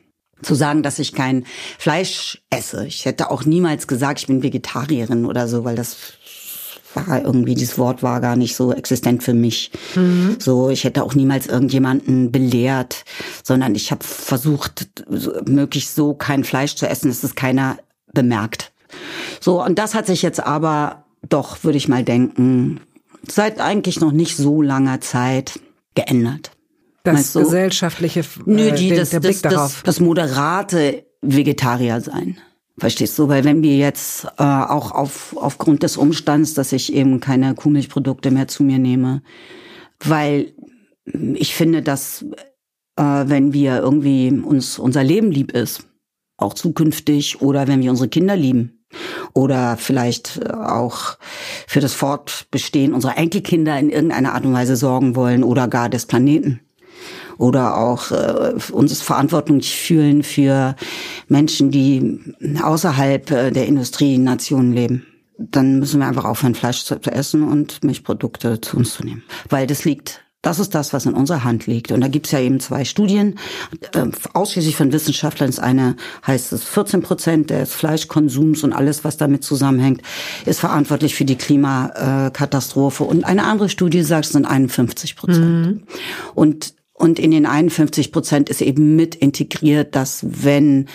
zu 0.42 0.54
sagen, 0.54 0.82
dass 0.82 0.98
ich 0.98 1.12
kein 1.12 1.44
Fleisch 1.78 2.42
esse. 2.50 2.86
Ich 2.86 3.04
hätte 3.04 3.30
auch 3.30 3.44
niemals 3.44 3.86
gesagt, 3.86 4.20
ich 4.20 4.26
bin 4.26 4.42
Vegetarierin 4.42 5.26
oder 5.26 5.48
so, 5.48 5.64
weil 5.64 5.76
das 5.76 6.14
war 6.94 7.22
irgendwie, 7.22 7.54
dieses 7.54 7.78
Wort 7.78 8.02
war 8.02 8.20
gar 8.20 8.36
nicht 8.36 8.56
so 8.56 8.72
existent 8.72 9.22
für 9.22 9.34
mich. 9.34 9.70
Mhm. 9.94 10.36
So, 10.38 10.70
ich 10.70 10.84
hätte 10.84 11.02
auch 11.02 11.14
niemals 11.14 11.46
irgendjemanden 11.46 12.32
belehrt, 12.32 13.04
sondern 13.42 13.74
ich 13.74 13.90
habe 13.90 14.04
versucht, 14.04 14.88
möglichst 15.46 15.94
so 15.94 16.14
kein 16.14 16.44
Fleisch 16.44 16.74
zu 16.74 16.88
essen, 16.88 17.08
dass 17.08 17.22
es 17.22 17.34
keiner 17.34 17.78
bemerkt. 18.12 18.72
So, 19.40 19.62
und 19.64 19.78
das 19.78 19.94
hat 19.94 20.06
sich 20.06 20.22
jetzt 20.22 20.44
aber 20.44 21.04
doch, 21.28 21.62
würde 21.64 21.78
ich 21.78 21.88
mal 21.88 22.04
denken, 22.04 22.80
seit 23.28 23.60
eigentlich 23.60 24.00
noch 24.00 24.12
nicht 24.12 24.36
so 24.36 24.62
langer 24.62 25.00
Zeit 25.00 25.60
geändert. 25.94 26.50
Das 27.04 27.32
so? 27.32 27.40
gesellschaftliche, 27.40 28.20
äh, 28.20 28.24
Nö, 28.44 28.72
die, 28.72 28.88
den, 28.88 28.98
das, 28.98 29.10
der 29.10 29.20
Blick 29.20 29.42
das, 29.42 29.52
darauf. 29.52 29.82
Das 29.84 30.00
moderate 30.00 31.04
Vegetarier 31.22 32.00
sein. 32.00 32.38
Verstehst 32.80 33.18
du? 33.18 33.28
Weil 33.28 33.44
wenn 33.44 33.62
wir 33.62 33.76
jetzt 33.76 34.24
äh, 34.38 34.42
auch 34.42 34.92
auf, 34.92 35.36
aufgrund 35.36 35.82
des 35.82 35.98
Umstands, 35.98 36.54
dass 36.54 36.72
ich 36.72 36.94
eben 36.94 37.20
keine 37.20 37.54
Kuhmilchprodukte 37.54 38.30
mehr 38.30 38.48
zu 38.48 38.62
mir 38.62 38.78
nehme, 38.78 39.22
weil 40.02 40.54
ich 41.04 41.54
finde, 41.54 41.82
dass 41.82 42.24
äh, 42.96 43.02
wenn 43.02 43.52
wir 43.52 43.80
irgendwie 43.80 44.30
uns 44.30 44.78
unser 44.78 45.04
Leben 45.04 45.30
lieb 45.30 45.52
ist, 45.52 45.86
auch 46.38 46.54
zukünftig, 46.54 47.42
oder 47.42 47.68
wenn 47.68 47.82
wir 47.82 47.90
unsere 47.90 48.08
Kinder 48.08 48.34
lieben, 48.34 48.86
oder 49.34 49.76
vielleicht 49.76 50.40
äh, 50.42 50.50
auch 50.50 51.18
für 51.66 51.80
das 51.80 51.92
Fortbestehen 51.92 52.94
unserer 52.94 53.18
Enkelkinder 53.18 53.78
in 53.78 53.90
irgendeiner 53.90 54.32
Art 54.32 54.46
und 54.46 54.54
Weise 54.54 54.76
sorgen 54.76 55.16
wollen 55.16 55.44
oder 55.44 55.68
gar 55.68 55.90
des 55.90 56.06
Planeten 56.06 56.60
oder 57.40 57.78
auch 57.78 58.10
äh, 58.10 58.52
uns 58.70 59.00
verantwortlich 59.00 59.74
fühlen 59.74 60.22
für 60.22 60.76
Menschen, 61.28 61.70
die 61.70 62.20
außerhalb 62.62 63.30
äh, 63.30 63.50
der 63.50 63.66
Industrienationen 63.66 64.72
leben 64.72 65.06
dann 65.42 65.78
müssen 65.78 66.00
wir 66.00 66.06
einfach 66.06 66.26
aufhören, 66.26 66.54
Fleisch 66.54 66.84
zu 66.84 66.96
essen 66.96 67.48
und 67.48 67.82
Milchprodukte 67.82 68.60
zu 68.60 68.76
uns 68.76 68.92
zu 68.92 69.04
nehmen. 69.04 69.22
Weil 69.48 69.66
das 69.66 69.86
liegt 69.86 70.22
das 70.42 70.58
ist 70.58 70.74
das, 70.74 70.94
was 70.94 71.04
in 71.04 71.12
unserer 71.12 71.44
Hand 71.44 71.66
liegt. 71.66 71.92
Und 71.92 72.00
da 72.00 72.08
gibt's 72.08 72.30
ja 72.30 72.40
eben 72.40 72.60
zwei 72.60 72.86
Studien, 72.86 73.38
äh, 73.92 74.06
ausschließlich 74.32 74.74
von 74.74 74.90
Wissenschaftlern. 74.90 75.50
Das 75.50 75.58
eine 75.58 75.96
heißt 76.26 76.54
es, 76.54 76.64
14 76.64 77.02
Prozent 77.02 77.50
des 77.50 77.74
Fleischkonsums 77.74 78.64
und 78.64 78.72
alles, 78.72 79.04
was 79.04 79.18
damit 79.18 79.44
zusammenhängt, 79.44 80.00
ist 80.46 80.60
verantwortlich 80.60 81.14
für 81.14 81.26
die 81.26 81.36
Klimakatastrophe. 81.36 83.04
Und 83.04 83.24
eine 83.24 83.44
andere 83.44 83.68
Studie 83.68 84.02
sagt, 84.02 84.24
es 84.24 84.32
sind 84.32 84.46
51 84.46 85.14
Prozent. 85.16 85.66
Mhm. 85.66 85.82
Und 86.34 86.72
und 87.00 87.18
in 87.18 87.30
den 87.30 87.46
51 87.46 88.12
Prozent 88.12 88.50
ist 88.50 88.60
eben 88.60 88.94
mit 88.94 89.14
integriert, 89.14 89.96
dass 89.96 90.24
wenn 90.44 90.86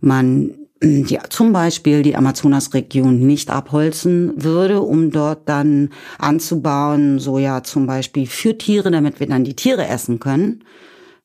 man 0.00 0.54
hm, 0.82 1.06
die, 1.06 1.18
zum 1.28 1.52
Beispiel 1.52 2.02
die 2.02 2.16
Amazonasregion 2.16 3.26
nicht 3.26 3.50
abholzen 3.50 4.42
würde, 4.42 4.80
um 4.80 5.10
dort 5.10 5.48
dann 5.48 5.90
anzubauen, 6.18 7.18
Soja 7.18 7.62
zum 7.62 7.86
Beispiel 7.86 8.26
für 8.26 8.56
Tiere, 8.56 8.90
damit 8.90 9.20
wir 9.20 9.26
dann 9.26 9.44
die 9.44 9.54
Tiere 9.54 9.86
essen 9.86 10.18
können. 10.18 10.64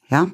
Ja, 0.09 0.29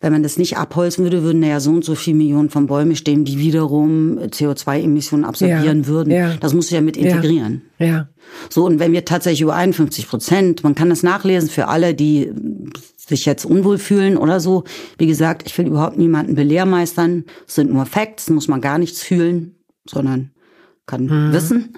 wenn 0.00 0.12
man 0.12 0.24
das 0.24 0.36
nicht 0.36 0.56
abholzen 0.56 1.04
würde, 1.04 1.22
würden 1.22 1.42
ja 1.44 1.60
so 1.60 1.70
und 1.70 1.84
so 1.84 1.94
viele 1.94 2.16
Millionen 2.16 2.50
von 2.50 2.66
Bäumen 2.66 2.96
stehen, 2.96 3.24
die 3.24 3.38
wiederum 3.38 4.18
CO2-Emissionen 4.18 5.24
absorbieren 5.24 5.82
ja, 5.82 5.86
würden. 5.86 6.10
Ja. 6.10 6.34
Das 6.40 6.54
muss 6.54 6.70
ja 6.70 6.80
mit 6.80 6.96
integrieren. 6.96 7.62
Ja, 7.78 7.86
ja. 7.86 8.08
So, 8.48 8.64
und 8.64 8.80
wenn 8.80 8.92
wir 8.92 9.04
tatsächlich 9.04 9.42
über 9.42 9.54
51 9.54 10.08
Prozent, 10.08 10.64
man 10.64 10.74
kann 10.74 10.90
das 10.90 11.04
nachlesen 11.04 11.48
für 11.48 11.68
alle, 11.68 11.94
die 11.94 12.32
sich 13.12 13.26
jetzt 13.26 13.44
unwohl 13.44 13.78
fühlen 13.78 14.16
oder 14.16 14.40
so. 14.40 14.64
Wie 14.98 15.06
gesagt, 15.06 15.44
ich 15.46 15.56
will 15.58 15.66
überhaupt 15.66 15.98
niemanden 15.98 16.34
belehrmeistern. 16.34 17.24
Es 17.46 17.54
sind 17.56 17.72
nur 17.72 17.86
Facts, 17.86 18.30
muss 18.30 18.48
man 18.48 18.60
gar 18.60 18.78
nichts 18.78 19.02
fühlen, 19.02 19.56
sondern 19.88 20.30
kann 20.86 21.04
mhm. 21.04 21.32
wissen. 21.32 21.76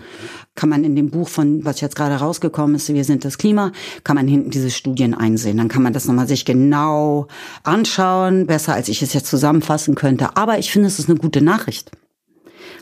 Kann 0.55 0.69
man 0.69 0.85
in 0.85 0.95
dem 0.95 1.11
Buch 1.11 1.29
von, 1.29 1.65
was 1.65 1.81
jetzt 1.81 1.97
gerade 1.97 2.15
rausgekommen 2.15 2.77
ist, 2.77 2.89
Wir 2.93 3.05
sind 3.05 3.25
das 3.25 3.39
Klima, 3.39 3.73
kann 4.05 4.15
man 4.15 4.29
hinten 4.29 4.51
diese 4.51 4.71
Studien 4.71 5.15
einsehen. 5.15 5.57
Dann 5.57 5.69
kann 5.69 5.83
man 5.83 5.93
das 5.93 6.07
nochmal 6.07 6.29
sich 6.29 6.45
genau 6.45 7.27
anschauen, 7.65 8.47
besser 8.47 8.75
als 8.75 8.89
ich 8.89 9.03
es 9.03 9.13
jetzt 9.13 9.27
zusammenfassen 9.27 9.97
könnte. 9.97 10.37
Aber 10.37 10.59
ich 10.59 10.71
finde, 10.71 10.87
es 10.87 10.99
ist 10.99 11.11
eine 11.11 11.19
gute 11.19 11.43
Nachricht. 11.43 11.91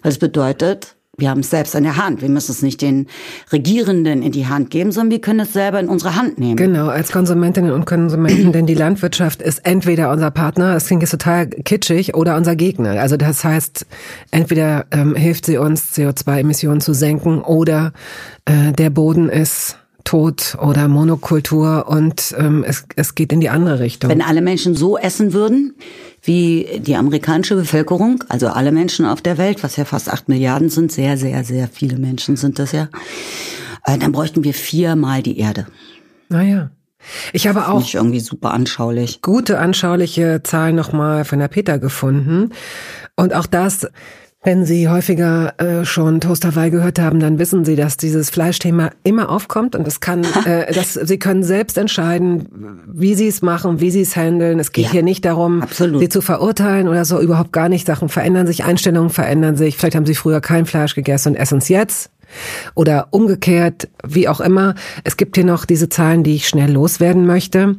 Weil 0.02 0.12
es 0.12 0.18
bedeutet, 0.18 0.96
wir 1.18 1.28
haben 1.28 1.40
es 1.40 1.50
selbst 1.50 1.74
in 1.74 1.84
der 1.84 1.98
Hand. 1.98 2.22
Wir 2.22 2.30
müssen 2.30 2.52
es 2.52 2.62
nicht 2.62 2.80
den 2.80 3.06
Regierenden 3.52 4.22
in 4.22 4.32
die 4.32 4.46
Hand 4.46 4.70
geben, 4.70 4.92
sondern 4.92 5.10
wir 5.10 5.20
können 5.20 5.40
es 5.40 5.52
selber 5.52 5.78
in 5.78 5.88
unsere 5.88 6.16
Hand 6.16 6.38
nehmen. 6.38 6.56
Genau, 6.56 6.88
als 6.88 7.12
Konsumentinnen 7.12 7.70
und 7.70 7.84
Konsumenten, 7.84 8.52
denn 8.52 8.64
die 8.64 8.74
Landwirtschaft 8.74 9.42
ist 9.42 9.58
entweder 9.66 10.10
unser 10.10 10.30
Partner, 10.30 10.72
das 10.72 10.86
klingt 10.86 11.02
jetzt 11.02 11.10
total 11.10 11.48
kitschig, 11.48 12.14
oder 12.14 12.36
unser 12.36 12.56
Gegner. 12.56 12.98
Also 13.00 13.18
das 13.18 13.44
heißt, 13.44 13.86
entweder 14.30 14.86
ähm, 14.90 15.14
hilft 15.14 15.44
sie 15.44 15.58
uns, 15.58 15.94
CO2-Emissionen 15.94 16.80
zu 16.80 16.94
senken, 16.94 17.42
oder 17.42 17.92
äh, 18.46 18.72
der 18.72 18.88
Boden 18.88 19.28
ist 19.28 19.76
tot 20.04 20.56
oder 20.60 20.88
Monokultur 20.88 21.86
und 21.88 22.34
ähm, 22.38 22.64
es, 22.66 22.84
es 22.96 23.14
geht 23.14 23.32
in 23.32 23.40
die 23.40 23.48
andere 23.48 23.80
Richtung. 23.80 24.10
Wenn 24.10 24.22
alle 24.22 24.42
Menschen 24.42 24.74
so 24.74 24.98
essen 24.98 25.32
würden, 25.32 25.74
wie 26.22 26.80
die 26.80 26.96
amerikanische 26.96 27.56
Bevölkerung, 27.56 28.22
also 28.28 28.48
alle 28.48 28.72
Menschen 28.72 29.06
auf 29.06 29.20
der 29.20 29.38
Welt, 29.38 29.62
was 29.62 29.76
ja 29.76 29.84
fast 29.84 30.10
acht 30.10 30.28
Milliarden 30.28 30.68
sind, 30.68 30.92
sehr, 30.92 31.16
sehr, 31.16 31.44
sehr 31.44 31.68
viele 31.68 31.98
Menschen 31.98 32.36
sind 32.36 32.58
das 32.58 32.72
ja, 32.72 32.88
äh, 33.84 33.98
dann 33.98 34.12
bräuchten 34.12 34.44
wir 34.44 34.54
viermal 34.54 35.22
die 35.22 35.38
Erde. 35.38 35.66
Naja. 36.28 36.70
Ich 37.32 37.48
habe 37.48 37.68
auch 37.68 37.80
ich 37.80 37.94
irgendwie 37.96 38.20
super 38.20 38.52
anschaulich. 38.52 39.22
Gute 39.22 39.58
anschauliche 39.58 40.42
Zahlen 40.44 40.76
nochmal 40.76 41.24
von 41.24 41.40
der 41.40 41.48
Peter 41.48 41.78
gefunden. 41.78 42.50
Und 43.16 43.34
auch 43.34 43.46
das 43.46 43.88
wenn 44.44 44.64
Sie 44.64 44.88
häufiger 44.88 45.54
äh, 45.58 45.84
schon 45.84 46.20
Toast 46.20 46.44
Hawaii 46.44 46.70
gehört 46.70 46.98
haben, 46.98 47.20
dann 47.20 47.38
wissen 47.38 47.64
Sie, 47.64 47.76
dass 47.76 47.96
dieses 47.96 48.28
Fleischthema 48.28 48.90
immer 49.04 49.28
aufkommt 49.28 49.76
und 49.76 49.86
es 49.86 50.00
kann, 50.00 50.24
äh, 50.44 50.72
dass 50.72 50.94
Sie 50.94 51.18
können 51.18 51.44
selbst 51.44 51.78
entscheiden, 51.78 52.82
wie 52.92 53.14
Sie 53.14 53.28
es 53.28 53.40
machen, 53.40 53.80
wie 53.80 53.92
Sie 53.92 54.00
es 54.00 54.16
handeln. 54.16 54.58
Es 54.58 54.72
geht 54.72 54.86
ja, 54.86 54.92
hier 54.92 55.02
nicht 55.04 55.24
darum, 55.24 55.62
absolut. 55.62 56.00
Sie 56.00 56.08
zu 56.08 56.20
verurteilen 56.22 56.88
oder 56.88 57.04
so, 57.04 57.20
überhaupt 57.20 57.52
gar 57.52 57.68
nicht. 57.68 57.86
Sachen 57.86 58.08
verändern 58.08 58.48
sich, 58.48 58.64
Einstellungen 58.64 59.10
verändern 59.10 59.56
sich. 59.56 59.76
Vielleicht 59.76 59.94
haben 59.94 60.06
Sie 60.06 60.16
früher 60.16 60.40
kein 60.40 60.66
Fleisch 60.66 60.96
gegessen 60.96 61.30
und 61.30 61.36
essen 61.36 61.58
es 61.58 61.68
jetzt. 61.68 62.10
Oder 62.74 63.08
umgekehrt, 63.10 63.88
wie 64.04 64.26
auch 64.26 64.40
immer. 64.40 64.74
Es 65.04 65.16
gibt 65.16 65.36
hier 65.36 65.44
noch 65.44 65.66
diese 65.66 65.88
Zahlen, 65.88 66.24
die 66.24 66.34
ich 66.34 66.48
schnell 66.48 66.72
loswerden 66.72 67.26
möchte. 67.26 67.76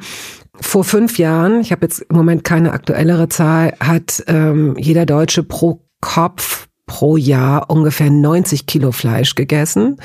Vor 0.61 0.83
fünf 0.83 1.17
Jahren, 1.17 1.59
ich 1.59 1.71
habe 1.71 1.85
jetzt 1.85 2.05
im 2.09 2.15
Moment 2.15 2.43
keine 2.43 2.71
aktuellere 2.71 3.27
Zahl, 3.27 3.73
hat 3.79 4.23
ähm, 4.27 4.75
jeder 4.77 5.05
Deutsche 5.05 5.43
pro 5.43 5.81
Kopf 6.03 6.67
pro 6.85 7.15
Jahr 7.15 7.69
ungefähr 7.69 8.09
90 8.09 8.65
Kilo 8.65 8.91
Fleisch 8.91 9.35
gegessen. 9.35 9.97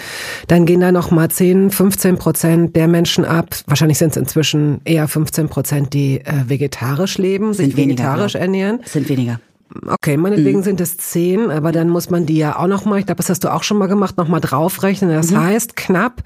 Dann 0.46 0.64
gehen 0.64 0.78
da 0.78 0.92
noch 0.92 1.10
mal 1.10 1.28
10, 1.28 1.70
15 1.70 2.18
Prozent 2.18 2.76
der 2.76 2.86
Menschen 2.86 3.24
ab. 3.24 3.48
Wahrscheinlich 3.66 3.98
sind 3.98 4.10
es 4.10 4.16
inzwischen 4.16 4.80
eher 4.84 5.08
15 5.08 5.48
Prozent, 5.48 5.92
die 5.92 6.20
äh, 6.20 6.44
vegetarisch 6.46 7.18
leben, 7.18 7.52
sind 7.52 7.70
sich 7.70 7.76
vegetarisch 7.76 8.34
weniger, 8.34 8.44
ernähren. 8.44 8.80
Sind 8.84 9.08
weniger. 9.08 9.40
Okay, 9.86 10.16
meinetwegen 10.16 10.60
mhm. 10.60 10.62
sind 10.62 10.80
es 10.80 10.96
zehn, 10.96 11.50
aber 11.50 11.72
dann 11.72 11.88
muss 11.88 12.10
man 12.10 12.26
die 12.26 12.38
ja 12.38 12.56
auch 12.56 12.68
noch 12.68 12.84
mal, 12.84 13.00
ich 13.00 13.06
glaube, 13.06 13.18
das 13.18 13.28
hast 13.28 13.42
du 13.42 13.52
auch 13.52 13.64
schon 13.64 13.76
mal 13.76 13.88
gemacht, 13.88 14.16
noch 14.16 14.28
mal 14.28 14.40
draufrechnen. 14.40 15.10
Das 15.10 15.32
mhm. 15.32 15.40
heißt, 15.40 15.74
knapp 15.74 16.22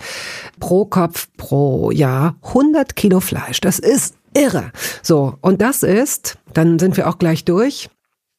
pro 0.61 0.85
Kopf 0.85 1.29
pro 1.39 1.91
Jahr 1.91 2.37
100 2.43 2.95
Kilo 2.95 3.21
Fleisch. 3.21 3.63
Das 3.63 3.79
ist 3.79 4.17
irre. 4.37 4.71
So, 5.03 5.39
und 5.41 5.63
das 5.63 5.83
ist, 5.83 6.37
dann 6.53 6.79
sind 6.79 6.99
wir 6.99 7.09
auch 7.09 7.19
gleich 7.19 7.47
durch, 7.47 7.89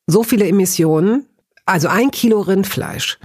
so 0.07 0.23
viele 0.23 0.47
Emissionen, 0.47 1.25
also 1.65 1.87
ein 1.87 2.11
Kilo 2.11 2.41
Rindfleisch 2.41 3.19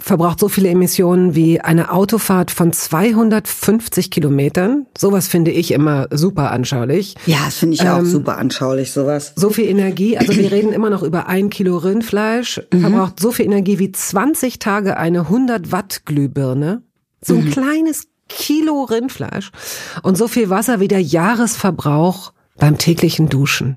verbraucht 0.00 0.40
so 0.40 0.48
viele 0.48 0.68
Emissionen 0.68 1.34
wie 1.34 1.60
eine 1.60 1.92
Autofahrt 1.92 2.50
von 2.50 2.72
250 2.72 4.10
Kilometern. 4.10 4.86
Sowas 4.96 5.28
finde 5.28 5.50
ich 5.50 5.72
immer 5.72 6.08
super 6.10 6.50
anschaulich. 6.50 7.14
Ja, 7.26 7.38
das 7.44 7.58
finde 7.58 7.74
ich 7.74 7.82
ähm, 7.82 7.88
auch 7.88 8.04
super 8.04 8.38
anschaulich, 8.38 8.92
sowas. 8.92 9.32
So 9.36 9.50
viel 9.50 9.66
Energie, 9.66 10.18
also 10.18 10.34
wir 10.34 10.50
reden 10.50 10.72
immer 10.72 10.90
noch 10.90 11.02
über 11.02 11.28
ein 11.28 11.50
Kilo 11.50 11.76
Rindfleisch, 11.76 12.60
mhm. 12.72 12.80
verbraucht 12.80 13.20
so 13.20 13.30
viel 13.30 13.46
Energie 13.46 13.78
wie 13.78 13.92
20 13.92 14.58
Tage 14.58 14.96
eine 14.96 15.20
100 15.20 15.72
Watt 15.72 16.02
Glühbirne. 16.06 16.82
So 17.22 17.34
ein 17.34 17.44
mhm. 17.44 17.50
kleines 17.50 18.04
Kilo 18.28 18.84
Rindfleisch 18.84 19.50
und 20.02 20.16
so 20.16 20.28
viel 20.28 20.48
Wasser 20.48 20.80
wie 20.80 20.88
der 20.88 21.02
Jahresverbrauch 21.02 22.32
beim 22.56 22.78
täglichen 22.78 23.28
Duschen. 23.28 23.76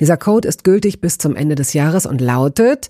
Dieser 0.00 0.16
Code 0.16 0.48
ist 0.48 0.64
gültig 0.64 1.00
bis 1.00 1.18
zum 1.18 1.36
Ende 1.36 1.54
des 1.54 1.72
Jahres 1.72 2.06
und 2.06 2.20
lautet 2.20 2.88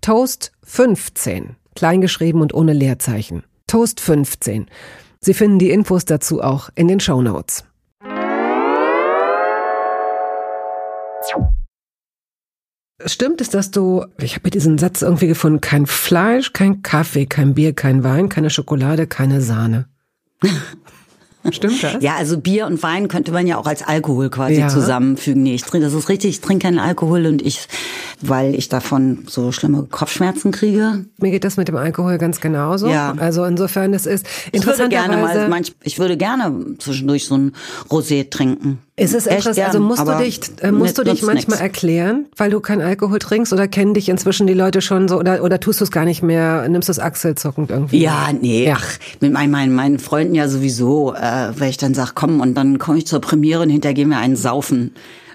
Toast 0.00 0.52
15, 0.64 1.56
kleingeschrieben 1.74 2.40
und 2.40 2.54
ohne 2.54 2.72
Leerzeichen. 2.72 3.44
Toast 3.66 4.00
15. 4.00 4.66
Sie 5.20 5.34
finden 5.34 5.58
die 5.58 5.70
Infos 5.70 6.04
dazu 6.04 6.42
auch 6.42 6.68
in 6.74 6.88
den 6.88 7.00
Show 7.00 7.22
Notes. 7.22 7.64
Stimmt 13.06 13.40
es, 13.40 13.50
dass 13.50 13.70
du, 13.70 14.04
ich 14.18 14.36
habe 14.36 14.50
diesen 14.50 14.78
Satz 14.78 15.02
irgendwie 15.02 15.26
gefunden, 15.26 15.60
kein 15.60 15.86
Fleisch, 15.86 16.52
kein 16.52 16.82
Kaffee, 16.82 17.26
kein 17.26 17.54
Bier, 17.54 17.74
kein 17.74 18.04
Wein, 18.04 18.28
keine 18.28 18.50
Schokolade, 18.50 19.06
keine 19.06 19.40
Sahne? 19.40 19.88
Stimmt 21.50 21.82
das? 21.82 22.02
Ja, 22.02 22.16
also 22.16 22.38
Bier 22.38 22.66
und 22.66 22.82
Wein 22.82 23.08
könnte 23.08 23.32
man 23.32 23.46
ja 23.46 23.58
auch 23.58 23.66
als 23.66 23.82
Alkohol 23.82 24.30
quasi 24.30 24.60
ja. 24.60 24.68
zusammenfügen. 24.68 25.42
Nee, 25.42 25.54
ich 25.54 25.62
trinke, 25.62 25.86
das 25.86 25.94
ist 25.94 26.08
richtig, 26.08 26.30
ich 26.30 26.40
trinke 26.40 26.66
keinen 26.66 26.78
Alkohol 26.78 27.26
und 27.26 27.42
ich, 27.42 27.66
weil 28.20 28.54
ich 28.54 28.68
davon 28.68 29.24
so 29.28 29.52
schlimme 29.52 29.86
Kopfschmerzen 29.90 30.52
kriege. 30.52 31.04
Mir 31.18 31.30
geht 31.30 31.44
das 31.44 31.56
mit 31.56 31.68
dem 31.68 31.76
Alkohol 31.76 32.18
ganz 32.18 32.40
genauso. 32.40 32.88
Ja. 32.88 33.14
Also 33.18 33.44
insofern, 33.44 33.92
es 33.94 34.06
ist 34.06 34.26
interessant. 34.52 34.92
Ich 34.92 34.98
würde 34.98 35.08
gerne 35.10 35.22
mal, 35.22 35.48
manch, 35.48 35.74
ich 35.82 35.98
würde 35.98 36.16
gerne 36.16 36.76
zwischendurch 36.78 37.26
so 37.26 37.36
ein 37.36 37.52
Rosé 37.88 38.30
trinken. 38.30 38.78
Ist 38.96 39.12
es 39.12 39.26
interessant? 39.26 39.58
also 39.58 39.80
musst 39.80 40.06
du 40.06 40.16
dich, 40.18 40.40
äh, 40.60 40.70
musst 40.70 40.98
du 40.98 41.02
dich 41.02 41.22
manchmal 41.22 41.56
nix. 41.56 41.60
erklären, 41.60 42.26
weil 42.36 42.50
du 42.50 42.60
keinen 42.60 42.80
Alkohol 42.80 43.18
trinkst 43.18 43.52
oder 43.52 43.66
kennen 43.66 43.92
dich 43.92 44.08
inzwischen 44.08 44.46
die 44.46 44.54
Leute 44.54 44.80
schon 44.80 45.08
so 45.08 45.18
oder, 45.18 45.42
oder 45.42 45.58
tust 45.58 45.80
du 45.80 45.84
es 45.84 45.90
gar 45.90 46.04
nicht 46.04 46.22
mehr, 46.22 46.68
nimmst 46.68 46.88
du 46.88 46.92
es 46.92 47.00
achselzuckend 47.00 47.70
irgendwie? 47.70 47.98
Ja, 47.98 48.28
nee, 48.32 48.66
ja. 48.66 48.76
ach, 48.78 48.98
mit 49.20 49.32
meinen, 49.32 49.50
meinen, 49.50 49.74
meinen 49.74 49.98
Freunden 49.98 50.36
ja 50.36 50.48
sowieso, 50.48 51.12
äh, 51.12 51.52
weil 51.58 51.70
ich 51.70 51.76
dann 51.76 51.94
sag, 51.94 52.14
komm 52.14 52.40
und 52.40 52.54
dann 52.54 52.78
komme 52.78 52.98
ich 52.98 53.06
zur 53.06 53.20
Premiere 53.20 53.62
und 53.62 53.70
hinterher 53.70 53.94
gehen 53.94 54.10
wir 54.10 54.18
einen 54.18 54.36
saufen 54.36 54.94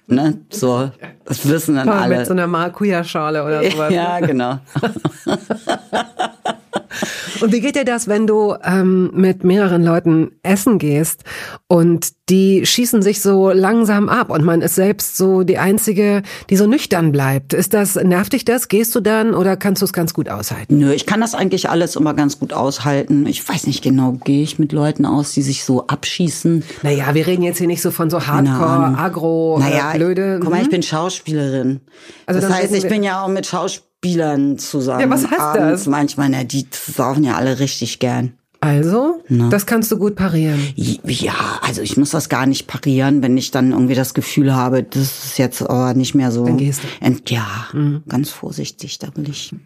Ne? 0.09 0.39
So, 0.49 0.89
das 1.25 1.47
wissen 1.47 1.75
dann 1.75 1.87
Ja, 1.87 1.93
alle. 1.93 2.17
Mit 2.17 2.25
so 2.25 2.33
einer 2.33 2.47
Maracuja-Schale 2.47 3.43
oder 3.43 3.69
sowas. 3.69 3.93
ja, 3.93 4.19
genau. 4.19 4.57
Und 7.41 7.51
wie 7.51 7.61
geht 7.61 7.75
dir 7.75 7.85
das, 7.85 8.07
wenn 8.07 8.27
du 8.27 8.55
ähm, 8.63 9.11
mit 9.13 9.43
mehreren 9.43 9.83
Leuten 9.83 10.31
essen 10.43 10.79
gehst 10.79 11.23
und 11.67 12.09
die 12.29 12.65
schießen 12.65 13.01
sich 13.01 13.21
so 13.21 13.49
langsam 13.51 14.09
ab 14.09 14.29
und 14.29 14.43
man 14.43 14.61
ist 14.61 14.75
selbst 14.75 15.17
so 15.17 15.43
die 15.43 15.57
Einzige, 15.57 16.21
die 16.49 16.57
so 16.57 16.67
nüchtern 16.67 17.11
bleibt? 17.11 17.53
Ist 17.53 17.73
das, 17.73 17.95
nervt 17.95 18.33
dich 18.33 18.45
das? 18.45 18.67
Gehst 18.67 18.93
du 18.95 18.99
dann 18.99 19.33
oder 19.33 19.57
kannst 19.57 19.81
du 19.81 19.85
es 19.85 19.93
ganz 19.93 20.13
gut 20.13 20.29
aushalten? 20.29 20.77
Nö, 20.77 20.91
ich 20.93 21.05
kann 21.05 21.21
das 21.21 21.33
eigentlich 21.33 21.69
alles 21.69 21.95
immer 21.95 22.13
ganz 22.13 22.39
gut 22.39 22.53
aushalten. 22.53 23.25
Ich 23.25 23.47
weiß 23.47 23.67
nicht 23.67 23.83
genau, 23.83 24.13
gehe 24.23 24.43
ich 24.43 24.59
mit 24.59 24.71
Leuten 24.71 25.05
aus, 25.05 25.33
die 25.33 25.41
sich 25.41 25.63
so 25.63 25.87
abschießen? 25.87 26.63
Naja, 26.83 27.13
wir 27.13 27.25
reden 27.25 27.43
jetzt 27.43 27.57
hier 27.57 27.67
nicht 27.67 27.81
so 27.81 27.91
von 27.91 28.09
so 28.09 28.25
Hardcore. 28.27 28.97
Agro, 28.97 29.57
Naja, 29.59 29.93
äh, 29.93 29.97
blöde. 29.97 30.39
guck 30.41 30.51
mal, 30.51 30.61
ich 30.61 30.67
mhm. 30.67 30.71
bin 30.71 30.83
Schauspielerin. 30.83 31.81
Also 32.25 32.41
das 32.41 32.51
heißt, 32.51 32.73
ich 32.73 32.87
bin 32.87 33.03
ja 33.03 33.23
auch 33.23 33.27
mit 33.27 33.45
Schauspielern 33.45 33.88
zusammen. 34.57 35.01
Ja, 35.01 35.09
was 35.09 35.29
heißt 35.29 35.39
abends 35.39 35.83
das? 35.83 35.87
Manchmal, 35.87 36.29
na, 36.29 36.43
die 36.43 36.65
saufen 36.71 37.23
ja 37.23 37.35
alle 37.35 37.59
richtig 37.59 37.99
gern. 37.99 38.33
Also, 38.61 39.23
das 39.29 39.65
kannst 39.65 39.89
du 39.89 39.97
gut 39.97 40.15
parieren. 40.15 40.59
Ja, 40.75 41.59
also 41.61 41.81
ich 41.81 41.95
muss 41.95 42.09
das 42.09 42.27
gar 42.27 42.45
nicht 42.45 42.67
parieren, 42.67 43.23
wenn 43.23 43.37
ich 43.37 43.51
dann 43.51 43.71
irgendwie 43.71 43.95
das 43.95 44.13
Gefühl 44.13 44.53
habe, 44.53 44.83
das 44.83 45.25
ist 45.25 45.37
jetzt 45.37 45.61
aber 45.61 45.93
nicht 45.93 46.13
mehr 46.13 46.29
so. 46.31 46.45
Dann 46.45 46.57
gehst 46.57 46.81
du. 46.83 46.87
Mhm. 46.87 47.05
Ent, 47.05 47.31
ja, 47.31 47.47
ganz 48.09 48.31
vorsichtig, 48.31 48.99
da 48.99 49.07
will 49.15 49.29
ich. 49.29 49.55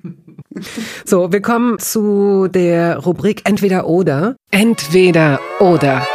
So, 1.04 1.32
wir 1.32 1.42
kommen 1.42 1.80
zu 1.80 2.48
der 2.48 3.00
Rubrik 3.00 3.42
Entweder 3.46 3.88
oder. 3.88 4.36
Entweder 4.52 5.40
oder. 5.60 6.06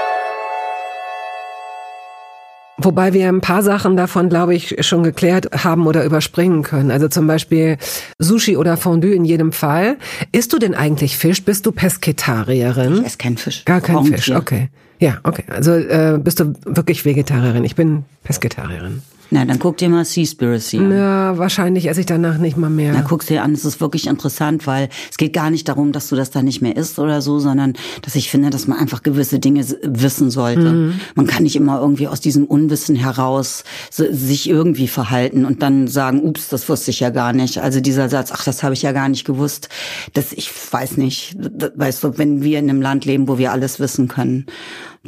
Wobei 2.80 3.12
wir 3.12 3.28
ein 3.28 3.40
paar 3.40 3.62
Sachen 3.62 3.96
davon, 3.96 4.28
glaube 4.28 4.54
ich, 4.54 4.76
schon 4.86 5.02
geklärt 5.02 5.64
haben 5.64 5.86
oder 5.86 6.04
überspringen 6.04 6.62
können. 6.62 6.92
Also 6.92 7.08
zum 7.08 7.26
Beispiel 7.26 7.76
Sushi 8.20 8.56
oder 8.56 8.76
Fondue 8.76 9.14
in 9.14 9.24
jedem 9.24 9.50
Fall. 9.50 9.96
Isst 10.30 10.52
du 10.52 10.58
denn 10.58 10.74
eigentlich 10.74 11.18
Fisch? 11.18 11.44
Bist 11.44 11.66
du 11.66 11.72
Pesketarierin? 11.72 12.98
Ich 13.00 13.06
esse 13.06 13.18
keinen 13.18 13.36
Fisch. 13.36 13.64
Gar 13.64 13.80
kein 13.80 13.96
Raumtier. 13.96 14.18
Fisch, 14.18 14.30
okay. 14.30 14.68
Ja, 15.00 15.18
okay. 15.24 15.44
Also 15.48 15.72
äh, 15.72 16.20
bist 16.22 16.38
du 16.38 16.54
wirklich 16.64 17.04
Vegetarierin? 17.04 17.64
Ich 17.64 17.74
bin 17.74 18.04
Pesketarierin. 18.22 19.02
Na, 19.30 19.44
dann 19.44 19.58
guck 19.58 19.76
dir 19.76 19.90
mal 19.90 20.04
Seaspiracy 20.04 20.78
an. 20.78 20.90
Ja, 20.90 21.36
wahrscheinlich 21.36 21.88
esse 21.88 22.00
ich 22.00 22.06
danach 22.06 22.38
nicht 22.38 22.56
mal 22.56 22.70
mehr. 22.70 22.94
Na, 22.94 23.02
guck's 23.02 23.26
dir 23.26 23.42
an, 23.42 23.52
es 23.52 23.64
ist 23.64 23.80
wirklich 23.80 24.06
interessant, 24.06 24.66
weil 24.66 24.88
es 25.10 25.18
geht 25.18 25.34
gar 25.34 25.50
nicht 25.50 25.68
darum, 25.68 25.92
dass 25.92 26.08
du 26.08 26.16
das 26.16 26.30
da 26.30 26.42
nicht 26.42 26.62
mehr 26.62 26.76
isst 26.76 26.98
oder 26.98 27.20
so, 27.20 27.38
sondern 27.38 27.74
dass 28.02 28.14
ich 28.14 28.30
finde, 28.30 28.48
dass 28.50 28.66
man 28.66 28.78
einfach 28.78 29.02
gewisse 29.02 29.38
Dinge 29.38 29.66
wissen 29.82 30.30
sollte. 30.30 30.94
Man 31.14 31.26
kann 31.26 31.42
nicht 31.42 31.56
immer 31.56 31.80
irgendwie 31.80 32.08
aus 32.08 32.20
diesem 32.20 32.44
Unwissen 32.44 32.96
heraus 32.96 33.64
sich 33.90 34.48
irgendwie 34.48 34.88
verhalten 34.88 35.44
und 35.44 35.62
dann 35.62 35.88
sagen, 35.88 36.22
ups, 36.22 36.48
das 36.48 36.68
wusste 36.68 36.90
ich 36.90 37.00
ja 37.00 37.10
gar 37.10 37.32
nicht. 37.32 37.58
Also 37.58 37.80
dieser 37.80 38.08
Satz, 38.08 38.30
ach, 38.32 38.44
das 38.44 38.62
habe 38.62 38.74
ich 38.74 38.82
ja 38.82 38.92
gar 38.92 39.08
nicht 39.08 39.24
gewusst, 39.24 39.68
das 40.14 40.32
ich 40.32 40.50
weiß 40.70 40.96
nicht, 40.96 41.36
weißt 41.76 42.04
du, 42.04 42.18
wenn 42.18 42.42
wir 42.42 42.58
in 42.58 42.70
einem 42.70 42.80
Land 42.80 43.04
leben, 43.04 43.28
wo 43.28 43.36
wir 43.36 43.52
alles 43.52 43.78
wissen 43.78 44.08
können. 44.08 44.46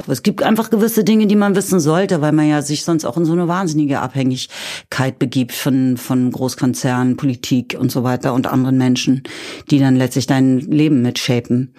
Aber 0.03 0.13
es 0.13 0.23
gibt 0.23 0.43
einfach 0.43 0.69
gewisse 0.69 1.03
Dinge, 1.03 1.27
die 1.27 1.35
man 1.35 1.55
wissen 1.55 1.79
sollte, 1.79 2.21
weil 2.21 2.31
man 2.31 2.47
ja 2.47 2.61
sich 2.61 2.83
sonst 2.83 3.05
auch 3.05 3.17
in 3.17 3.25
so 3.25 3.33
eine 3.33 3.47
wahnsinnige 3.47 3.99
Abhängigkeit 3.99 5.19
begibt 5.19 5.53
von, 5.53 5.97
von 5.97 6.31
Großkonzernen, 6.31 7.17
Politik 7.17 7.77
und 7.79 7.91
so 7.91 8.03
weiter 8.03 8.33
und 8.33 8.47
anderen 8.47 8.77
Menschen, 8.77 9.23
die 9.69 9.79
dann 9.79 9.95
letztlich 9.95 10.27
dein 10.27 10.59
Leben 10.59 11.01
mitshapen. 11.01 11.73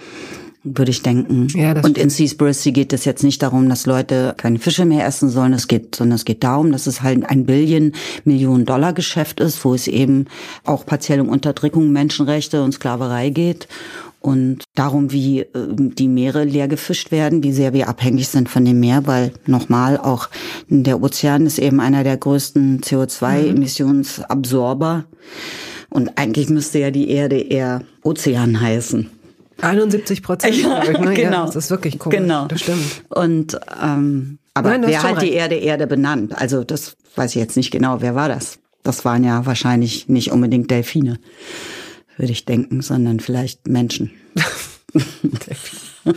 Würde 0.65 0.93
ich 0.93 1.03
denken. 1.03 1.49
Ja, 1.57 1.75
das 1.75 1.85
und 1.85 1.99
in 1.99 2.09
Seaspiracy 2.09 2.71
geht 2.71 2.93
es 2.93 3.05
jetzt 3.05 3.25
nicht 3.25 3.43
darum, 3.43 3.69
dass 3.69 3.85
Leute 3.85 4.35
keine 4.37 4.61
Fische 4.61 4.85
mehr 4.85 5.05
essen 5.05 5.29
sollen. 5.29 5.53
Es 5.53 5.67
geht, 5.67 5.97
sondern 5.97 6.15
es 6.15 6.25
geht 6.25 6.45
darum, 6.45 6.71
dass 6.71 6.87
es 6.87 7.03
halt 7.03 7.29
ein 7.29 7.47
Billion 7.47 7.93
Millionen 8.25 8.65
Dollar 8.65 8.93
Geschäft 8.93 9.41
ist, 9.41 9.65
wo 9.65 9.75
es 9.75 9.89
eben 9.89 10.27
auch 10.65 10.87
partiell 10.87 11.21
um 11.21 11.31
Unterdrückung, 11.31 11.91
Menschenrechte 11.91 12.63
und 12.63 12.71
Sklaverei 12.71 13.31
geht 13.31 13.67
und 14.23 14.65
darum, 14.75 15.13
wie 15.13 15.41
äh, 15.41 15.49
die 15.75 16.09
Meere 16.09 16.45
leer 16.45 16.69
gefischt 16.69 17.11
werden, 17.11 17.43
wie 17.43 17.53
sehr 17.53 17.73
wir 17.73 17.89
abhängig 17.89 18.29
sind 18.29 18.49
von 18.49 18.65
dem 18.65 18.79
Meer, 18.81 19.07
weil 19.07 19.33
nochmal 19.47 19.99
auch 19.99 20.29
der 20.69 21.03
Ozean 21.03 21.47
ist 21.47 21.59
eben 21.59 21.81
einer 21.81 22.05
der 22.05 22.17
größten 22.17 22.81
CO2-Emissionsabsorber. 22.81 25.05
Und 25.91 26.17
eigentlich 26.17 26.49
müsste 26.49 26.79
ja 26.79 26.91
die 26.91 27.11
Erde 27.11 27.39
eher 27.39 27.83
Ozean 28.03 28.61
heißen. 28.61 29.11
71 29.61 30.23
Prozent, 30.23 30.57
Ja, 30.57 30.83
ich. 30.83 30.99
Ne? 30.99 31.07
Ja, 31.07 31.13
genau. 31.13 31.47
das 31.47 31.57
ist 31.57 31.71
wirklich 31.71 31.99
komisch. 31.99 32.19
Genau. 32.19 32.47
Das 32.47 32.61
stimmt. 32.61 33.03
Und 33.11 33.59
ähm, 33.83 34.39
aber 34.55 34.71
Nein, 34.71 34.85
wer 34.87 35.03
hat 35.03 35.23
die. 35.23 35.33
Erde 35.33 35.57
Erde 35.57 35.87
benannt? 35.87 36.35
Also 36.37 36.65
das 36.65 36.97
weiß 37.17 37.31
ich 37.31 37.41
jetzt 37.41 37.57
nicht 37.57 37.71
genau. 37.71 38.01
Wer 38.01 38.15
war 38.15 38.29
das? 38.29 38.59
Das 38.83 39.05
waren 39.05 39.25
ja 39.25 39.47
wahrscheinlich 39.47 40.09
nicht 40.09 40.33
unbedingt 40.33 40.71
Delfine, 40.71 41.19
würde 42.17 42.33
ich 42.33 42.45
denken, 42.45 42.83
sondern 42.83 43.21
vielleicht 43.21 43.67
Menschen. 43.69 44.11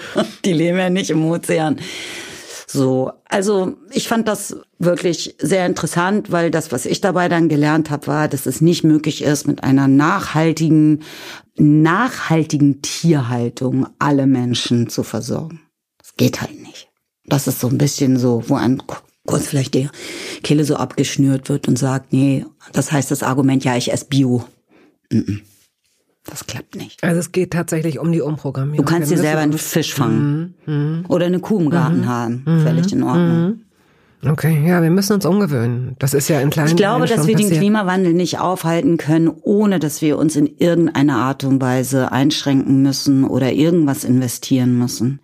die 0.45 0.53
leben 0.53 0.77
ja 0.77 0.89
nicht 0.89 1.09
im 1.09 1.25
Ozean. 1.25 1.79
So, 2.67 3.11
also 3.29 3.77
ich 3.91 4.07
fand 4.07 4.27
das 4.27 4.57
wirklich 4.79 5.35
sehr 5.39 5.65
interessant, 5.65 6.31
weil 6.31 6.51
das, 6.51 6.71
was 6.71 6.85
ich 6.85 6.99
dabei 6.99 7.29
dann 7.29 7.47
gelernt 7.47 7.89
habe, 7.89 8.07
war, 8.07 8.27
dass 8.27 8.45
es 8.45 8.59
nicht 8.59 8.83
möglich 8.83 9.23
ist, 9.23 9.47
mit 9.47 9.63
einer 9.63 9.87
nachhaltigen, 9.87 11.03
nachhaltigen 11.55 12.81
Tierhaltung 12.81 13.87
alle 13.99 14.27
Menschen 14.27 14.89
zu 14.89 15.03
versorgen. 15.03 15.61
Das 15.99 16.15
geht 16.17 16.41
halt 16.41 16.61
nicht. 16.61 16.89
Das 17.25 17.47
ist 17.47 17.61
so 17.61 17.67
ein 17.67 17.77
bisschen 17.77 18.17
so, 18.17 18.43
wo 18.47 18.55
ein 18.55 18.81
kurz 19.25 19.47
vielleicht 19.47 19.73
die 19.73 19.89
Kehle 20.43 20.65
so 20.65 20.75
abgeschnürt 20.75 21.49
wird 21.49 21.67
und 21.67 21.79
sagt, 21.79 22.13
nee, 22.13 22.45
das 22.73 22.91
heißt 22.91 23.09
das 23.09 23.23
Argument, 23.23 23.63
ja, 23.63 23.75
ich 23.75 23.91
esse 23.91 24.05
Bio. 24.05 24.43
Mm-mm. 25.11 25.41
Das 26.25 26.47
klappt 26.47 26.75
nicht. 26.75 27.03
Also 27.03 27.19
es 27.19 27.31
geht 27.31 27.51
tatsächlich 27.51 27.99
um 27.99 28.11
die 28.11 28.21
Umprogrammierung. 28.21 28.83
Du 28.83 28.91
kannst 28.91 29.11
dir 29.11 29.17
selber 29.17 29.41
einen 29.41 29.53
Fisch 29.57 29.93
fangen. 29.93 30.55
Mhm. 30.65 31.05
Oder 31.07 31.27
eine 31.27 31.39
Kuh 31.39 31.59
im 31.59 31.69
Garten 31.69 32.07
haben. 32.07 32.43
Völlig 32.63 32.91
in 32.91 33.03
Ordnung. 33.03 33.59
Okay, 34.27 34.67
ja, 34.67 34.81
wir 34.81 34.89
müssen 34.89 35.13
uns 35.13 35.25
umgewöhnen. 35.25 35.95
Das 35.99 36.15
ist 36.15 36.27
ja 36.29 36.39
in 36.39 36.49
kleinen 36.49 36.69
Ich 36.69 36.75
glaube, 36.75 37.05
dass 37.05 37.27
wir 37.27 37.35
den 37.35 37.43
passiert. 37.43 37.59
Klimawandel 37.59 38.13
nicht 38.13 38.39
aufhalten 38.39 38.97
können, 38.97 39.29
ohne 39.29 39.77
dass 39.77 40.01
wir 40.01 40.17
uns 40.17 40.35
in 40.35 40.47
irgendeiner 40.57 41.17
Art 41.17 41.43
und 41.43 41.61
Weise 41.61 42.11
einschränken 42.11 42.81
müssen 42.81 43.23
oder 43.23 43.51
irgendwas 43.51 44.03
investieren 44.03 44.77
müssen. 44.79 45.19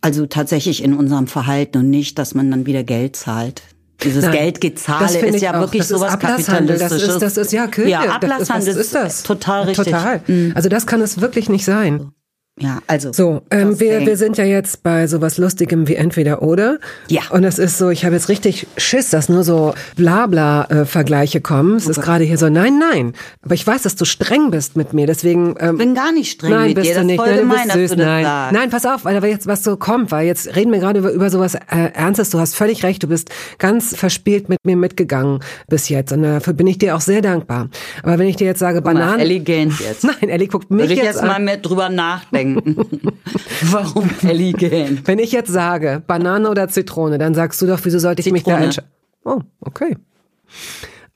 Also 0.00 0.26
tatsächlich 0.26 0.82
in 0.82 0.94
unserem 0.94 1.28
Verhalten 1.28 1.78
und 1.78 1.90
nicht, 1.90 2.18
dass 2.18 2.34
man 2.34 2.50
dann 2.50 2.66
wieder 2.66 2.82
Geld 2.82 3.14
zahlt. 3.14 3.62
Dieses 4.04 4.22
Nein, 4.24 4.32
das 4.32 4.40
Geldgezahle 4.40 5.08
finde 5.08 5.28
ist 5.28 5.34
ich 5.36 5.42
ja 5.42 5.54
auch. 5.56 5.60
wirklich 5.60 5.80
das 5.82 5.88
sowas 5.88 6.12
Ablasshandel. 6.12 6.76
Das 6.78 6.90
Kapitalistisches. 6.90 7.14
ist, 7.14 7.22
das 7.22 7.36
ist 7.46 7.52
ja 7.52 7.66
Kirche. 7.66 7.90
Ja, 7.90 7.98
Das 7.98 8.06
ist- 8.08 8.14
Ablasshandel 8.14 8.68
was 8.74 8.80
ist 8.80 8.94
das? 8.94 9.22
total 9.22 9.62
richtig. 9.64 9.84
Total. 9.86 10.20
Mhm. 10.26 10.52
Also 10.54 10.68
das 10.68 10.86
kann 10.86 11.00
es 11.00 11.20
wirklich 11.20 11.48
nicht 11.48 11.64
sein. 11.64 12.12
Ja, 12.60 12.80
also. 12.86 13.12
So, 13.14 13.40
ähm, 13.50 13.80
wir, 13.80 14.04
wir 14.04 14.18
sind 14.18 14.36
ja 14.36 14.44
jetzt 14.44 14.82
bei 14.82 15.06
sowas 15.06 15.38
Lustigem 15.38 15.88
wie 15.88 15.94
entweder 15.94 16.42
oder. 16.42 16.78
Ja. 17.08 17.22
Und 17.30 17.44
es 17.44 17.58
ist 17.58 17.78
so, 17.78 17.88
ich 17.88 18.04
habe 18.04 18.14
jetzt 18.14 18.28
richtig 18.28 18.66
Schiss, 18.76 19.08
dass 19.08 19.30
nur 19.30 19.42
so 19.42 19.72
Blabla-Vergleiche 19.96 21.40
kommen. 21.40 21.76
Es 21.76 21.86
ist 21.88 22.02
gerade 22.02 22.24
hier 22.24 22.36
so, 22.36 22.50
nein, 22.50 22.78
nein. 22.78 23.14
Aber 23.42 23.54
ich 23.54 23.66
weiß, 23.66 23.82
dass 23.82 23.96
du 23.96 24.04
streng 24.04 24.50
bist 24.50 24.76
mit 24.76 24.92
mir, 24.92 25.06
deswegen. 25.06 25.54
Ähm, 25.58 25.76
Ich 25.76 25.78
bin 25.78 25.94
gar 25.94 26.12
nicht 26.12 26.32
streng 26.32 26.50
Nein, 26.50 26.66
mit 26.68 26.74
bist 26.76 26.88
dir. 26.90 26.94
du 26.94 26.98
Das 27.00 27.06
nicht. 27.06 27.16
voll 27.16 27.26
Nein, 27.28 27.36
du 27.36 27.42
gemein, 27.42 27.56
bist 27.62 27.68
dass 27.68 27.74
süß. 27.76 27.90
du 27.92 27.96
Nein. 28.04 28.24
sagst. 28.24 28.52
Nein, 28.52 28.70
pass 28.70 28.84
auf, 28.86 29.04
weil 29.06 29.18
da 29.20 29.26
jetzt 29.26 29.46
was 29.46 29.64
so 29.64 29.76
kommt, 29.78 30.10
weil 30.12 30.26
jetzt 30.26 30.54
reden 30.54 30.72
wir 30.72 30.78
gerade 30.78 30.98
über, 30.98 31.10
über 31.12 31.30
sowas 31.30 31.54
äh, 31.54 31.58
Ernstes. 31.94 32.28
Du 32.30 32.38
hast 32.38 32.54
völlig 32.54 32.82
recht. 32.84 33.02
Du 33.02 33.06
bist 33.08 33.30
ganz 33.58 33.96
verspielt 33.96 34.50
mit 34.50 34.58
mir 34.64 34.76
mitgegangen 34.76 35.40
bis 35.68 35.88
jetzt. 35.88 36.12
Und 36.12 36.22
dafür 36.22 36.52
bin 36.52 36.66
ich 36.66 36.76
dir 36.76 36.96
auch 36.96 37.00
sehr 37.00 37.22
dankbar. 37.22 37.68
Aber 38.02 38.18
wenn 38.18 38.26
ich 38.28 38.36
dir 38.36 38.46
jetzt 38.46 38.58
sage, 38.58 38.82
Bananen. 38.82 39.20
elegant 39.20 39.80
jetzt. 39.80 40.04
Nein, 40.20 40.28
Ellie 40.28 40.48
guckt 40.48 40.70
mich 40.70 40.80
Würde 40.82 40.92
ich 40.92 40.98
jetzt 41.02 41.16
jetzt 41.16 41.24
mal 41.24 41.40
mehr 41.40 41.56
drüber 41.56 41.88
nachdenken. 41.88 42.41
Warum 43.70 44.10
elegant? 44.22 45.06
Wenn 45.06 45.18
ich 45.18 45.32
jetzt 45.32 45.50
sage, 45.50 46.02
Banane 46.06 46.50
oder 46.50 46.68
Zitrone, 46.68 47.18
dann 47.18 47.34
sagst 47.34 47.60
du 47.62 47.66
doch, 47.66 47.80
wieso 47.82 47.98
sollte 47.98 48.20
ich 48.20 48.32
mich 48.32 48.42
da 48.44 48.52
Zitrone. 48.52 48.64
entscheiden? 48.64 48.90
Oh, 49.24 49.40
okay. 49.60 49.96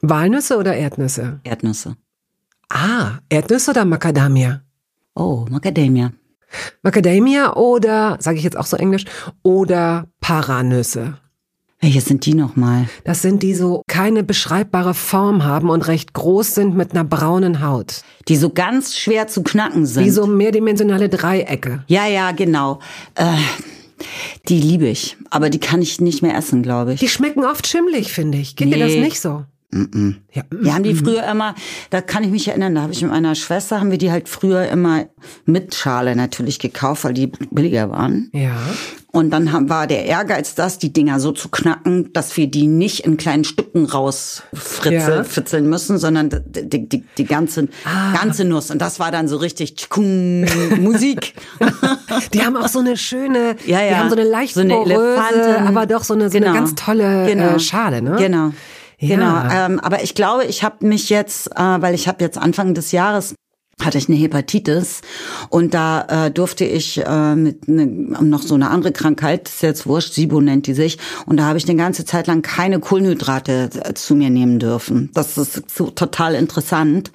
Walnüsse 0.00 0.56
oder 0.56 0.74
Erdnüsse? 0.76 1.40
Erdnüsse. 1.44 1.96
Ah, 2.68 3.18
Erdnüsse 3.28 3.70
oder 3.70 3.84
Macadamia? 3.84 4.62
Oh, 5.14 5.46
Macadamia. 5.50 6.12
Macadamia 6.82 7.54
oder, 7.54 8.16
sage 8.20 8.38
ich 8.38 8.44
jetzt 8.44 8.56
auch 8.56 8.66
so 8.66 8.76
englisch, 8.76 9.04
oder 9.42 10.06
Paranüsse. 10.20 11.18
Welche 11.86 12.00
sind 12.00 12.26
die 12.26 12.34
nochmal? 12.34 12.88
Das 13.04 13.22
sind 13.22 13.44
die 13.44 13.54
so 13.54 13.84
keine 13.86 14.24
beschreibbare 14.24 14.92
Form 14.92 15.44
haben 15.44 15.70
und 15.70 15.86
recht 15.86 16.14
groß 16.14 16.52
sind 16.52 16.76
mit 16.76 16.90
einer 16.90 17.04
braunen 17.04 17.64
Haut. 17.64 18.02
Die 18.26 18.34
so 18.34 18.50
ganz 18.50 18.96
schwer 18.96 19.28
zu 19.28 19.44
knacken 19.44 19.86
sind. 19.86 20.04
Wie 20.04 20.10
so 20.10 20.26
mehrdimensionale 20.26 21.08
Dreiecke. 21.08 21.84
Ja, 21.86 22.08
ja, 22.08 22.32
genau. 22.32 22.80
Äh, 23.14 23.36
die 24.48 24.58
liebe 24.60 24.88
ich. 24.88 25.16
Aber 25.30 25.48
die 25.48 25.60
kann 25.60 25.80
ich 25.80 26.00
nicht 26.00 26.22
mehr 26.22 26.36
essen, 26.36 26.64
glaube 26.64 26.94
ich. 26.94 26.98
Die 26.98 27.08
schmecken 27.08 27.44
oft 27.44 27.68
schimmlig, 27.68 28.12
finde 28.12 28.38
ich. 28.38 28.56
Geht 28.56 28.74
dir 28.74 28.80
das 28.80 28.90
Nee. 28.90 29.02
nicht 29.02 29.20
so? 29.20 29.44
Ja. 30.32 30.42
Wir 30.50 30.74
haben 30.74 30.82
die 30.82 30.94
früher 30.94 31.24
immer, 31.24 31.54
da 31.90 32.00
kann 32.00 32.24
ich 32.24 32.30
mich 32.30 32.48
erinnern, 32.48 32.74
da 32.74 32.82
habe 32.82 32.92
ich 32.92 33.02
mit 33.02 33.10
meiner 33.10 33.34
Schwester, 33.34 33.80
haben 33.80 33.90
wir 33.90 33.98
die 33.98 34.10
halt 34.10 34.28
früher 34.28 34.68
immer 34.68 35.06
mit 35.44 35.74
Schale 35.74 36.14
natürlich 36.16 36.58
gekauft, 36.58 37.04
weil 37.04 37.14
die 37.14 37.26
billiger 37.28 37.90
waren. 37.90 38.30
Ja. 38.32 38.56
Und 39.12 39.30
dann 39.30 39.50
haben, 39.50 39.70
war 39.70 39.86
der 39.86 40.04
Ehrgeiz, 40.04 40.54
das, 40.54 40.78
die 40.78 40.92
Dinger 40.92 41.20
so 41.20 41.32
zu 41.32 41.48
knacken, 41.48 42.12
dass 42.12 42.36
wir 42.36 42.48
die 42.48 42.66
nicht 42.66 43.00
in 43.06 43.16
kleinen 43.16 43.44
Stücken 43.44 43.86
rausfritzeln 43.86 45.18
Ja. 45.18 45.24
fritzeln 45.24 45.70
müssen, 45.70 45.96
sondern 45.96 46.28
die, 46.44 46.86
die, 46.86 47.02
die, 47.16 47.24
ganze, 47.24 47.68
Ah. 47.86 48.12
ganze 48.14 48.44
Nuss. 48.44 48.70
Und 48.70 48.82
das 48.82 49.00
war 49.00 49.10
dann 49.10 49.26
so 49.26 49.38
richtig 49.38 49.74
tschkung, 49.76 50.44
Musik. 50.80 51.32
Die 52.34 52.42
haben 52.42 52.56
auch 52.56 52.68
so 52.68 52.78
eine 52.80 52.96
schöne, 52.96 53.56
Ja, 53.66 53.80
ja. 53.82 53.88
die 53.90 53.96
haben 53.96 54.10
so 54.10 54.16
eine 54.16 54.28
leicht 54.28 54.54
So 54.54 54.60
eine 54.60 54.74
poröse, 54.74 55.60
aber 55.66 55.86
doch 55.86 56.04
so 56.04 56.14
eine, 56.14 56.28
so 56.30 56.38
Genau. 56.38 56.50
eine 56.50 56.58
ganz 56.58 56.74
tolle 56.74 57.26
Genau. 57.26 57.54
äh, 57.56 57.60
Schale, 57.60 58.02
ne? 58.02 58.16
Genau. 58.18 58.52
Ja. 58.98 59.16
Genau. 59.16 59.54
Ähm, 59.54 59.80
aber 59.80 60.02
ich 60.02 60.14
glaube, 60.14 60.44
ich 60.44 60.62
habe 60.62 60.86
mich 60.86 61.10
jetzt, 61.10 61.50
äh, 61.56 61.60
weil 61.60 61.94
ich 61.94 62.08
habe 62.08 62.22
jetzt 62.24 62.38
Anfang 62.38 62.74
des 62.74 62.92
Jahres 62.92 63.34
hatte 63.82 63.98
ich 63.98 64.08
eine 64.08 64.16
Hepatitis 64.16 65.02
und 65.50 65.74
da 65.74 66.26
äh, 66.26 66.30
durfte 66.30 66.64
ich 66.64 67.04
äh, 67.04 67.34
mit 67.36 67.68
ne, 67.68 67.86
noch 67.86 68.40
so 68.40 68.54
eine 68.54 68.70
andere 68.70 68.92
Krankheit, 68.92 69.48
ist 69.48 69.62
jetzt 69.62 69.86
wurscht, 69.86 70.14
SIBO 70.14 70.40
nennt 70.40 70.66
die 70.66 70.72
sich, 70.72 70.98
und 71.26 71.36
da 71.36 71.44
habe 71.44 71.58
ich 71.58 71.68
eine 71.68 71.76
ganze 71.76 72.06
Zeit 72.06 72.26
lang 72.26 72.40
keine 72.40 72.80
Kohlenhydrate 72.80 73.70
äh, 73.84 73.92
zu 73.92 74.14
mir 74.14 74.30
nehmen 74.30 74.58
dürfen. 74.58 75.10
Das 75.12 75.36
ist 75.36 75.68
so 75.68 75.90
total 75.90 76.34
interessant. 76.34 77.10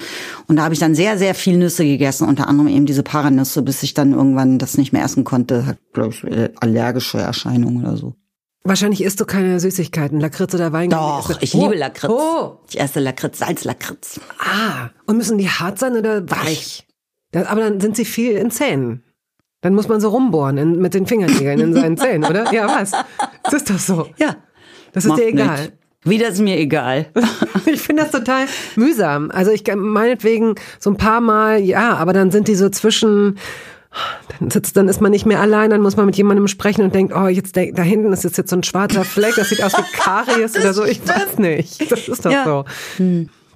Und 0.48 0.58
da 0.58 0.64
habe 0.64 0.76
ich 0.76 0.80
dann 0.80 0.94
sehr, 0.94 1.18
sehr 1.18 1.34
viel 1.34 1.58
Nüsse 1.58 1.84
gegessen, 1.84 2.28
unter 2.28 2.48
anderem 2.48 2.70
eben 2.70 2.86
diese 2.86 3.04
Paranüsse, 3.04 3.64
bis 3.64 3.82
ich 3.82 3.96
dann 3.96 4.14
irgendwann 4.14 4.60
das 4.60 4.78
nicht 4.78 4.94
mehr 4.94 5.04
essen 5.04 5.24
konnte, 5.24 5.66
hat, 5.66 5.78
glaube 5.94 6.14
ich, 6.14 6.24
äh, 6.26 6.52
allergische 6.60 7.18
Erscheinungen 7.18 7.84
oder 7.84 7.98
so. 7.98 8.14
Wahrscheinlich 8.64 9.03
isst 9.03 9.20
du 9.20 9.26
keine 9.26 9.59
Süßigkeiten, 9.59 10.20
Lakritz 10.20 10.53
oder 10.53 10.72
Weingummi. 10.72 11.01
Doch, 11.01 11.41
ich 11.41 11.55
Oh, 11.55 11.64
liebe 11.64 11.76
Lakritz. 11.76 12.12
Oh, 12.12 12.59
Ich 12.70 12.80
esse 12.80 12.99
Lakritz, 12.99 13.39
Salzlakritz. 13.39 14.20
ah. 14.39 14.89
Und 15.07 15.18
müssen 15.18 15.38
die 15.39 15.49
hart 15.49 15.80
sein 15.80 15.95
oder 15.97 16.30
weich? 16.30 16.86
Das, 17.32 17.47
aber 17.47 17.62
dann 17.62 17.80
sind 17.80 17.95
sie 17.95 18.05
viel 18.05 18.34
in 18.34 18.51
Zähnen. 18.51 19.03
Dann 19.62 19.74
muss 19.74 19.88
man 19.88 19.99
so 20.01 20.09
rumbohren 20.09 20.57
in, 20.57 20.80
mit 20.80 20.93
den 20.93 21.07
Fingernägeln 21.07 21.59
in 21.59 21.74
seinen 21.74 21.97
Zähnen, 21.97 22.24
oder? 22.30 22.51
Ja, 22.53 22.68
was? 22.68 22.91
Das 23.43 23.53
ist 23.53 23.70
doch 23.70 23.80
so. 23.80 24.07
Ja. 24.18 24.36
Das 24.93 25.05
ist 25.05 25.09
Macht 25.09 25.22
dir 25.22 25.28
egal. 25.28 25.59
nichts. 25.59 25.74
Wieder 26.03 26.28
ist 26.30 26.39
mir 26.39 26.57
egal. 26.57 27.07
Ich 27.68 27.80
finde 27.82 28.01
das 28.03 28.12
total 28.12 28.45
mühsam. 28.76 29.30
Also 29.32 29.51
ich 29.51 29.64
meinetwegen 29.76 30.55
so 30.80 30.89
ein 30.89 30.97
paar 30.97 31.22
Mal, 31.22 31.59
ja, 31.62 31.93
aber 31.95 32.12
dann 32.12 32.32
sind 32.32 32.47
die 32.47 32.55
so 32.55 32.70
zwischen, 32.70 33.38
dann 34.39 34.50
sitzt, 34.50 34.78
dann 34.78 34.88
ist 34.88 35.02
man 35.02 35.12
nicht 35.12 35.26
mehr 35.26 35.39
allein, 35.42 35.70
dann 35.70 35.82
muss 35.82 35.98
man 35.98 36.06
mit 36.06 36.16
jemandem 36.16 36.48
sprechen 36.48 36.84
und 36.84 36.96
denkt, 36.96 37.14
oh, 37.16 37.28
jetzt 37.28 37.58
da, 37.58 37.66
da 37.66 37.82
hinten 37.84 38.12
ist 38.14 38.24
jetzt 38.24 38.50
so 38.50 38.56
ein 38.56 38.64
schwarzer 38.64 39.04
Fleck, 39.04 39.36
das 39.36 39.50
sieht 39.50 39.62
aus 39.64 39.74
wie 39.74 39.98
Karies 39.98 40.56
oder 40.60 40.74
so. 40.74 40.86
Ich 40.86 41.06
weiß 41.08 41.38
nicht. 41.39 41.92
Das 41.92 42.08
ist 42.08 42.26
doch 42.26 42.32
Ja. 42.32 42.46
so. 42.46 42.66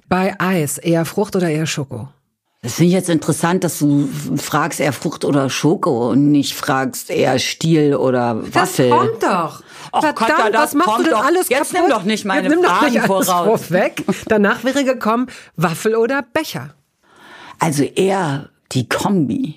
Bei 0.08 0.34
Eis 0.38 0.78
eher 0.78 1.04
Frucht 1.04 1.34
oder 1.36 1.48
eher 1.48 1.66
Schoko? 1.66 2.08
Das 2.62 2.74
finde 2.74 2.88
ich 2.88 2.94
jetzt 2.94 3.08
interessant, 3.10 3.62
dass 3.64 3.78
du 3.78 4.08
fragst 4.36 4.80
eher 4.80 4.92
Frucht 4.92 5.24
oder 5.24 5.50
Schoko 5.50 6.10
und 6.10 6.30
nicht 6.32 6.54
fragst 6.54 7.10
eher 7.10 7.38
Stiel 7.38 7.94
oder 7.94 8.42
Waffel. 8.54 8.88
Das 8.90 8.98
kommt 8.98 9.22
doch. 9.22 9.62
Ach, 9.92 10.00
Verdammt, 10.00 10.16
Katja, 10.16 10.50
das 10.50 10.62
was 10.62 10.74
machst 10.74 10.88
kommt 10.90 10.98
du 11.00 11.04
denn 11.10 11.12
doch. 11.12 11.24
alles 11.24 11.48
Jetzt 11.48 11.72
kaputt? 11.72 11.88
nimm 11.88 11.96
doch 11.96 12.04
nicht 12.04 12.24
meine 12.24 12.48
Jetzt 12.48 12.54
nimm 12.56 12.62
doch 12.64 12.76
Fragen 12.76 12.92
nicht 12.92 13.08
alles 13.10 13.26
voraus. 13.28 13.60
vorweg. 13.68 14.04
Danach 14.26 14.64
wäre 14.64 14.84
gekommen 14.84 15.26
Waffel 15.56 15.94
oder 15.96 16.22
Becher. 16.22 16.70
Also 17.60 17.84
eher 17.84 18.48
die 18.72 18.88
Kombi. 18.88 19.54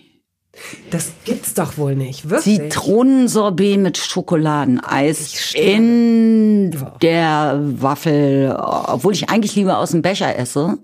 Das 0.91 1.11
gibt's 1.25 1.53
doch 1.53 1.77
wohl 1.77 1.95
nicht, 1.95 2.29
wirklich. 2.29 2.59
Zitronensorbet 2.59 3.79
mit 3.79 3.97
Schokoladeneis 3.97 5.53
in 5.53 6.75
der 7.01 7.59
Waffel, 7.61 8.55
obwohl 8.57 9.13
ich 9.13 9.29
eigentlich 9.29 9.55
lieber 9.55 9.77
aus 9.77 9.91
dem 9.91 10.01
Becher 10.01 10.37
esse, 10.37 10.77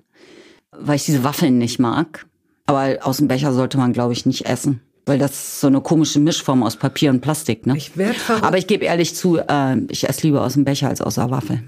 weil 0.71 0.95
ich 0.95 1.05
diese 1.05 1.23
Waffeln 1.23 1.57
nicht 1.57 1.79
mag. 1.79 2.25
Aber 2.67 2.97
aus 3.01 3.17
dem 3.17 3.27
Becher 3.27 3.53
sollte 3.53 3.77
man, 3.77 3.93
glaube 3.93 4.13
ich, 4.13 4.25
nicht 4.25 4.45
essen. 4.45 4.81
Weil 5.05 5.19
das 5.19 5.31
ist 5.31 5.61
so 5.61 5.67
eine 5.67 5.81
komische 5.81 6.19
Mischform 6.19 6.63
aus 6.63 6.77
Papier 6.77 7.11
und 7.11 7.21
Plastik, 7.21 7.67
ne? 7.67 7.77
Ich 7.77 7.95
werd 7.95 8.15
verrückt. 8.15 8.43
Aber 8.43 8.57
ich 8.57 8.65
gebe 8.65 8.85
ehrlich 8.85 9.15
zu, 9.15 9.37
äh, 9.37 9.77
ich 9.89 10.09
esse 10.09 10.23
lieber 10.23 10.43
aus 10.43 10.53
dem 10.53 10.65
Becher 10.65 10.89
als 10.89 10.99
aus 10.99 11.15
der 11.15 11.29
Waffel. 11.29 11.63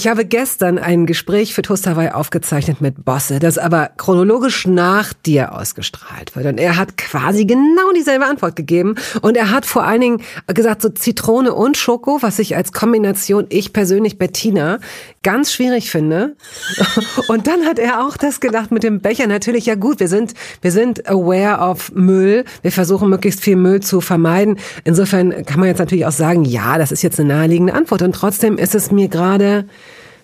Ich 0.00 0.08
habe 0.08 0.24
gestern 0.24 0.78
ein 0.78 1.04
Gespräch 1.04 1.52
für 1.52 1.60
Toast 1.60 1.86
Hawaii 1.86 2.08
aufgezeichnet 2.08 2.80
mit 2.80 3.04
Bosse, 3.04 3.38
das 3.38 3.58
aber 3.58 3.90
chronologisch 3.98 4.66
nach 4.66 5.12
dir 5.12 5.54
ausgestrahlt 5.54 6.34
wird. 6.34 6.46
Und 6.46 6.56
er 6.56 6.78
hat 6.78 6.96
quasi 6.96 7.44
genau 7.44 7.92
dieselbe 7.94 8.24
Antwort 8.24 8.56
gegeben. 8.56 8.94
Und 9.20 9.36
er 9.36 9.50
hat 9.50 9.66
vor 9.66 9.84
allen 9.84 10.00
Dingen 10.00 10.22
gesagt, 10.46 10.80
so 10.80 10.88
Zitrone 10.88 11.52
und 11.52 11.76
Schoko, 11.76 12.16
was 12.22 12.38
ich 12.38 12.56
als 12.56 12.72
Kombination, 12.72 13.44
ich 13.50 13.74
persönlich 13.74 14.16
Bettina, 14.16 14.78
ganz 15.22 15.52
schwierig 15.52 15.90
finde. 15.90 16.34
Und 17.28 17.46
dann 17.46 17.66
hat 17.66 17.78
er 17.78 18.06
auch 18.06 18.16
das 18.16 18.40
gedacht 18.40 18.70
mit 18.70 18.82
dem 18.82 19.00
Becher. 19.00 19.26
Natürlich, 19.26 19.66
ja 19.66 19.74
gut, 19.74 20.00
wir 20.00 20.08
sind, 20.08 20.32
wir 20.62 20.72
sind 20.72 21.10
aware 21.10 21.58
of 21.60 21.92
Müll. 21.92 22.46
Wir 22.62 22.72
versuchen 22.72 23.10
möglichst 23.10 23.42
viel 23.42 23.56
Müll 23.56 23.80
zu 23.80 24.00
vermeiden. 24.00 24.58
Insofern 24.84 25.44
kann 25.44 25.60
man 25.60 25.68
jetzt 25.68 25.78
natürlich 25.78 26.06
auch 26.06 26.12
sagen, 26.12 26.46
ja, 26.46 26.78
das 26.78 26.90
ist 26.90 27.02
jetzt 27.02 27.20
eine 27.20 27.28
naheliegende 27.28 27.74
Antwort. 27.74 28.00
Und 28.00 28.14
trotzdem 28.14 28.56
ist 28.56 28.74
es 28.74 28.90
mir 28.90 29.08
gerade 29.08 29.66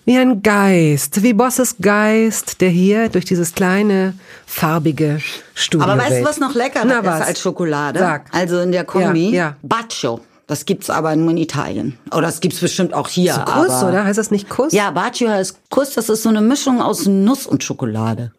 wie 0.07 0.17
ein 0.17 0.41
Geist, 0.41 1.21
wie 1.21 1.33
Bosses 1.33 1.75
Geist, 1.81 2.61
der 2.61 2.69
hier 2.69 3.09
durch 3.09 3.25
dieses 3.25 3.53
kleine, 3.53 4.13
farbige 4.45 5.19
Studio 5.53 5.85
Aber 5.85 6.01
weißt 6.01 6.21
du, 6.21 6.23
was 6.23 6.39
noch 6.39 6.55
leckerer 6.55 6.85
Na, 6.85 6.99
ist 6.99 7.05
was? 7.05 7.21
als 7.27 7.41
Schokolade? 7.41 7.99
Sag. 7.99 8.33
Also 8.33 8.61
in 8.61 8.71
der 8.71 8.85
Kombi, 8.85 9.31
Ja, 9.31 9.35
ja. 9.35 9.55
Baccio. 9.63 10.21
Das 10.47 10.63
gibt's 10.63 10.89
aber 10.89 11.13
nur 11.17 11.31
in 11.31 11.37
Italien. 11.37 11.99
Oder 12.11 12.21
das 12.21 12.39
gibt's 12.39 12.61
bestimmt 12.61 12.93
auch 12.93 13.09
hier. 13.09 13.33
So 13.33 13.41
Kuss, 13.41 13.69
aber 13.69 13.89
oder? 13.89 14.05
Heißt 14.05 14.17
das 14.17 14.31
nicht 14.31 14.47
Kuss? 14.47 14.71
Ja, 14.71 14.91
Baccio 14.91 15.27
heißt 15.27 15.69
Kuss. 15.69 15.91
Das 15.93 16.07
ist 16.07 16.23
so 16.23 16.29
eine 16.29 16.39
Mischung 16.39 16.81
aus 16.81 17.05
Nuss 17.05 17.45
und 17.45 17.65
Schokolade. 17.65 18.31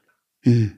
Hm. 0.44 0.72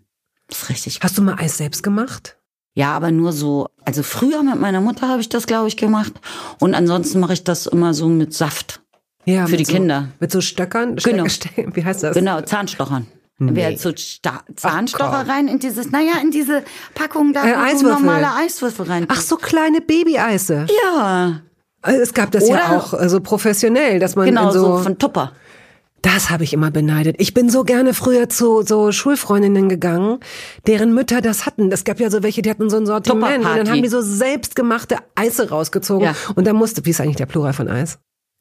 Das 0.49 0.63
ist 0.63 0.69
richtig. 0.71 0.99
Hast 1.05 1.17
du 1.17 1.23
mal 1.23 1.37
Eis 1.39 1.57
selbst 1.57 1.85
gemacht? 1.85 2.37
Ja, 2.75 2.97
aber 2.97 3.13
nur 3.13 3.33
so. 3.33 3.69
Also 3.85 4.03
früher 4.03 4.43
mit 4.43 4.61
meiner 4.61 4.81
Mutter 4.81 5.07
habe 5.07 5.21
ich 5.21 5.29
das, 5.29 5.47
glaube 5.47 5.69
ich, 5.69 5.77
gemacht. 5.77 6.15
Und 6.59 6.75
ansonsten 6.75 7.21
mache 7.21 7.35
ich 7.35 7.45
das 7.45 7.67
immer 7.67 7.95
so 7.95 8.09
mit 8.09 8.35
Saft. 8.35 8.81
Ja, 9.25 9.47
Für 9.47 9.57
die 9.57 9.65
so, 9.65 9.73
Kinder. 9.73 10.09
Mit 10.19 10.33
so 10.33 10.41
Stöckern? 10.41 10.97
Genau. 10.97 11.29
Ste- 11.29 11.49
Wie 11.75 11.85
heißt 11.85 12.03
das? 12.03 12.15
Genau, 12.15 12.41
Zahnstochern. 12.41 13.07
Nee. 13.39 13.53
Wer 13.55 13.79
so 13.79 13.93
Sta 13.97 14.43
Zahnstocher 14.55 15.23
komm. 15.25 15.31
rein 15.31 15.49
in 15.49 15.59
dieses, 15.61 15.91
naja, 15.91 16.13
in 16.23 16.31
diese 16.31 16.63
Packung 16.95 17.33
da, 17.33 17.43
Äh, 17.47 17.55
Eiswürfel. 17.55 18.05
normale 18.05 18.35
Eiswürfel 18.37 18.87
rein. 18.87 19.07
Ach, 19.09 19.21
so 19.21 19.37
kleine 19.37 19.81
Babyeise. 19.81 20.67
ja, 20.85 21.41
Es 21.83 22.13
gab 22.13 22.31
das 22.33 22.47
ja 22.49 22.57
Oder- 22.57 22.77
auch 22.77 22.93
äh, 23.01 23.09
so 23.09 23.21
professionell, 23.21 23.99
dass 23.99 24.15
man 24.15 24.27
genau 24.27 24.49
in 24.49 24.53
so, 24.53 24.77
so, 24.77 24.79
von 24.83 24.99
Tupper. 24.99 25.33
Das 26.03 26.29
habe 26.31 26.45
ich 26.45 26.53
immer 26.55 26.71
beneidet. 26.71 27.17
Ich 27.19 27.33
bin 27.35 27.49
so 27.51 27.63
gerne 27.65 27.93
früher 27.95 28.29
zu 28.31 28.63
so 28.63 28.91
Schulfreundinnen 28.93 29.69
gegangen, 29.71 30.19
deren 30.67 30.93
Mütter 30.95 31.21
das 31.23 31.45
hatten. 31.47 31.71
Es 31.73 31.85
gab 31.85 32.01
ja 32.01 32.11
so 32.11 32.23
welche, 32.23 32.41
die 32.43 32.51
hatten 32.51 32.69
so 32.71 32.77
ein 32.79 32.87
Sortiment 32.87 33.39
und 33.45 33.57
dann 33.57 33.71
haben 33.71 33.83
die 33.83 33.89
so 33.89 34.01
selbstgemachte 34.03 34.97
Eise 35.15 35.49
rausgezogen. 35.51 36.05
Ja. 36.07 36.15
Und 36.35 36.47
da 36.47 36.53
musste, 36.55 36.85
wie 36.87 36.91
ist 36.91 37.01
eigentlich 37.03 37.17
der 37.17 37.27
Plural 37.27 37.53
von 37.55 37.69
Eis? 37.69 37.99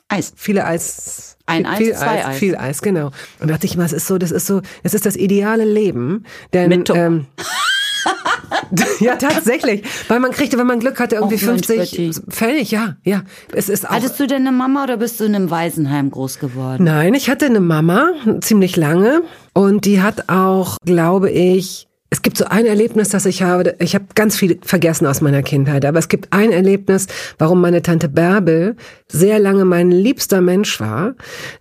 Eis. 0.10 0.34
Viele 0.36 0.66
Eis. 0.66 1.38
Ein 1.46 1.66
viel, 1.78 1.94
Eis, 1.94 2.00
zwei 2.00 2.26
Eis. 2.26 2.38
Viel 2.38 2.56
Eis, 2.58 2.82
genau. 2.82 3.08
Und 3.40 3.48
da 3.48 3.54
dachte 3.54 3.66
ich 3.66 3.78
mal, 3.78 3.86
es 3.86 3.94
ist 3.94 4.08
so, 4.08 4.18
das 4.18 4.32
ist 4.32 4.46
so, 4.46 4.62
es 4.84 4.94
ist 4.94 5.06
das 5.06 5.16
ideale 5.16 5.66
Leben. 5.66 6.26
Denn, 6.54 6.70
Mit 6.70 6.90
ähm, 6.90 7.26
ja, 9.00 9.16
tatsächlich. 9.16 9.84
Weil 10.08 10.20
man 10.20 10.32
kriegte, 10.32 10.58
wenn 10.58 10.68
man 10.68 10.80
Glück 10.80 11.00
hatte, 11.00 11.16
irgendwie 11.16 11.36
Och, 11.36 11.42
Mensch, 11.44 11.68
50 11.68 11.78
Betty. 11.78 12.12
Pfennig, 12.30 12.72
ja, 12.72 12.98
ja. 13.04 13.24
Es 13.54 13.70
ist 13.70 13.88
auch. 13.88 13.94
Hattest 13.94 14.20
du 14.20 14.28
denn 14.28 14.48
eine 14.48 14.52
Mama 14.56 14.84
oder 14.84 14.98
bist 14.98 15.20
du 15.20 15.26
in 15.26 15.36
einem 15.36 15.50
Waisenheim 15.50 16.12
groß 16.12 16.40
geworden? 16.40 16.84
Nein, 16.84 17.14
ich 17.14 17.30
hatte 17.30 17.46
eine 17.46 17.60
Mama, 17.60 18.12
ziemlich 18.42 18.76
lange. 18.76 19.22
Und 19.54 19.86
die 19.86 20.02
hat 20.02 20.30
auch, 20.30 20.78
glaube 20.86 21.32
ich, 21.32 21.89
es 22.12 22.24
gibt 22.24 22.38
so 22.38 22.46
ein 22.46 22.66
Erlebnis, 22.66 23.10
das 23.10 23.26
ich 23.28 23.44
habe. 23.44 23.76
Ich 23.80 23.94
habe 23.94 24.06
ganz 24.16 24.36
viel 24.36 24.60
vergessen 24.64 25.06
aus 25.06 25.22
meiner 25.22 25.44
Kindheit, 25.44 25.86
aber 25.86 26.00
es 26.00 26.08
gibt 26.08 26.34
ein 26.34 26.52
Erlebnis, 26.52 27.06
warum 27.38 27.62
meine 27.62 27.84
Tante 27.84 28.10
Bärbel 28.10 28.76
sehr 29.08 29.38
lange 29.38 29.64
mein 29.64 29.92
liebster 29.92 30.42
Mensch 30.42 30.80
war. 30.80 31.14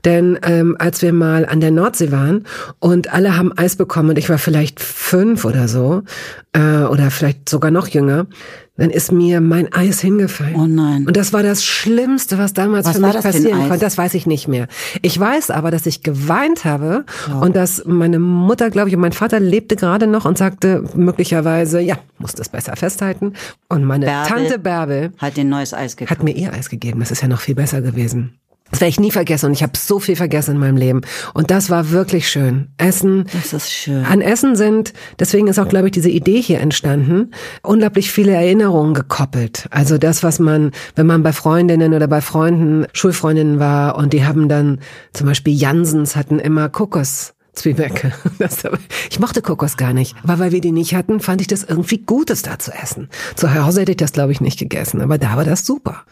Denn 0.07 0.38
ähm, 0.42 0.76
als 0.78 1.03
wir 1.03 1.12
mal 1.12 1.44
an 1.44 1.61
der 1.61 1.70
Nordsee 1.70 2.12
waren 2.12 2.46
und 2.78 3.12
alle 3.12 3.36
haben 3.36 3.57
Eis 3.59 3.76
bekommen 3.76 4.11
und 4.11 4.18
ich 4.18 4.30
war 4.30 4.38
vielleicht 4.38 4.80
fünf 4.80 5.44
oder 5.44 5.68
so 5.68 6.03
äh, 6.55 6.82
oder 6.84 7.11
vielleicht 7.11 7.49
sogar 7.49 7.70
noch 7.70 7.88
jünger, 7.88 8.26
dann 8.79 8.91
ist 8.91 9.11
mir 9.11 9.41
mein 9.41 9.72
Eis 9.72 10.01
hingefallen. 10.01 10.55
Oh 10.55 10.66
nein. 10.66 11.05
Und 11.07 11.16
das 11.16 11.33
war 11.33 11.43
das 11.43 11.64
Schlimmste, 11.64 12.39
was 12.39 12.55
damals 12.55 12.87
Was 12.87 12.97
für 12.97 13.03
mich 13.03 13.20
passieren 13.20 13.68
konnte. 13.68 13.79
Das 13.79 13.99
weiß 13.99 14.14
ich 14.14 14.26
nicht 14.26 14.47
mehr. 14.47 14.68
Ich 15.03 15.18
weiß 15.18 15.51
aber, 15.51 15.70
dass 15.70 15.85
ich 15.85 16.03
geweint 16.03 16.64
habe 16.64 17.05
und 17.41 17.57
dass 17.57 17.85
meine 17.85 18.20
Mutter, 18.20 18.70
glaube 18.70 18.89
ich, 18.89 18.95
und 18.95 19.01
mein 19.01 19.12
Vater 19.12 19.41
lebte 19.41 19.74
gerade 19.74 20.07
noch 20.07 20.24
und 20.24 20.39
sagte 20.39 20.85
möglicherweise, 20.95 21.81
ja, 21.81 21.99
muss 22.18 22.35
das 22.35 22.49
besser 22.49 22.76
festhalten. 22.76 23.35
Und 23.68 23.85
meine 23.85 24.07
Bärbel 24.07 24.29
Tante 24.29 24.59
Bärbel 24.59 25.12
Hat 25.18 25.37
dir 25.37 25.43
ein 25.43 25.49
neues 25.49 25.74
Eis 25.74 25.97
gekauft. 25.97 26.18
hat 26.18 26.24
mir 26.24 26.33
ihr 26.33 26.53
Eis 26.53 26.70
gegeben. 26.70 27.01
Das 27.01 27.11
ist 27.11 27.20
ja 27.20 27.29
noch 27.29 27.41
viel 27.41 27.57
besser 27.57 27.83
gewesen. 27.83 28.39
Das 28.71 28.81
werde 28.81 28.91
ich 28.91 29.01
nie 29.01 29.11
vergessen 29.11 29.47
und 29.47 29.53
ich 29.53 29.62
habe 29.62 29.73
so 29.77 29.99
viel 29.99 30.16
vergessen 30.16 30.53
in 30.53 30.61
meinem 30.61 30.77
Leben. 30.77 31.01
Und 31.35 31.51
das 31.51 31.71
war 31.71 31.91
wirklich 31.91 32.29
schön. 32.29 32.69
Essen. 32.77 33.25
Das 33.33 33.53
ist 33.53 33.73
schön. 33.73 34.05
An 34.05 34.21
Essen 34.21 34.57
sind, 34.57 34.93
deswegen 35.19 35.47
ist 35.47 35.59
auch, 35.59 35.69
glaube 35.69 35.87
ich, 35.87 35.93
diese 35.93 36.11
Idee 36.11 36.41
hier 36.43 36.61
entstanden, 36.61 37.33
unglaublich 37.62 38.12
viele 38.12 38.33
Erinnerungen 38.33 38.95
gekoppelt. 38.95 39.66
Also 39.71 39.97
das, 39.97 40.23
was 40.23 40.39
man, 40.39 40.73
wenn 40.97 41.07
man 41.07 41.23
bei 41.23 41.33
Freundinnen 41.33 41.95
oder 41.95 42.09
bei 42.09 42.21
Freunden, 42.21 42.87
Schulfreundinnen 42.93 43.59
war 43.59 43.97
und 43.97 44.12
die 44.12 44.25
haben 44.25 44.49
dann 44.49 44.81
zum 45.12 45.27
Beispiel 45.27 45.55
Jansens 45.55 46.14
hatten 46.14 46.39
immer 46.39 46.69
Kokos 46.69 47.35
Zwieback. 47.59 48.12
ich 49.11 49.18
mochte 49.18 49.42
Kokos 49.42 49.76
gar 49.76 49.92
nicht. 49.92 50.14
Aber 50.22 50.38
weil 50.38 50.52
wir 50.52 50.61
die 50.61 50.70
nicht 50.70 50.94
hatten, 50.94 51.20
fand 51.20 51.40
ich 51.40 51.48
das 51.48 51.64
irgendwie 51.64 51.98
Gutes 51.98 52.42
da 52.42 52.59
zu 52.59 52.72
essen. 52.72 53.09
Zu 53.34 53.52
Hause 53.52 53.80
hätte 53.80 53.92
ich 53.92 53.96
das, 53.96 54.12
glaube 54.12 54.32
ich, 54.32 54.40
nicht 54.40 54.59
gegessen. 54.59 55.00
Aber 55.00 55.18
da 55.18 55.36
war 55.36 55.44
das 55.44 55.66
super. 55.66 56.04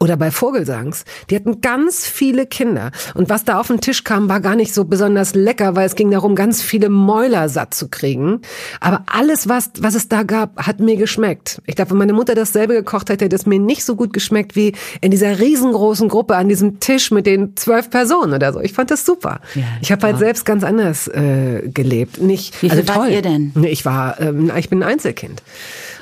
Oder 0.00 0.16
bei 0.16 0.30
Vogelsangs. 0.30 1.04
Die 1.28 1.36
hatten 1.36 1.60
ganz 1.60 2.06
viele 2.06 2.46
Kinder. 2.46 2.92
Und 3.14 3.28
was 3.28 3.44
da 3.44 3.60
auf 3.60 3.66
den 3.66 3.80
Tisch 3.80 4.04
kam, 4.04 4.28
war 4.28 4.40
gar 4.40 4.56
nicht 4.56 4.72
so 4.72 4.84
besonders 4.84 5.34
lecker, 5.34 5.76
weil 5.76 5.86
es 5.86 5.96
ging 5.96 6.10
darum, 6.10 6.34
ganz 6.34 6.62
viele 6.62 6.88
Mäuler 6.88 7.48
satt 7.48 7.74
zu 7.74 7.88
kriegen. 7.88 8.40
Aber 8.80 9.02
alles, 9.06 9.48
was, 9.48 9.70
was 9.78 9.94
es 9.94 10.08
da 10.08 10.22
gab, 10.22 10.66
hat 10.66 10.80
mir 10.80 10.96
geschmeckt. 10.96 11.60
Ich 11.66 11.76
glaube, 11.76 11.90
wenn 11.90 11.98
meine 11.98 12.14
Mutter 12.14 12.34
dasselbe 12.34 12.72
gekocht 12.72 13.10
hätte, 13.10 13.26
hätte 13.26 13.36
es 13.36 13.44
mir 13.44 13.58
nicht 13.58 13.84
so 13.84 13.96
gut 13.96 14.14
geschmeckt 14.14 14.56
wie 14.56 14.72
in 15.02 15.10
dieser 15.10 15.38
riesengroßen 15.38 16.08
Gruppe 16.08 16.36
an 16.36 16.48
diesem 16.48 16.80
Tisch 16.80 17.10
mit 17.10 17.26
den 17.26 17.54
zwölf 17.56 17.90
Personen 17.90 18.32
oder 18.32 18.52
so. 18.54 18.60
Ich 18.60 18.72
fand 18.72 18.90
das 18.90 19.04
super. 19.04 19.40
Ja, 19.54 19.64
ich 19.82 19.92
habe 19.92 20.06
halt 20.06 20.18
selbst 20.18 20.46
ganz 20.46 20.64
anders 20.64 20.85
anders 20.86 21.08
äh, 21.08 21.68
gelebt. 21.68 22.20
Nicht, 22.20 22.62
Wie 22.62 22.70
viel 22.70 22.80
also 22.80 22.92
toll. 22.92 23.08
ihr 23.08 23.22
denn? 23.22 23.52
Ich 23.64 23.84
war, 23.84 24.20
ähm, 24.20 24.50
ich 24.56 24.70
bin 24.70 24.82
ein 24.82 24.88
Einzelkind. 24.88 25.42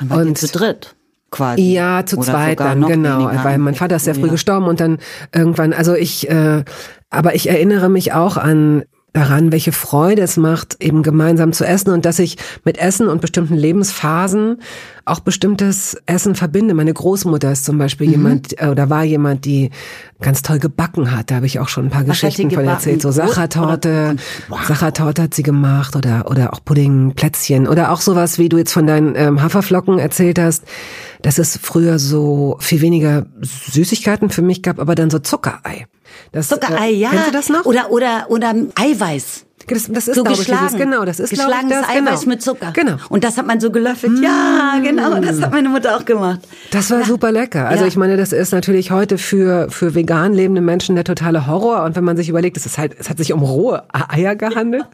Wart 0.01 0.27
und 0.27 0.39
zu 0.39 0.49
dritt. 0.49 0.95
Quasi. 1.31 1.73
Ja, 1.73 2.07
zu 2.07 2.19
Oder 2.19 2.27
zweit 2.27 2.61
dann, 2.61 2.87
genau. 2.87 3.29
Weil 3.43 3.59
mein 3.59 3.75
Vater 3.75 3.97
ist 3.97 4.05
sehr 4.05 4.15
früh 4.15 4.27
ja. 4.27 4.33
gestorben 4.33 4.67
und 4.67 4.79
dann 4.79 4.99
irgendwann, 5.35 5.73
also 5.73 5.95
ich, 5.95 6.31
äh, 6.31 6.63
aber 7.11 7.35
ich 7.35 7.49
erinnere 7.49 7.89
mich 7.89 8.13
auch 8.13 8.37
an 8.37 8.85
daran, 9.15 9.53
welche 9.53 9.73
Freude 9.73 10.23
es 10.23 10.37
macht, 10.37 10.83
eben 10.83 11.03
gemeinsam 11.03 11.53
zu 11.53 11.65
essen 11.65 11.91
und 11.91 12.05
dass 12.05 12.19
ich 12.19 12.37
mit 12.65 12.79
Essen 12.79 13.09
und 13.09 13.21
bestimmten 13.21 13.55
Lebensphasen 13.55 14.61
auch 15.05 15.21
bestimmtes 15.21 15.97
Essen 16.07 16.35
verbinde. 16.35 16.75
Meine 16.75 16.93
Großmutter 16.93 17.53
ist 17.53 17.65
zum 17.65 17.79
Beispiel 17.79 18.09
mhm. 18.09 18.13
jemand 18.13 18.61
äh, 18.61 18.67
oder 18.67 18.91
war 18.91 19.05
jemand, 19.05 19.45
die 19.45 19.71
ganz 20.21 20.43
toll 20.43 20.59
gebacken 20.59 21.17
hat. 21.17 21.31
Da 21.31 21.37
habe 21.37 21.47
ich 21.47 21.61
auch 21.61 21.69
schon 21.69 21.87
ein 21.87 21.91
paar 21.91 22.07
Was 22.07 22.21
Geschichten 22.21 22.51
von 22.51 22.65
erzählt. 22.65 23.03
So 23.03 23.13
Sachertorte, 23.13 24.17
wow. 24.49 24.59
Sachertorte 24.67 25.23
hat 25.23 25.35
sie 25.35 25.43
gemacht 25.43 25.95
oder 25.95 26.29
oder 26.29 26.53
auch 26.53 26.65
Pudding, 26.65 27.13
Plätzchen 27.15 27.69
oder 27.69 27.93
auch 27.93 28.01
sowas, 28.01 28.39
wie 28.39 28.49
du 28.49 28.59
jetzt 28.59 28.73
von 28.73 28.87
deinen 28.87 29.15
ähm, 29.17 29.43
Haferflocken 29.43 29.99
erzählt 29.99 30.39
hast 30.39 30.65
dass 31.25 31.39
es 31.39 31.57
früher 31.57 31.99
so 31.99 32.59
viel 32.61 32.83
weniger 32.83 33.25
Süßigkeiten 33.41 34.29
für 34.29 34.43
mich 34.43 34.63
gab, 34.63 34.79
aber 34.79 34.95
dann 34.95 35.09
so 35.09 35.21
Zuckerei. 35.21 35.87
Das, 36.33 36.49
Zuckerei, 36.49 36.91
äh, 36.91 36.95
ja. 36.95 37.11
Kennst 37.11 37.29
du 37.29 37.33
das 37.33 37.49
noch? 37.49 37.65
Oder, 37.65 37.91
oder, 37.91 38.27
oder 38.29 38.55
Eiweiß. 38.75 39.45
Das, 39.67 39.91
das 39.91 40.09
ist, 40.09 40.17
so 40.17 40.25
glaube 40.25 40.43
ich, 40.43 40.47
dieses, 40.47 40.75
genau, 40.75 41.05
das 41.05 41.21
ist, 41.21 41.31
Geschlagenes 41.31 41.73
ich, 41.73 41.87
das, 41.87 41.89
Eiweiß 41.89 42.21
genau. 42.21 42.31
mit 42.33 42.43
Zucker. 42.43 42.73
Genau. 42.73 42.97
Und 43.09 43.25
das 43.25 43.39
hat 43.39 43.47
man 43.47 43.61
so 43.61 43.71
gelöffelt. 43.71 44.21
Ja, 44.23 44.79
genau, 44.83 45.19
das 45.21 45.41
hat 45.41 45.53
meine 45.53 45.69
Mutter 45.69 45.97
auch 45.97 46.05
gemacht. 46.05 46.41
Das 46.71 46.91
war 46.91 47.01
ja. 47.01 47.05
super 47.07 47.33
lecker. 47.33 47.67
Also 47.67 47.85
ja. 47.85 47.89
ich 47.89 47.97
meine, 47.97 48.17
das 48.17 48.33
ist 48.33 48.53
natürlich 48.53 48.91
heute 48.91 49.17
für, 49.17 49.71
für 49.71 49.95
vegan 49.95 50.35
lebende 50.35 50.61
Menschen 50.61 50.97
der 50.97 51.05
totale 51.05 51.47
Horror. 51.47 51.85
Und 51.85 51.97
wenn 51.97 52.05
man 52.05 52.17
sich 52.17 52.29
überlegt, 52.29 52.57
es 52.57 52.67
ist 52.67 52.77
halt, 52.77 52.95
es 52.99 53.09
hat 53.09 53.19
sich 53.19 53.33
um 53.33 53.43
rohe 53.43 53.85
Eier 53.93 54.37
gehandelt. 54.37 54.85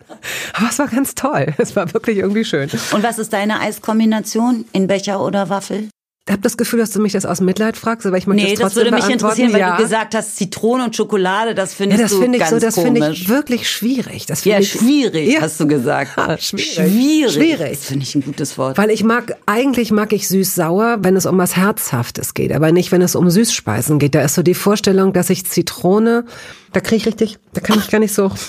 Aber 0.55 0.69
es 0.69 0.79
war 0.79 0.89
ganz 0.89 1.15
toll. 1.15 1.47
Es 1.59 1.75
war 1.75 1.93
wirklich 1.93 2.19
irgendwie 2.19 2.45
schön. 2.45 2.71
Und 2.93 3.03
was 3.03 3.19
ist 3.19 3.33
deine 3.33 3.61
Eiskombination? 3.61 4.67
In 4.73 4.87
Becher 4.87 5.21
oder 5.25 5.49
Waffel? 5.49 5.89
Habe 6.29 6.43
das 6.43 6.57
Gefühl, 6.57 6.79
dass 6.79 6.91
du 6.91 7.01
mich 7.01 7.13
das 7.13 7.27
aus 7.27 7.41
Mitleid 7.41 7.77
fragst, 7.77 8.07
aber 8.07 8.17
ich 8.17 8.27
möchte 8.27 8.45
nee, 8.45 8.51
das 8.53 8.61
trotzdem 8.61 8.85
das 8.85 8.93
würde 8.93 9.05
mich 9.05 9.13
interessieren, 9.13 9.51
ja. 9.51 9.71
weil 9.71 9.77
du 9.79 9.83
gesagt 9.83 10.15
hast, 10.15 10.37
Zitrone 10.37 10.85
und 10.85 10.95
Schokolade, 10.95 11.55
das 11.55 11.75
findest 11.75 12.01
ja, 12.01 12.05
das 12.05 12.13
du 12.13 12.23
find 12.23 12.35
ich 12.35 12.41
ganz 12.41 12.51
so, 12.51 12.59
das 12.59 12.75
finde 12.75 13.11
ich 13.11 13.29
wirklich 13.29 13.69
schwierig. 13.69 14.27
Das 14.27 14.45
ja, 14.45 14.59
ich, 14.59 14.71
schwierig, 14.71 15.33
ja. 15.33 15.41
hast 15.41 15.59
du 15.59 15.67
gesagt. 15.67 16.13
Ja, 16.17 16.39
schwierig. 16.39 16.73
Schwierig. 16.75 17.33
schwierig. 17.33 17.71
Das 17.79 17.85
finde 17.87 18.05
ich 18.05 18.15
ein 18.15 18.23
gutes 18.23 18.59
Wort. 18.59 18.79
Weil 18.79 18.91
ich 18.91 19.03
mag, 19.03 19.37
eigentlich 19.47 19.91
mag 19.91 20.13
ich 20.13 20.29
süß-sauer, 20.29 20.99
wenn 21.01 21.17
es 21.17 21.27
um 21.27 21.39
was 21.39 21.57
Herzhaftes 21.57 22.35
geht, 22.35 22.53
aber 22.53 22.71
nicht, 22.71 22.93
wenn 22.93 23.03
es 23.03 23.17
um 23.17 23.29
Süßspeisen 23.29 23.99
geht. 23.99 24.15
Da 24.15 24.23
ist 24.23 24.35
so 24.35 24.43
die 24.43 24.55
Vorstellung, 24.55 25.13
dass 25.13 25.31
ich 25.31 25.47
Zitrone, 25.47 26.27
da 26.73 26.81
kriege 26.81 26.97
ich 26.97 27.07
richtig, 27.07 27.39
da 27.55 27.61
kann 27.61 27.79
ich 27.79 27.91
gar 27.91 27.99
nicht 27.99 28.15
so... 28.15 28.31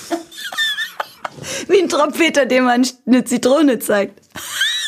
Wie 1.68 1.82
ein 1.82 1.88
Trompeter, 1.88 2.46
dem 2.46 2.64
man 2.64 2.86
eine 3.06 3.24
Zitrone 3.24 3.80
zeigt. 3.80 4.20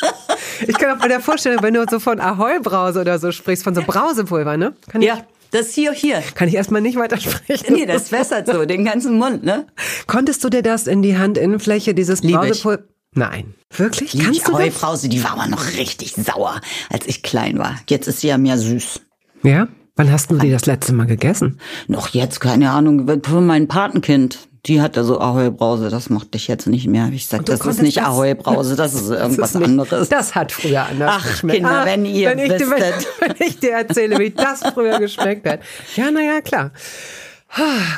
Ich 0.66 0.76
kann 0.78 0.96
auch 0.96 1.00
bei 1.00 1.08
der 1.08 1.20
Vorstellung, 1.20 1.62
wenn 1.62 1.74
du 1.74 1.84
so 1.88 2.00
von 2.00 2.20
Ahoi-Brause 2.20 3.00
oder 3.00 3.18
so 3.18 3.32
sprichst, 3.32 3.64
von 3.64 3.74
so 3.74 3.82
Brausepulver, 3.82 4.56
ne? 4.56 4.74
Kann 4.88 5.02
ja. 5.02 5.18
Das 5.50 5.72
hier, 5.72 5.92
hier. 5.92 6.20
Kann 6.34 6.48
ich 6.48 6.54
erstmal 6.54 6.80
nicht 6.80 6.98
weitersprechen. 6.98 7.74
Nee, 7.74 7.86
das 7.86 8.10
wässert 8.10 8.48
so, 8.48 8.64
den 8.64 8.84
ganzen 8.84 9.18
Mund, 9.18 9.44
ne? 9.44 9.66
Konntest 10.08 10.42
du 10.42 10.48
dir 10.48 10.62
das 10.62 10.88
in 10.88 11.02
die 11.02 11.16
Handinnenfläche, 11.16 11.94
dieses 11.94 12.22
Brausepulver? 12.22 12.82
Nein. 13.14 13.54
Wirklich? 13.70 14.12
Lieb 14.14 14.24
Kannst 14.24 14.40
die 14.40 14.44
du 14.50 14.56
Ahoi-Brause, 14.56 15.08
die 15.08 15.22
war 15.22 15.32
aber 15.32 15.46
noch 15.46 15.74
richtig 15.76 16.14
sauer, 16.14 16.60
als 16.90 17.06
ich 17.06 17.22
klein 17.22 17.58
war. 17.58 17.76
Jetzt 17.88 18.08
ist 18.08 18.20
sie 18.20 18.28
ja 18.28 18.38
mehr 18.38 18.58
süß. 18.58 19.00
Ja? 19.44 19.68
Wann 19.96 20.10
hast 20.10 20.32
du 20.32 20.38
die 20.38 20.50
das 20.50 20.66
letzte 20.66 20.92
Mal 20.92 21.06
gegessen? 21.06 21.60
Noch 21.86 22.08
jetzt, 22.08 22.40
keine 22.40 22.72
Ahnung, 22.72 23.08
für 23.22 23.40
mein 23.40 23.68
Patenkind 23.68 24.48
die 24.66 24.80
hatte 24.80 25.04
so 25.04 25.20
Ahoi-Brause, 25.20 25.90
das 25.90 26.08
mochte 26.08 26.36
ich 26.36 26.48
jetzt 26.48 26.66
nicht 26.66 26.86
mehr. 26.86 27.10
Ich 27.12 27.26
sag, 27.26 27.44
das 27.44 27.60
ist 27.60 27.82
nicht 27.82 28.02
Ahoi-Brause, 28.02 28.76
das 28.76 28.94
ist 28.94 29.10
irgendwas 29.10 29.36
das 29.36 29.50
ist 29.50 29.58
nicht, 29.58 29.68
anderes. 29.68 30.08
Das 30.08 30.34
hat 30.34 30.52
früher 30.52 30.86
anders 30.86 31.12
Ach, 31.18 31.26
geschmeckt. 31.26 31.56
Kinder, 31.56 31.82
ah, 31.82 31.84
wenn 31.84 32.06
ihr 32.06 32.30
wenn 32.30 32.38
ich, 32.38 32.50
wenn, 32.50 32.68
wenn 33.20 33.46
ich 33.46 33.58
dir 33.58 33.72
erzähle, 33.72 34.18
wie 34.18 34.30
das 34.30 34.60
früher 34.72 34.98
geschmeckt 34.98 35.46
hat. 35.46 35.60
Ja, 35.96 36.10
naja, 36.10 36.40
klar. 36.40 36.72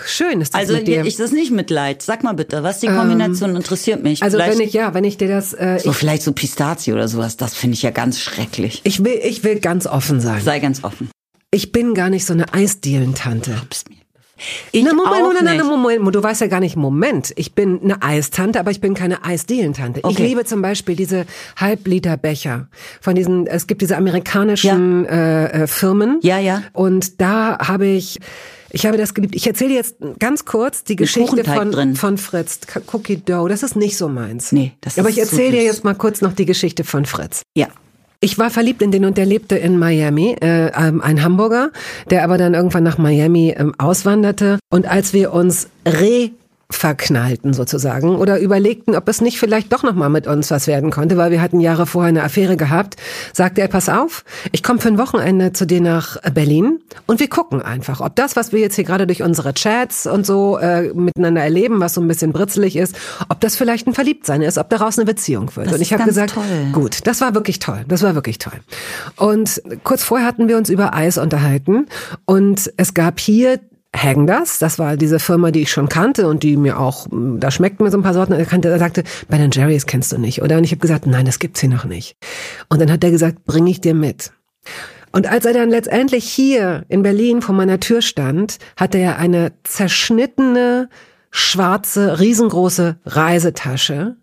Schön 0.06 0.40
ist 0.42 0.52
das 0.52 0.60
Also 0.60 0.74
mit 0.74 0.86
dir. 0.86 1.04
ich 1.04 1.16
das 1.16 1.32
nicht 1.32 1.50
Mitleid. 1.50 2.02
Sag 2.02 2.22
mal 2.22 2.34
bitte, 2.34 2.62
was 2.62 2.80
die 2.80 2.88
Kombination 2.88 3.50
ähm, 3.50 3.56
interessiert 3.56 4.02
mich. 4.02 4.22
Also 4.22 4.36
vielleicht, 4.36 4.58
wenn 4.58 4.66
ich 4.66 4.74
ja, 4.74 4.92
wenn 4.92 5.04
ich 5.04 5.16
dir 5.16 5.28
das 5.28 5.54
äh, 5.54 5.78
so 5.82 5.92
vielleicht 5.92 6.22
so 6.22 6.32
Pistazie 6.32 6.92
oder 6.92 7.08
sowas, 7.08 7.38
das 7.38 7.54
finde 7.54 7.74
ich 7.74 7.82
ja 7.82 7.90
ganz 7.90 8.20
schrecklich. 8.20 8.82
Ich 8.84 9.02
will 9.02 9.18
ich 9.22 9.44
will 9.44 9.60
ganz 9.60 9.86
offen 9.86 10.20
sein. 10.20 10.42
Sei 10.42 10.58
ganz 10.58 10.84
offen. 10.84 11.10
Ich 11.50 11.72
bin 11.72 11.94
gar 11.94 12.10
nicht 12.10 12.26
so 12.26 12.34
eine 12.34 12.52
Eisdielentante. 12.52 13.52
Glaubst 13.52 13.88
mir. 13.88 13.96
Ich 14.72 14.84
Na, 14.84 14.92
Moment, 14.92 15.14
auch 15.14 15.20
Moment, 15.20 15.44
nicht. 15.44 15.64
Moment, 15.64 15.98
Moment, 15.98 16.16
du 16.16 16.22
weißt 16.22 16.40
ja 16.42 16.46
gar 16.46 16.60
nicht, 16.60 16.76
Moment, 16.76 17.32
ich 17.36 17.54
bin 17.54 17.80
eine 17.82 18.02
Eistante, 18.02 18.60
aber 18.60 18.70
ich 18.70 18.80
bin 18.80 18.94
keine 18.94 19.24
Eisdielentante. 19.24 20.00
Okay. 20.02 20.12
Ich 20.12 20.18
liebe 20.18 20.44
zum 20.44 20.62
Beispiel 20.62 20.94
diese 20.94 21.26
Halbliter-Becher 21.56 22.68
von 23.00 23.14
diesen, 23.14 23.46
es 23.46 23.66
gibt 23.66 23.82
diese 23.82 23.96
amerikanischen 23.96 25.04
ja. 25.04 25.10
äh, 25.10 25.62
äh, 25.62 25.66
Firmen. 25.66 26.20
Ja, 26.22 26.38
ja. 26.38 26.62
Und 26.72 27.20
da 27.20 27.58
habe 27.58 27.86
ich, 27.86 28.20
ich 28.70 28.84
habe 28.84 28.98
das 28.98 29.14
geliebt. 29.14 29.34
Ich 29.34 29.46
erzähle 29.46 29.74
jetzt 29.74 29.96
ganz 30.18 30.44
kurz 30.44 30.84
die 30.84 30.96
Geschichte 30.96 31.44
von, 31.44 31.72
drin. 31.72 31.96
von 31.96 32.18
Fritz. 32.18 32.60
Cookie 32.92 33.16
Dough, 33.16 33.48
das 33.48 33.62
ist 33.62 33.76
nicht 33.76 33.96
so 33.96 34.08
meins. 34.08 34.52
Nee, 34.52 34.72
das 34.82 34.98
Aber 34.98 35.08
ist 35.08 35.16
ich 35.16 35.22
erzähle 35.22 35.52
so 35.52 35.56
dir 35.56 35.62
jetzt 35.64 35.84
mal 35.84 35.94
kurz 35.94 36.20
noch 36.20 36.34
die 36.34 36.46
Geschichte 36.46 36.84
von 36.84 37.06
Fritz. 37.06 37.42
Ja. 37.56 37.68
Ich 38.20 38.38
war 38.38 38.50
verliebt 38.50 38.82
in 38.82 38.90
den 38.90 39.04
und 39.04 39.18
der 39.18 39.26
lebte 39.26 39.56
in 39.56 39.78
Miami, 39.78 40.36
äh, 40.40 40.70
ein 40.72 41.22
Hamburger, 41.22 41.70
der 42.10 42.24
aber 42.24 42.38
dann 42.38 42.54
irgendwann 42.54 42.82
nach 42.82 42.98
Miami 42.98 43.54
ähm, 43.56 43.74
auswanderte. 43.78 44.58
Und 44.70 44.86
als 44.88 45.12
wir 45.12 45.32
uns 45.32 45.68
re 45.86 46.30
verknallten 46.70 47.52
sozusagen 47.52 48.16
oder 48.16 48.40
überlegten, 48.40 48.96
ob 48.96 49.08
es 49.08 49.20
nicht 49.20 49.38
vielleicht 49.38 49.72
doch 49.72 49.84
noch 49.84 49.94
mal 49.94 50.08
mit 50.08 50.26
uns 50.26 50.50
was 50.50 50.66
werden 50.66 50.90
konnte, 50.90 51.16
weil 51.16 51.30
wir 51.30 51.40
hatten 51.40 51.60
Jahre 51.60 51.86
vorher 51.86 52.08
eine 52.08 52.24
Affäre 52.24 52.56
gehabt, 52.56 52.96
sagte 53.32 53.60
er, 53.60 53.68
pass 53.68 53.88
auf, 53.88 54.24
ich 54.50 54.64
komme 54.64 54.80
für 54.80 54.88
ein 54.88 54.98
Wochenende 54.98 55.52
zu 55.52 55.64
dir 55.64 55.80
nach 55.80 56.20
Berlin 56.32 56.80
und 57.06 57.20
wir 57.20 57.28
gucken 57.28 57.62
einfach, 57.62 58.00
ob 58.00 58.16
das, 58.16 58.34
was 58.34 58.52
wir 58.52 58.58
jetzt 58.58 58.74
hier 58.74 58.84
gerade 58.84 59.06
durch 59.06 59.22
unsere 59.22 59.54
Chats 59.54 60.08
und 60.08 60.26
so 60.26 60.58
äh, 60.58 60.92
miteinander 60.92 61.42
erleben, 61.42 61.78
was 61.78 61.94
so 61.94 62.00
ein 62.00 62.08
bisschen 62.08 62.32
britzelig 62.32 62.74
ist, 62.74 62.96
ob 63.28 63.40
das 63.40 63.54
vielleicht 63.54 63.86
ein 63.86 63.94
Verliebtsein 63.94 64.42
ist, 64.42 64.58
ob 64.58 64.68
daraus 64.68 64.98
eine 64.98 65.06
Beziehung 65.06 65.54
wird. 65.54 65.68
Das 65.68 65.74
und 65.74 65.82
ich 65.82 65.92
habe 65.92 66.02
gesagt, 66.02 66.34
toll. 66.34 66.44
gut, 66.72 67.06
das 67.06 67.20
war 67.20 67.34
wirklich 67.34 67.60
toll, 67.60 67.84
das 67.86 68.02
war 68.02 68.16
wirklich 68.16 68.38
toll. 68.38 68.58
Und 69.14 69.62
kurz 69.84 70.02
vorher 70.02 70.26
hatten 70.26 70.48
wir 70.48 70.56
uns 70.56 70.68
über 70.68 70.94
Eis 70.94 71.16
unterhalten 71.16 71.86
und 72.24 72.72
es 72.76 72.92
gab 72.92 73.20
hier 73.20 73.60
Hangdas, 73.96 74.58
das 74.58 74.78
war 74.78 74.96
diese 74.96 75.18
Firma, 75.18 75.50
die 75.50 75.62
ich 75.62 75.70
schon 75.70 75.88
kannte 75.88 76.28
und 76.28 76.42
die 76.42 76.56
mir 76.56 76.78
auch, 76.78 77.06
da 77.10 77.50
schmeckten 77.50 77.84
mir 77.84 77.90
so 77.90 77.98
ein 77.98 78.02
paar 78.02 78.14
Sorten. 78.14 78.32
Er 78.32 78.44
kannte, 78.44 78.68
er 78.68 78.78
sagte, 78.78 79.04
Ben 79.28 79.50
Jerry's 79.50 79.86
kennst 79.86 80.12
du 80.12 80.18
nicht, 80.18 80.42
oder? 80.42 80.58
Und 80.58 80.64
ich 80.64 80.70
habe 80.70 80.80
gesagt, 80.80 81.06
nein, 81.06 81.26
das 81.26 81.38
gibt's 81.38 81.60
hier 81.60 81.70
noch 81.70 81.84
nicht. 81.84 82.16
Und 82.68 82.80
dann 82.80 82.92
hat 82.92 83.02
er 83.04 83.10
gesagt, 83.10 83.44
bring 83.44 83.66
ich 83.66 83.80
dir 83.80 83.94
mit. 83.94 84.32
Und 85.12 85.26
als 85.26 85.44
er 85.44 85.54
dann 85.54 85.70
letztendlich 85.70 86.28
hier 86.28 86.84
in 86.88 87.02
Berlin 87.02 87.40
vor 87.40 87.54
meiner 87.54 87.80
Tür 87.80 88.02
stand, 88.02 88.58
hatte 88.76 88.98
er 88.98 89.18
eine 89.18 89.52
zerschnittene, 89.64 90.88
schwarze, 91.30 92.20
riesengroße 92.20 92.98
Reisetasche 93.06 94.16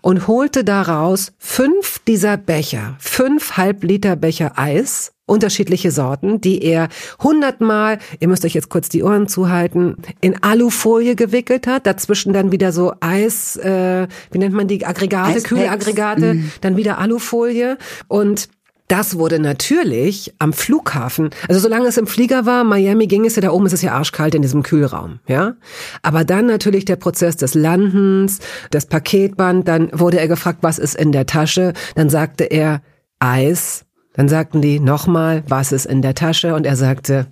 und 0.00 0.26
holte 0.26 0.64
daraus 0.64 1.32
fünf 1.38 1.98
dieser 2.06 2.36
Becher, 2.36 2.96
fünf 2.98 3.56
Halbliter 3.56 4.16
Becher 4.16 4.52
Eis 4.56 5.12
unterschiedliche 5.28 5.90
Sorten, 5.90 6.40
die 6.40 6.62
er 6.62 6.88
hundertmal, 7.22 7.98
ihr 8.18 8.28
müsst 8.28 8.44
euch 8.46 8.54
jetzt 8.54 8.70
kurz 8.70 8.88
die 8.88 9.02
Ohren 9.02 9.28
zuhalten, 9.28 9.96
in 10.22 10.42
Alufolie 10.42 11.16
gewickelt 11.16 11.66
hat, 11.66 11.86
dazwischen 11.86 12.32
dann 12.32 12.50
wieder 12.50 12.72
so 12.72 12.94
Eis, 13.00 13.56
äh, 13.56 14.08
wie 14.30 14.38
nennt 14.38 14.54
man 14.54 14.68
die 14.68 14.86
Aggregate, 14.86 15.36
Eispacks. 15.36 15.44
Kühlaggregate, 15.44 16.34
Mm. 16.34 16.50
dann 16.62 16.76
wieder 16.76 16.98
Alufolie 16.98 17.76
und 18.08 18.48
Das 18.88 19.18
wurde 19.18 19.38
natürlich 19.38 20.34
am 20.38 20.54
Flughafen, 20.54 21.28
also 21.46 21.60
solange 21.60 21.88
es 21.88 21.98
im 21.98 22.06
Flieger 22.06 22.46
war, 22.46 22.64
Miami 22.64 23.06
ging 23.06 23.26
es 23.26 23.36
ja 23.36 23.42
da 23.42 23.50
oben, 23.50 23.66
ist 23.66 23.74
es 23.74 23.82
ja 23.82 23.92
arschkalt 23.92 24.34
in 24.34 24.40
diesem 24.40 24.62
Kühlraum, 24.62 25.20
ja. 25.28 25.56
Aber 26.00 26.24
dann 26.24 26.46
natürlich 26.46 26.86
der 26.86 26.96
Prozess 26.96 27.36
des 27.36 27.54
Landens, 27.54 28.38
das 28.70 28.86
Paketband, 28.86 29.68
dann 29.68 29.90
wurde 29.92 30.18
er 30.18 30.26
gefragt, 30.26 30.60
was 30.62 30.78
ist 30.78 30.94
in 30.94 31.12
der 31.12 31.26
Tasche, 31.26 31.74
dann 31.96 32.08
sagte 32.08 32.44
er 32.44 32.80
Eis, 33.18 33.84
dann 34.14 34.28
sagten 34.28 34.62
die 34.62 34.80
nochmal, 34.80 35.44
was 35.46 35.70
ist 35.70 35.84
in 35.84 36.00
der 36.00 36.14
Tasche 36.14 36.54
und 36.54 36.64
er 36.64 36.76
sagte 36.76 37.26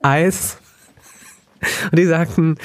Eis. 0.00 0.56
Und 1.90 1.98
die 1.98 2.06
sagten, 2.06 2.56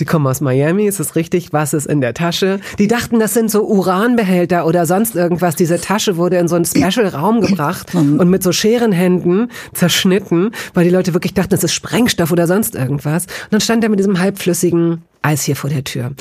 Sie 0.00 0.06
kommen 0.06 0.26
aus 0.26 0.40
Miami, 0.40 0.86
ist 0.86 0.98
es 0.98 1.14
richtig? 1.14 1.52
Was 1.52 1.74
ist 1.74 1.84
in 1.84 2.00
der 2.00 2.14
Tasche? 2.14 2.58
Die 2.78 2.88
dachten, 2.88 3.20
das 3.20 3.34
sind 3.34 3.50
so 3.50 3.66
Uranbehälter 3.66 4.64
oder 4.64 4.86
sonst 4.86 5.14
irgendwas. 5.14 5.56
Diese 5.56 5.78
Tasche 5.78 6.16
wurde 6.16 6.38
in 6.38 6.48
so 6.48 6.56
einen 6.56 6.64
Special-Raum 6.64 7.42
gebracht 7.42 7.94
und 7.94 8.30
mit 8.30 8.42
so 8.42 8.50
Scherenhänden 8.50 9.50
zerschnitten, 9.74 10.52
weil 10.72 10.84
die 10.84 10.90
Leute 10.90 11.12
wirklich 11.12 11.34
dachten, 11.34 11.50
das 11.50 11.64
ist 11.64 11.74
Sprengstoff 11.74 12.32
oder 12.32 12.46
sonst 12.46 12.76
irgendwas. 12.76 13.24
Und 13.26 13.52
dann 13.52 13.60
stand 13.60 13.84
er 13.84 13.90
mit 13.90 13.98
diesem 13.98 14.18
halbflüssigen 14.18 15.02
Eis 15.20 15.42
hier 15.42 15.54
vor 15.54 15.68
der 15.68 15.84
Tür. 15.84 16.12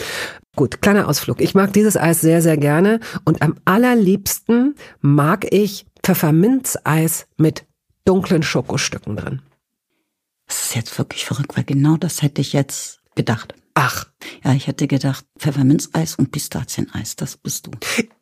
Gut, 0.57 0.81
kleiner 0.81 1.07
Ausflug. 1.07 1.39
Ich 1.39 1.55
mag 1.55 1.71
dieses 1.71 1.95
Eis 1.95 2.19
sehr, 2.19 2.41
sehr 2.41 2.57
gerne 2.57 2.99
und 3.23 3.41
am 3.41 3.55
allerliebsten 3.63 4.75
mag 4.99 5.53
ich 5.53 5.85
Pfefferminzeis 6.03 7.27
mit 7.37 7.63
dunklen 8.03 8.43
Schokostücken 8.43 9.15
drin. 9.15 9.41
Das 10.47 10.63
ist 10.63 10.75
jetzt 10.75 10.97
wirklich 10.97 11.23
verrückt, 11.23 11.55
weil 11.55 11.63
genau 11.63 11.95
das 11.95 12.21
hätte 12.21 12.41
ich 12.41 12.51
jetzt 12.51 12.98
gedacht. 13.19 13.53
Ach. 13.73 14.05
Ja, 14.43 14.53
ich 14.53 14.67
hätte 14.67 14.87
gedacht, 14.87 15.25
Pfefferminzeis 15.37 16.15
und 16.15 16.31
Pistazieneis, 16.31 17.15
das 17.17 17.35
bist 17.37 17.67
du. 17.67 17.71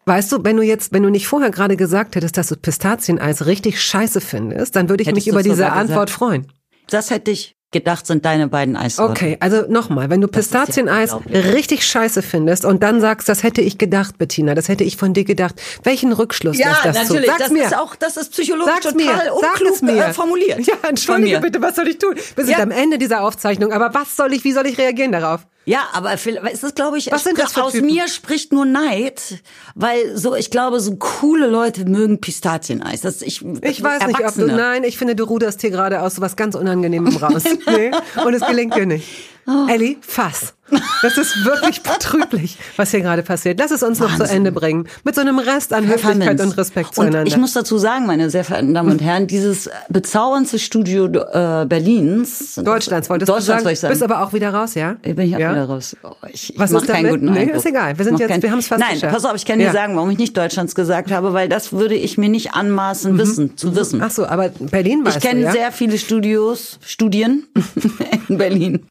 Weißt 0.05 0.31
du, 0.31 0.43
wenn 0.43 0.57
du 0.57 0.63
jetzt, 0.63 0.91
wenn 0.91 1.03
du 1.03 1.09
nicht 1.09 1.27
vorher 1.27 1.51
gerade 1.51 1.77
gesagt 1.77 2.15
hättest, 2.15 2.37
dass 2.37 2.47
du 2.49 2.55
Pistazieneis 2.55 3.45
richtig 3.45 3.81
scheiße 3.81 4.21
findest, 4.21 4.75
dann 4.75 4.89
würde 4.89 5.03
ich 5.03 5.07
Hättest 5.07 5.27
mich 5.27 5.33
über 5.33 5.43
diese 5.43 5.71
Antwort 5.71 6.07
gesagt? 6.07 6.09
freuen. 6.11 6.47
Das 6.89 7.11
hätte 7.11 7.31
ich 7.31 7.56
gedacht, 7.71 8.07
sind 8.07 8.23
deine 8.23 8.47
beiden 8.47 8.75
Eissorten. 8.77 9.11
Okay, 9.11 9.37
also 9.41 9.63
nochmal, 9.69 10.09
wenn 10.09 10.21
du 10.21 10.27
ja 10.27 10.31
Pistazieneis 10.31 11.11
unglaublich. 11.13 11.53
richtig 11.53 11.85
scheiße 11.85 12.21
findest 12.21 12.63
und 12.63 12.81
dann 12.81 13.01
sagst, 13.01 13.27
das 13.27 13.43
hätte 13.43 13.61
ich 13.61 13.77
gedacht, 13.77 14.17
Bettina, 14.17 14.55
das 14.55 14.69
hätte 14.69 14.83
ich 14.85 14.95
von 14.95 15.13
dir 15.13 15.25
gedacht, 15.25 15.61
welchen 15.83 16.13
Rückschluss 16.13 16.57
Ja, 16.57 16.69
lässt 16.69 16.85
das 16.85 16.95
natürlich. 17.09 17.25
zu? 17.25 17.31
Sag's 17.31 17.39
das 17.43 17.51
mir. 17.51 17.63
ist 17.65 17.77
auch, 17.77 17.95
das 17.95 18.15
ist 18.17 18.31
psychologisch 18.31 18.73
Sag's 18.73 18.93
total 18.95 19.25
mir, 19.25 19.33
unklug 19.33 19.81
mir. 19.81 20.05
Äh, 20.05 20.13
formuliert. 20.13 20.65
Ja, 20.65 20.75
entschuldige 20.87 21.35
mir. 21.35 21.41
bitte, 21.41 21.61
was 21.61 21.75
soll 21.75 21.87
ich 21.89 21.97
tun? 21.97 22.15
Wir 22.35 22.45
sind 22.45 22.57
Ja. 22.57 22.63
am 22.63 22.71
Ende 22.71 22.97
dieser 22.97 23.21
Aufzeichnung, 23.21 23.73
aber 23.73 23.93
was 23.93 24.15
soll 24.15 24.33
ich, 24.33 24.43
wie 24.45 24.53
soll 24.53 24.65
ich 24.65 24.77
reagieren 24.77 25.11
darauf? 25.11 25.45
Ja, 25.67 25.89
aber 25.91 26.13
es 26.13 26.25
ist, 26.63 26.75
glaube 26.75 26.97
ich, 26.97 27.11
Was 27.11 27.25
sind 27.25 27.37
das 27.37 27.57
aus 27.57 27.73
Typen? 27.73 27.87
mir 27.87 28.07
spricht 28.07 28.53
nur 28.53 28.65
Neid, 28.65 29.43
weil 29.75 30.17
so, 30.17 30.33
ich 30.33 30.49
glaube, 30.49 30.79
so 30.79 30.95
coole 30.95 31.47
Leute 31.47 31.83
mögen 31.83 32.21
Pistazieneis. 32.21 33.01
Das 33.01 33.21
ich, 33.21 33.43
Ich 33.43 33.83
weiß 33.83 34.07
nicht, 34.07 34.21
ob 34.25 34.33
du, 34.33 34.47
nein, 34.47 34.85
ich 34.85 34.97
finde, 34.97 35.13
du 35.13 35.25
ruderst 35.25 35.59
hier 35.59 35.71
gerade 35.71 36.01
aus 36.01 36.15
so 36.15 36.21
was 36.21 36.37
ganz 36.37 36.55
Unangenehmem 36.55 37.17
raus. 37.17 37.43
nee, 37.67 37.91
und 38.23 38.33
es 38.33 38.47
gelingt 38.47 38.77
dir 38.77 38.85
nicht. 38.85 39.09
Oh. 39.45 39.67
Elli, 39.69 39.97
fass. 39.99 40.53
Das 41.01 41.17
ist 41.17 41.45
wirklich 41.45 41.81
betrüblich, 41.81 42.57
was 42.75 42.91
hier 42.91 43.01
gerade 43.01 43.23
passiert. 43.23 43.59
Lass 43.59 43.71
es 43.71 43.83
uns 43.83 43.99
noch 43.99 44.11
zu 44.13 44.19
Wahnsinn. 44.19 44.37
Ende 44.37 44.51
bringen. 44.51 44.87
Mit 45.03 45.15
so 45.15 45.21
einem 45.21 45.39
Rest 45.39 45.71
an 45.73 45.87
Höflichkeit 45.87 46.41
und 46.41 46.57
Respekt 46.57 46.89
Und 46.89 46.95
zueinander. 46.95 47.27
ich 47.27 47.37
muss 47.37 47.53
dazu 47.53 47.77
sagen, 47.77 48.05
meine 48.05 48.29
sehr 48.29 48.43
verehrten 48.43 48.73
Damen 48.73 48.91
und 48.91 49.01
Herren, 49.01 49.27
dieses 49.27 49.69
bezaubernde 49.89 50.59
Studio 50.59 51.05
äh, 51.05 51.65
Berlins. 51.67 52.55
Deutschlands 52.55 53.09
wolltest 53.09 53.29
Deutschlands 53.29 53.45
du 53.63 53.67
sagen, 53.69 53.73
ich 53.73 53.79
sagen. 53.79 53.91
bist 53.93 54.03
aber 54.03 54.21
auch 54.23 54.33
wieder 54.33 54.53
raus, 54.53 54.73
ja? 54.75 54.97
Ich 55.03 55.15
bin 55.15 55.27
hier 55.27 55.39
ja? 55.39 55.51
wieder 55.51 55.65
raus. 55.65 55.95
Oh, 56.03 56.11
ich 56.31 56.53
ich 56.53 56.59
Was 56.59 56.71
ist 56.71 56.87
keinen 56.87 57.09
guten 57.11 57.31
Nee, 57.31 57.39
Eindruck. 57.41 57.57
ist 57.57 57.65
egal. 57.65 57.97
Wir 57.97 58.05
sind 58.05 58.19
jetzt- 58.19 58.29
keinen- 58.29 58.43
wir 58.43 58.51
haben's 58.51 58.67
fast 58.67 58.81
Nein, 58.81 58.93
geschafft. 58.95 59.13
pass 59.13 59.25
auf, 59.25 59.35
ich 59.35 59.45
kann 59.45 59.59
Ja. 59.59 59.67
dir 59.67 59.73
sagen, 59.73 59.95
warum 59.95 60.09
ich 60.09 60.17
nicht 60.17 60.35
Deutschlands 60.35 60.75
gesagt 60.75 61.11
habe, 61.11 61.33
weil 61.33 61.47
das 61.49 61.71
würde 61.73 61.95
ich 61.95 62.17
mir 62.17 62.29
nicht 62.29 62.53
anmaßen, 62.53 63.17
wissen, 63.17 63.55
zu 63.57 63.75
wissen. 63.75 64.01
Ach 64.01 64.11
so, 64.11 64.25
aber 64.25 64.49
Berlin 64.49 65.05
weißt 65.05 65.17
Ich 65.17 65.23
kenne 65.23 65.41
ja? 65.41 65.51
sehr 65.51 65.71
viele 65.71 65.97
Studios, 65.97 66.79
Studien 66.85 67.45
in 68.27 68.37
Berlin. 68.37 68.85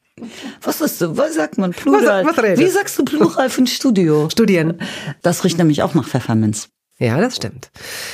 Was 0.61 0.81
ist 0.81 0.99
so? 0.99 1.17
Was 1.17 1.35
sagt 1.35 1.57
man? 1.57 1.71
Plural. 1.71 2.25
Was- 2.25 2.37
was? 2.37 2.59
Wie 2.59 2.67
sagst 2.69 2.97
du 2.97 3.05
Plural 3.05 3.49
für 3.49 3.61
ein 3.63 3.67
Studio? 3.67 4.29
Studien. 4.29 4.75
Das 5.21 5.43
riecht 5.43 5.57
nämlich 5.57 5.83
auch 5.83 5.93
nach 5.93 6.07
Pfefferminz. 6.07 6.69
Ja, 6.99 7.21
das 7.21 7.35
stimmt. 7.35 7.69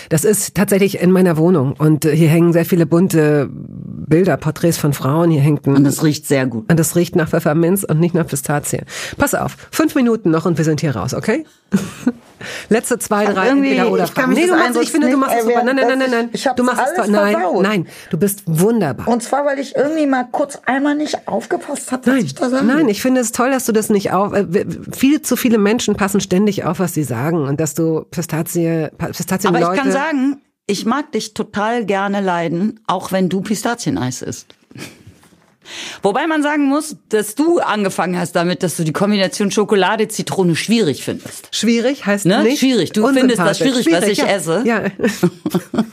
Das 0.10 0.26
ist 0.26 0.56
tatsächlich 0.56 0.99
in 0.99 1.10
meiner 1.12 1.38
Wohnung 1.38 1.72
und 1.78 2.04
hier 2.04 2.28
hängen 2.28 2.51
sehr 2.51 2.66
viele 2.66 2.86
bunte 2.86 3.49
Bilder, 3.49 4.36
Porträts 4.36 4.78
von 4.78 4.91
Frauen. 4.91 5.32
Hier 5.32 5.39
hängt 5.39 5.66
ein 5.66 5.78
Und 5.78 5.86
es 5.86 6.04
riecht 6.04 6.28
sehr 6.28 6.45
gut. 6.47 6.70
Und 6.70 6.78
das 6.78 6.97
riecht 6.97 7.16
nach 7.16 7.30
Pfefferminz 7.30 7.86
und 7.86 8.01
nicht 8.01 8.14
nach 8.14 8.28
Pistazie. 8.28 8.82
Pass 9.18 9.36
auf, 9.36 9.56
fünf 9.72 9.95
Minuten 9.95 10.32
noch 10.32 10.45
und 10.45 10.58
wir 10.58 10.66
sind 10.66 10.82
hier 10.82 10.97
raus, 10.97 11.14
okay? 11.14 11.45
Letzte 12.70 13.00
zwei, 13.00 13.26
drei 13.26 13.48
irgendwie- 13.48 13.70
entweder 13.72 13.91
oder 13.91 14.04
ich 14.06 14.14
kann 14.14 14.32
Nee, 14.32 14.48
du 14.48 14.56
machst, 14.56 14.82
ich 14.82 14.91
finde, 14.91 15.08
du 15.08 15.14
nicht 15.18 15.20
machst 15.20 15.36
es 15.38 15.44
super. 15.46 15.64
Nein, 15.64 15.76
nein, 15.76 15.88
nein, 15.88 16.00
nein, 16.00 16.12
nein. 16.12 16.30
Ich 16.34 16.48
hab's 16.48 16.56
Du 16.58 16.64
machst 16.64 16.82
es 16.82 17.00
alles 17.00 17.12
toll. 17.12 17.12
Nein, 17.12 17.62
nein, 17.62 17.88
du 18.10 18.18
bist 18.18 18.44
wunderbar. 18.46 19.08
Und 19.08 19.22
zwar, 19.24 19.46
weil 19.46 19.60
ich 19.60 19.76
irgendwie 19.76 20.06
mal 20.08 20.26
kurz 20.32 20.60
einmal 20.66 20.96
nicht 20.96 21.28
aufgepasst 21.28 21.91
habe, 21.91 22.06
was 22.08 22.14
Nein, 22.16 22.26
ich 22.26 22.36
da 22.36 22.50
sage. 22.50 22.66
nein, 22.66 22.89
ich 22.89 23.02
finde 23.02 23.22
es 23.22 23.32
toll, 23.32 23.52
dass 23.52 23.66
du 23.66 23.72
das 23.72 23.89
nicht 23.89 24.12
auf. 24.12 24.34
Äh, 24.34 24.46
viel 24.91 25.22
zu 25.22 25.36
viele 25.36 25.58
Menschen 25.58 25.96
passen 25.96 26.22
ständig 26.22 26.64
auf, 26.66 26.80
was 26.80 26.94
sie 26.94 27.04
sagen 27.04 27.46
und 27.48 27.60
dass 27.60 27.74
du 27.74 28.06
Pistazie, 28.12 28.89
Pistazien 28.98 29.56
Aber 29.56 29.74
ich 29.74 29.80
kann 29.80 29.91
sagen, 29.91 30.41
ich 30.66 30.86
mag 30.86 31.12
dich 31.12 31.34
total 31.34 31.86
gerne 31.86 32.22
leiden, 32.22 32.80
auch 32.88 33.12
wenn 33.12 33.30
du 33.30 33.41
Pistazieneis 33.41 34.22
isst. 34.22 34.48
Wobei 36.01 36.28
man 36.28 36.43
sagen 36.43 36.66
muss, 36.66 36.97
dass 37.09 37.36
du 37.36 37.59
angefangen 37.59 38.18
hast 38.18 38.34
damit, 38.34 38.64
dass 38.64 38.78
du 38.78 38.84
die 38.84 38.93
Kombination 38.93 39.51
Schokolade-Zitrone 39.51 40.55
schwierig 40.55 41.03
findest. 41.03 41.49
schwierig 41.55 42.05
heißt 42.05 42.26
Ne? 42.26 42.43
nicht. 42.43 42.59
Schwierig. 42.59 42.91
Du 42.91 43.07
findest 43.07 43.39
das 43.39 43.59
unsympathisch. 43.61 43.86
schwierig, 43.86 44.01
was 44.01 44.09
ich 44.09 44.18
ja. 44.20 44.26
esse. 44.26 44.64
Ja. 44.66 44.84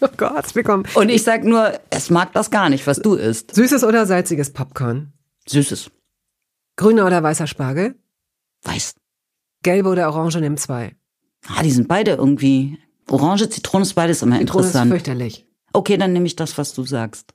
oh 0.00 0.08
Gott, 0.16 0.54
wir 0.54 0.62
kommen. 0.62 0.84
Und 0.94 1.08
ich 1.08 1.22
sag 1.22 1.44
nur, 1.44 1.78
es 1.90 2.10
mag 2.10 2.32
das 2.32 2.50
gar 2.50 2.68
nicht, 2.68 2.86
was 2.86 2.98
du 2.98 3.14
isst. 3.14 3.54
Süßes 3.54 3.84
oder 3.84 4.06
salziges 4.06 4.52
Popcorn? 4.52 5.12
Süßes. 5.48 5.90
Grüner 6.76 7.06
oder 7.06 7.22
weißer 7.22 7.46
Spargel? 7.46 7.94
Weiß. 8.62 8.94
Gelbe 9.62 9.88
oder 9.88 10.08
orange 10.08 10.40
nimm 10.40 10.56
zwei. 10.56 10.96
Ah, 11.46 11.62
die 11.62 11.70
sind 11.70 11.88
beide 11.88 12.12
irgendwie. 12.12 12.78
Orange, 13.10 13.48
Zitrone 13.50 13.82
ist 13.82 13.94
beides 13.94 14.22
immer 14.22 14.38
Zitrone 14.38 14.62
ist 14.62 14.68
interessant. 14.70 14.90
fürchterlich. 14.90 15.46
Okay, 15.72 15.96
dann 15.96 16.12
nehme 16.12 16.26
ich 16.26 16.36
das, 16.36 16.56
was 16.56 16.72
du 16.72 16.84
sagst. 16.84 17.34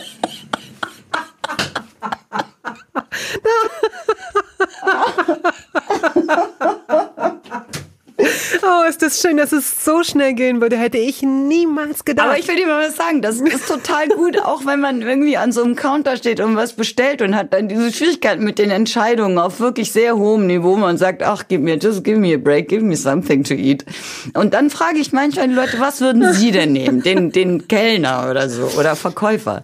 Oh, 8.63 8.87
ist 8.87 9.01
das 9.01 9.19
schön, 9.21 9.37
dass 9.37 9.51
es 9.51 9.83
so 9.83 10.03
schnell 10.03 10.33
gehen 10.33 10.61
würde. 10.61 10.77
Hätte 10.77 10.97
ich 10.97 11.21
niemals 11.21 12.05
gedacht. 12.05 12.27
Aber 12.27 12.37
ich 12.37 12.47
will 12.47 12.55
dir 12.55 12.67
mal 12.67 12.87
was 12.87 12.95
sagen, 12.95 13.21
das 13.21 13.41
ist 13.41 13.67
total 13.67 14.07
gut, 14.09 14.39
auch 14.43 14.65
wenn 14.65 14.79
man 14.79 15.01
irgendwie 15.01 15.37
an 15.37 15.51
so 15.51 15.63
einem 15.63 15.75
Counter 15.75 16.17
steht 16.17 16.39
und 16.39 16.55
was 16.55 16.73
bestellt 16.73 17.21
und 17.21 17.35
hat 17.35 17.53
dann 17.53 17.67
diese 17.67 17.91
Schwierigkeiten 17.91 18.43
mit 18.43 18.59
den 18.59 18.69
Entscheidungen 18.69 19.37
auf 19.37 19.59
wirklich 19.59 19.91
sehr 19.91 20.17
hohem 20.17 20.47
Niveau. 20.47 20.75
Man 20.75 20.97
sagt, 20.97 21.23
ach, 21.23 21.45
gib 21.47 21.61
mir, 21.61 21.77
just 21.77 22.03
give 22.03 22.19
me 22.19 22.33
a 22.33 22.37
break, 22.37 22.67
give 22.67 22.83
me 22.83 22.95
something 22.95 23.43
to 23.43 23.53
eat. 23.53 23.85
Und 24.33 24.53
dann 24.53 24.69
frage 24.69 24.99
ich 24.99 25.11
manchmal 25.11 25.47
die 25.47 25.53
Leute, 25.55 25.79
was 25.79 26.01
würden 26.01 26.33
sie 26.33 26.51
denn 26.51 26.73
nehmen? 26.73 27.01
Den, 27.01 27.31
den 27.31 27.67
Kellner 27.67 28.27
oder 28.29 28.49
so 28.49 28.63
oder 28.77 28.95
Verkäufer. 28.95 29.63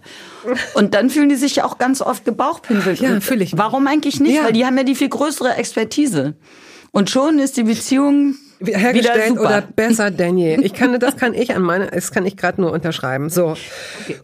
Und 0.74 0.94
dann 0.94 1.10
fühlen 1.10 1.30
die 1.30 1.36
sich 1.36 1.58
ja 1.58 1.66
auch 1.66 1.78
ganz 1.78 2.02
oft 2.02 2.26
gebauchpinselt. 2.26 3.00
Ja, 3.00 3.12
Und 3.12 3.24
fühl 3.24 3.42
ich. 3.42 3.58
Warum 3.58 3.88
eigentlich 3.88 4.20
nicht? 4.20 4.36
Ja. 4.36 4.46
Weil 4.46 4.54
die 4.54 4.66
haben 4.66 4.78
ja 4.78 4.84
die 4.84 4.96
viel 4.96 5.10
größere 5.10 5.56
Expertise. 5.56 6.36
Und 6.92 7.10
schon 7.10 7.40
ist 7.40 7.58
die 7.58 7.64
Beziehung 7.64 8.36
hergestellt 8.64 9.40
oder 9.40 9.62
besser 9.62 10.12
denn 10.12 10.38
je. 10.38 10.56
Ich 10.62 10.74
kann, 10.74 11.00
das 11.00 11.18
kann 11.18 11.34
ich 11.34 11.56
an 11.56 11.62
meine, 11.62 11.88
das 11.88 12.12
kann 12.12 12.26
ich 12.26 12.38
gerade 12.38 12.62
nur 12.62 12.72
unterschreiben. 12.72 13.30
So, 13.30 13.56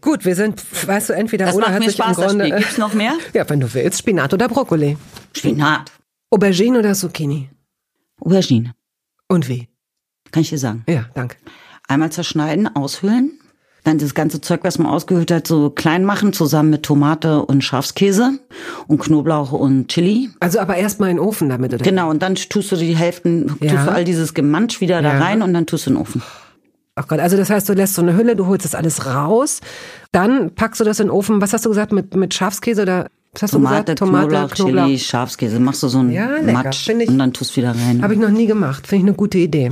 gut, 0.01 0.25
wir 0.25 0.35
sind, 0.35 0.61
weißt 0.87 1.09
du, 1.09 1.13
entweder 1.13 1.45
Das 1.45 1.55
oder 1.55 1.65
macht 1.65 1.73
hat 1.73 1.79
mir 1.81 1.85
sich 1.87 1.95
Spaß, 1.95 2.17
im 2.17 2.21
das 2.23 2.31
Grunde. 2.31 2.45
Spiel. 2.45 2.57
Gibt's 2.59 2.77
noch 2.77 2.93
mehr? 2.93 3.13
Ja, 3.33 3.49
wenn 3.49 3.59
du 3.59 3.73
willst, 3.73 3.99
Spinat 3.99 4.33
oder 4.33 4.47
Brokkoli, 4.47 4.97
Spinat. 5.35 5.91
Aubergine 6.31 6.79
oder 6.79 6.93
Zucchini. 6.93 7.49
Aubergine. 8.19 8.73
Und 9.27 9.47
wie? 9.49 9.69
Kann 10.31 10.41
ich 10.41 10.49
dir 10.49 10.57
sagen. 10.57 10.83
Ja, 10.89 11.05
danke. 11.13 11.37
Einmal 11.87 12.11
zerschneiden, 12.11 12.75
aushöhlen. 12.75 13.39
Dann 13.85 13.97
das 13.97 14.13
ganze 14.13 14.39
Zeug, 14.39 14.61
was 14.63 14.77
man 14.79 14.87
ausgehöhlt 14.87 15.29
hat, 15.29 15.45
so 15.45 15.69
klein 15.69 16.05
machen, 16.05 16.31
zusammen 16.31 16.69
mit 16.69 16.83
Tomate 16.83 17.45
und 17.45 17.63
Schafskäse 17.63 18.39
und 18.87 18.99
Knoblauch 18.99 19.51
und 19.51 19.89
Chili. 19.89 20.29
Also 20.39 20.59
aber 20.59 20.77
erstmal 20.77 21.09
in 21.09 21.17
den 21.17 21.25
Ofen 21.25 21.49
damit, 21.49 21.73
oder? 21.73 21.83
Genau, 21.83 22.09
und 22.09 22.21
dann 22.23 22.35
tust 22.35 22.71
du 22.71 22.77
die 22.77 22.95
Hälften, 22.95 23.57
Ja. 23.59 23.73
tust 23.73 23.87
du 23.87 23.91
all 23.91 24.05
dieses 24.05 24.33
Gemansch 24.33 24.79
wieder 24.79 25.01
da 25.01 25.15
Ja. 25.15 25.19
rein 25.19 25.41
und 25.41 25.53
dann 25.53 25.65
tust 25.65 25.85
du 25.85 25.89
in 25.89 25.95
den 25.97 26.01
Ofen. 26.01 26.21
Ach 26.95 27.07
Gott, 27.07 27.19
also 27.19 27.35
das 27.35 27.49
heißt, 27.49 27.67
du 27.67 27.73
lässt 27.73 27.95
so 27.95 28.01
eine 28.03 28.15
Hülle, 28.15 28.35
du 28.37 28.45
holst 28.45 28.63
das 28.63 28.73
alles 28.75 29.05
raus, 29.05 29.59
dann 30.13 30.53
packst 30.55 30.79
du 30.79 30.85
das 30.85 30.99
in 31.01 31.07
den 31.07 31.11
Ofen. 31.11 31.41
Was 31.41 31.51
hast 31.51 31.65
du 31.65 31.69
gesagt 31.69 31.91
mit 31.91 32.15
mit 32.15 32.33
Schafskäse 32.33 32.83
oder 32.83 33.07
was 33.33 33.41
hast 33.41 33.51
Tomate, 33.51 33.95
du 33.95 34.05
gesagt? 34.05 34.11
Knoblauch, 34.21 34.53
Chili, 34.53 34.99
Schafskäse. 34.99 35.59
Machst 35.59 35.83
du 35.83 35.87
so 35.89 35.99
einen 35.99 36.11
Ja, 36.13 36.37
lecker, 36.37 36.51
Matsch 36.53 36.87
ich- 36.87 37.09
und 37.09 37.17
dann 37.17 37.33
tust 37.33 37.57
wieder 37.57 37.71
rein. 37.75 38.01
Habe 38.01 38.13
ich 38.13 38.19
noch 38.19 38.29
nie 38.29 38.45
gemacht. 38.45 38.87
Finde 38.87 39.03
ich 39.03 39.07
eine 39.09 39.17
gute 39.17 39.39
Idee. 39.39 39.71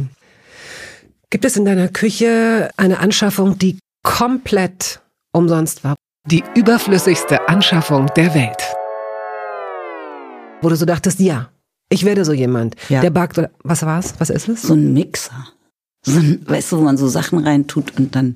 Gibt 1.29 1.45
es 1.45 1.55
in 1.55 1.63
deiner 1.63 1.87
Küche 1.87 2.71
eine 2.75 2.99
Anschaffung, 2.99 3.57
die 3.57 3.77
komplett 4.03 5.01
umsonst 5.33 5.83
war? 5.83 5.95
Die 6.27 6.43
überflüssigste 6.55 7.47
Anschaffung 7.47 8.07
der 8.15 8.33
Welt. 8.33 8.75
Wo 10.61 10.69
du 10.69 10.75
so 10.75 10.85
dachtest, 10.85 11.19
ja, 11.19 11.49
ich 11.89 12.05
werde 12.05 12.23
so 12.23 12.33
jemand. 12.33 12.75
Ja. 12.89 13.01
Der 13.01 13.09
backt 13.09 13.37
oder 13.37 13.49
was 13.63 13.83
war's? 13.85 14.13
Was 14.19 14.29
ist 14.29 14.47
es? 14.47 14.61
so 14.61 14.73
ein 14.73 14.93
Mixer. 14.93 15.47
So, 16.03 16.17
ein- 16.19 16.41
weißt 16.47 16.71
du, 16.71 16.77
wo 16.79 16.81
man 16.81 16.97
so 16.97 17.07
Sachen 17.07 17.39
reintut 17.45 17.93
und 17.99 18.15
dann, 18.15 18.35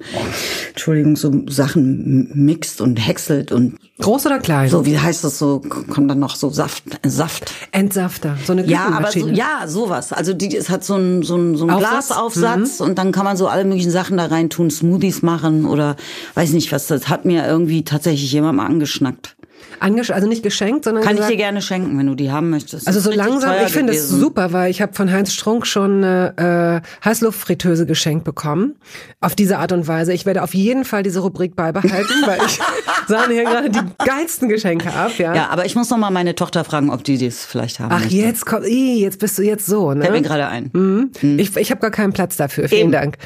Entschuldigung, 0.70 1.16
so 1.16 1.32
Sachen 1.48 2.30
mixt 2.46 2.80
und 2.80 2.98
häckselt 2.98 3.52
und 3.52 3.78
Groß 4.00 4.28
oder 4.28 4.40
klein? 4.40 4.70
so, 4.70 4.86
wie 4.86 5.00
heißt 5.00 5.24
das 5.24 5.40
so, 5.40 5.62
kommt 5.62 6.12
dann 6.12 6.20
noch 6.20 6.36
so 6.36 6.50
Saft, 6.52 6.84
Saft. 7.04 7.52
Entsafter, 7.72 8.38
so 8.46 8.52
eine 8.54 8.68
Ja, 8.68 8.90
aber 8.90 9.12
so, 9.12 9.28
ja, 9.30 9.64
sowas. 9.68 10.14
Also 10.14 10.34
die, 10.34 10.56
es 10.56 10.70
hat 10.70 10.84
so 10.84 10.94
einen 10.94 11.24
so 11.24 11.34
einen, 11.36 11.56
so 11.58 11.64
einen 11.64 11.74
Aufsatz? 11.78 12.08
Glasaufsatz 12.08 12.82
und 12.82 13.00
dann 13.00 13.12
kann 13.12 13.24
man 13.26 13.36
so 13.36 13.48
alle 13.48 13.66
möglichen 13.66 13.90
Sachen 13.92 14.18
da 14.18 14.26
rein 14.28 14.52
tun, 14.52 14.70
Smoothies 14.70 15.24
machen 15.24 15.66
oder 15.66 15.96
weiß 16.36 16.52
nicht 16.52 16.72
was. 16.72 16.86
Das 16.86 17.10
hat 17.10 17.26
mir 17.26 17.48
irgendwie 17.48 17.84
tatsächlich 17.84 18.32
jemand 18.32 18.58
mal 18.58 18.66
angeschnackt. 18.68 19.35
Also 19.80 20.28
nicht 20.28 20.44
geschenkt, 20.44 20.86
sondern 20.86 21.04
Kann 21.04 21.14
ich 21.14 21.18
gesagt, 21.18 21.34
dir 21.34 21.38
gerne 21.38 21.62
schenken, 21.62 21.98
wenn 21.98 22.08
du 22.08 22.16
die 22.16 22.32
haben 22.32 22.50
möchtest. 22.50 22.88
Also 22.88 23.00
so 23.00 23.12
langsam, 23.12 23.54
ich 23.66 23.72
finde 23.72 23.94
es 23.94 24.10
super, 24.10 24.52
weil 24.54 24.72
ich 24.72 24.82
habe 24.82 24.94
von 24.94 25.12
Heinz 25.12 25.34
Strunk 25.34 25.68
schon 25.68 26.04
eine 26.04 26.82
äh, 26.84 27.06
Heißluftfritteuse 27.06 27.86
geschenkt 27.86 28.24
bekommen. 28.24 28.76
Auf 29.22 29.36
diese 29.36 29.58
Art 29.58 29.72
und 29.72 29.88
Weise. 29.88 30.14
Ich 30.14 30.26
werde 30.26 30.44
auf 30.44 30.54
jeden 30.54 30.86
Fall 30.86 31.04
diese 31.04 31.20
Rubrik 31.20 31.56
beibehalten, 31.56 32.14
weil 32.26 32.40
ich 32.46 32.60
sahne 33.08 33.34
hier 33.34 33.44
gerade 33.44 33.70
die 33.70 33.80
geilsten 34.04 34.50
Geschenke 34.50 34.92
ab. 34.94 35.12
Ja. 35.18 35.36
Ja, 35.36 35.50
aber 35.50 35.66
ich 35.66 35.76
muss 35.76 35.90
noch 35.90 35.98
mal 35.98 36.12
meine 36.12 36.36
Tochter 36.36 36.64
fragen, 36.64 36.90
ob 36.90 37.04
die 37.04 37.18
das 37.18 37.46
vielleicht 37.46 37.80
haben 37.80 37.92
Ach, 37.92 38.00
möchte. 38.02 38.16
jetzt 38.16 38.46
kommt, 38.46 38.66
ih, 38.66 39.02
jetzt 39.02 39.20
bist 39.20 39.38
du 39.38 39.44
jetzt 39.44 39.66
so, 39.66 39.90
Fällt 39.92 40.04
mir 40.04 40.12
ne? 40.12 40.22
gerade 40.22 40.48
ein. 40.48 40.70
Mhm. 40.74 41.12
Ich, 41.38 41.56
ich 41.56 41.72
habe 41.72 41.82
gar 41.82 41.92
keinen 41.92 42.14
Platz 42.14 42.38
dafür. 42.38 42.68
Vielen 42.68 42.82
Eben. 42.84 42.92
Dank. 42.92 43.18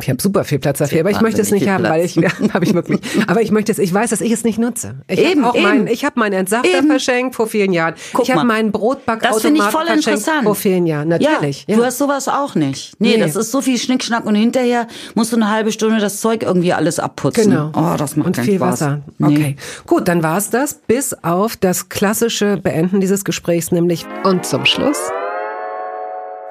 Ich 0.00 0.08
habe 0.08 0.20
super 0.20 0.44
viel 0.44 0.58
Platz 0.58 0.78
dafür, 0.78 1.00
aber 1.00 1.10
ich 1.10 1.20
möchte 1.20 1.40
es 1.40 1.50
nicht 1.50 1.68
haben, 1.68 1.84
wahnsinnig 1.84 2.16
weil 2.16 2.32
ich 2.32 2.40
ja, 2.40 2.48
habe 2.54 2.64
ich 2.64 2.74
wirklich. 2.74 3.00
Aber 3.26 3.42
ich 3.42 3.50
möchte 3.50 3.72
es. 3.72 3.78
Ich 3.78 3.92
weiß, 3.92 4.10
dass 4.10 4.20
ich 4.20 4.32
es 4.32 4.44
nicht 4.44 4.58
nutze. 4.58 5.02
Ich 5.08 5.18
Eben, 5.18 5.44
habe 5.44 5.50
auch 5.50 5.54
eben. 5.54 5.79
Meinen, 5.84 5.92
ich 5.92 6.04
habe 6.04 6.18
meinen 6.20 6.32
Entsafter 6.34 6.78
Eben. 6.78 6.88
verschenkt 6.88 7.34
vor 7.34 7.46
vielen 7.46 7.72
Jahren. 7.72 7.94
Guck 8.12 8.28
ich 8.28 8.34
habe 8.34 8.46
meinen 8.46 8.72
Das 8.72 8.80
Brotbackautomat 8.80 9.40
finde 9.42 9.60
ich 9.60 9.66
voll 9.66 9.86
verschenkt 9.86 10.06
interessant. 10.08 10.44
vor 10.44 10.54
vielen 10.54 10.86
Jahren. 10.86 11.08
Natürlich. 11.08 11.64
Ja, 11.68 11.76
du 11.76 11.84
hast 11.84 11.98
sowas 11.98 12.28
auch 12.28 12.54
nicht. 12.54 12.94
Nee, 12.98 13.16
Nee. 13.16 13.18
das 13.22 13.36
ist 13.36 13.50
so 13.50 13.60
viel 13.60 13.78
Schnickschnack 13.78 14.24
und 14.26 14.34
hinterher 14.34 14.86
musst 15.14 15.32
du 15.32 15.36
eine 15.36 15.50
halbe 15.50 15.72
Stunde 15.72 15.98
das 15.98 16.20
Zeug 16.20 16.42
irgendwie 16.42 16.72
alles 16.72 16.98
abputzen. 16.98 17.50
Genau. 17.50 17.70
Oh, 17.74 17.96
das 17.96 18.16
macht 18.16 18.26
Und 18.28 18.36
keinen 18.36 18.44
viel 18.44 18.56
Spaß. 18.56 18.72
Wasser. 18.80 19.00
Nee. 19.18 19.26
Okay. 19.36 19.56
Gut, 19.86 20.08
dann 20.08 20.22
war's 20.22 20.50
das. 20.50 20.74
Bis 20.86 21.14
auf 21.22 21.56
das 21.56 21.88
klassische 21.88 22.56
Beenden 22.56 23.00
dieses 23.00 23.24
Gesprächs, 23.24 23.72
nämlich 23.72 24.06
und 24.24 24.44
zum 24.46 24.64
Schluss 24.66 24.98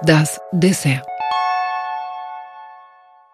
das 0.04 0.40
Dessert. 0.52 1.06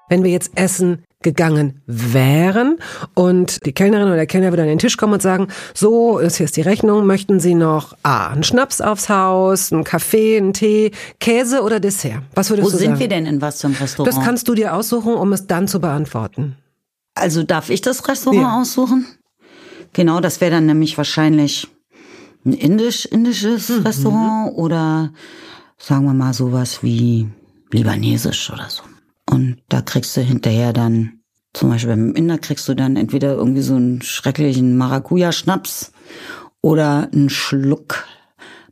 Wenn 0.10 0.24
wir 0.24 0.32
jetzt 0.32 0.52
essen 0.56 1.04
gegangen 1.26 1.82
wären 1.88 2.78
und 3.16 3.66
die 3.66 3.74
Kellnerin 3.74 4.08
oder 4.08 4.16
der 4.16 4.28
Kellner 4.28 4.52
würde 4.52 4.62
an 4.62 4.70
den 4.70 4.80
Tisch 4.80 4.96
kommen 4.96 5.14
und 5.14 5.22
sagen, 5.22 5.48
so, 5.74 6.20
ist 6.20 6.38
hier 6.38 6.46
ist 6.46 6.56
die 6.56 6.62
Rechnung, 6.62 7.06
möchten 7.06 7.40
Sie 7.42 7.56
noch 7.56 7.98
A, 8.04 8.28
einen 8.30 8.44
Schnaps 8.44 8.80
aufs 8.80 9.10
Haus, 9.10 9.74
einen 9.74 9.84
Kaffee, 9.84 10.38
einen 10.38 10.54
Tee, 10.54 10.92
Käse 11.20 11.62
oder 11.64 11.80
Dessert? 11.82 12.22
Was 12.36 12.50
würdest 12.50 12.68
Wo 12.68 12.72
du 12.72 12.78
sind 12.78 12.92
sagen? 12.92 13.00
wir 13.00 13.08
denn 13.10 13.26
in 13.26 13.42
was 13.42 13.66
einem 13.66 13.74
Restaurant? 13.76 14.16
Das 14.16 14.24
kannst 14.24 14.48
du 14.48 14.54
dir 14.56 14.74
aussuchen, 14.74 15.14
um 15.14 15.34
es 15.34 15.48
dann 15.48 15.68
zu 15.68 15.82
beantworten. 15.82 16.56
also 17.16 17.44
darf 17.44 17.70
ich 17.70 17.82
das 17.82 18.08
Restaurant 18.08 18.42
Ja. 18.42 18.62
aussuchen? 18.62 19.06
Genau, 19.94 20.20
das 20.20 20.40
wäre 20.42 20.52
dann 20.52 20.66
nämlich 20.68 20.98
wahrscheinlich 20.98 21.68
ein 22.46 22.54
indisch, 22.54 23.06
indisches 23.06 23.70
Mhm. 23.70 23.86
Restaurant 23.86 24.54
oder 24.56 25.12
sagen 25.78 26.06
wir 26.06 26.14
mal 26.14 26.34
sowas 26.34 26.84
wie 26.84 27.28
libanesisch 27.72 28.52
oder 28.52 28.70
so. 28.70 28.84
Und 29.30 29.58
da 29.70 29.82
kriegst 29.82 30.16
du 30.16 30.22
hinterher 30.22 30.72
dann, 30.72 31.15
zum 31.56 31.70
Beispiel 31.70 31.90
beim 31.90 32.14
Inder 32.16 32.38
kriegst 32.38 32.68
du 32.68 32.74
dann 32.74 32.96
entweder 32.96 33.34
irgendwie 33.34 33.62
so 33.62 33.76
einen 33.76 34.02
schrecklichen 34.02 34.78
Maracuja-Schnaps 34.78 35.92
oder 36.62 37.10
einen 37.14 37.30
Schluck 37.30 38.06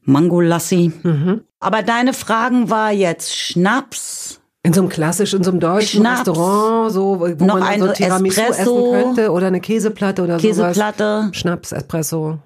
Mangolassi. 0.03 0.91
Mhm. 1.03 1.41
Aber 1.59 1.81
deine 1.81 2.13
Fragen 2.13 2.69
war 2.69 2.91
jetzt 2.91 3.35
Schnaps, 3.35 4.41
In 4.63 4.73
so 4.73 4.81
einem 4.81 4.89
klassischen, 4.89 5.37
in 5.37 5.43
so 5.43 5.51
einem 5.51 5.59
deutschen 5.61 6.01
Schnaps. 6.01 6.19
Restaurant, 6.27 6.91
so, 6.91 7.19
wo 7.19 7.27
Noch 7.45 7.55
man 7.59 7.63
ein 7.63 7.79
so 7.81 7.87
Tiramisu 7.91 8.41
Espresso. 8.41 8.93
essen 8.93 9.03
könnte 9.15 9.31
oder 9.31 9.47
eine 9.47 9.61
Käseplatte 9.61 10.21
oder 10.23 10.39
sowas. 10.39 10.57
Käseplatte. 10.57 11.29
Schnaps, 11.31 11.71
Espresso. 11.71 12.39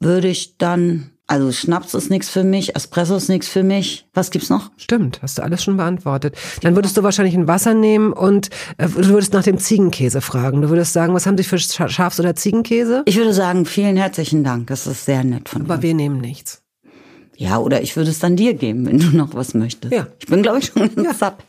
würde 0.00 0.28
ich 0.28 0.56
dann, 0.58 1.10
also 1.26 1.50
Schnaps 1.52 1.94
ist 1.94 2.10
nichts 2.10 2.28
für 2.28 2.44
mich, 2.44 2.76
Espresso 2.76 3.16
ist 3.16 3.28
nichts 3.28 3.48
für 3.48 3.62
mich. 3.62 4.06
Was 4.12 4.30
gibt's 4.30 4.50
noch? 4.50 4.70
Stimmt, 4.76 5.20
hast 5.22 5.38
du 5.38 5.42
alles 5.42 5.64
schon 5.64 5.76
beantwortet. 5.76 6.36
Dann 6.62 6.74
würdest 6.74 6.96
du 6.96 7.02
wahrscheinlich 7.02 7.34
ein 7.34 7.48
Wasser 7.48 7.72
nehmen 7.74 8.12
und 8.12 8.50
äh, 8.76 8.88
du 8.88 9.08
würdest 9.08 9.32
nach 9.32 9.42
dem 9.42 9.58
Ziegenkäse 9.58 10.20
fragen. 10.20 10.60
Du 10.60 10.68
würdest 10.68 10.92
sagen, 10.92 11.14
was 11.14 11.26
haben 11.26 11.38
Sie 11.38 11.44
für 11.44 11.56
Scha- 11.56 11.88
Schafs- 11.88 12.20
oder 12.20 12.36
Ziegenkäse? 12.36 13.02
Ich 13.06 13.16
würde 13.16 13.32
sagen, 13.32 13.64
vielen 13.64 13.96
herzlichen 13.96 14.44
Dank. 14.44 14.66
Das 14.66 14.86
ist 14.86 15.06
sehr 15.06 15.24
nett 15.24 15.48
von 15.48 15.62
Aber 15.62 15.78
dir. 15.78 15.82
wir 15.84 15.94
nehmen 15.94 16.20
nichts. 16.20 16.60
Ja, 17.36 17.58
oder 17.58 17.82
ich 17.82 17.96
würde 17.96 18.10
es 18.10 18.20
dann 18.20 18.36
dir 18.36 18.54
geben, 18.54 18.86
wenn 18.86 18.98
du 19.00 19.06
noch 19.16 19.34
was 19.34 19.54
möchtest. 19.54 19.92
Ja. 19.92 20.06
Ich 20.20 20.26
bin, 20.26 20.42
glaube 20.42 20.58
ich, 20.60 20.66
schon 20.66 20.94
ganz 20.94 21.18
satt. 21.18 21.42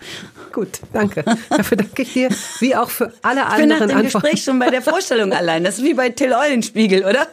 Gut, 0.56 0.80
danke. 0.94 1.26
Dafür 1.50 1.76
danke 1.76 2.04
ich 2.04 2.14
dir, 2.14 2.30
wie 2.60 2.78
auch 2.78 2.90
für 2.90 3.12
alle 3.24 3.42
Ich 3.42 3.58
bin 3.58 3.68
nach 3.68 3.82
anderen 3.82 3.90
dem 3.90 3.98
Antworten. 3.98 4.28
Gespräch 4.28 4.42
schon 4.42 4.58
bei 4.58 4.70
der 4.70 4.82
Vorstellung 4.82 5.34
allein. 5.34 5.66
Das 5.66 5.80
ist 5.80 5.84
wie 5.84 5.94
bei 5.94 6.08
Till 6.08 6.32
Eulenspiegel, 6.32 7.04
oder? 7.04 7.28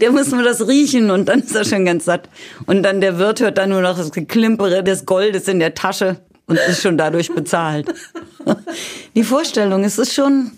Der 0.00 0.10
muss 0.10 0.32
nur 0.32 0.42
das 0.42 0.66
riechen 0.66 1.12
und 1.12 1.28
dann 1.28 1.38
ist 1.38 1.54
er 1.54 1.64
schon 1.64 1.84
ganz 1.84 2.06
satt. 2.06 2.28
Und 2.66 2.82
dann 2.82 3.00
der 3.00 3.16
Wirt 3.16 3.38
hört 3.38 3.58
dann 3.58 3.70
nur 3.70 3.80
noch 3.80 3.96
das 3.96 4.10
Geklimpere 4.10 4.82
des 4.82 5.06
Goldes 5.06 5.46
in 5.46 5.60
der 5.60 5.74
Tasche 5.74 6.16
und 6.46 6.58
ist 6.58 6.82
schon 6.82 6.98
dadurch 6.98 7.32
bezahlt. 7.32 7.94
Die 9.14 9.22
Vorstellung, 9.22 9.84
es 9.84 9.96
ist 9.96 10.12
schon, 10.12 10.50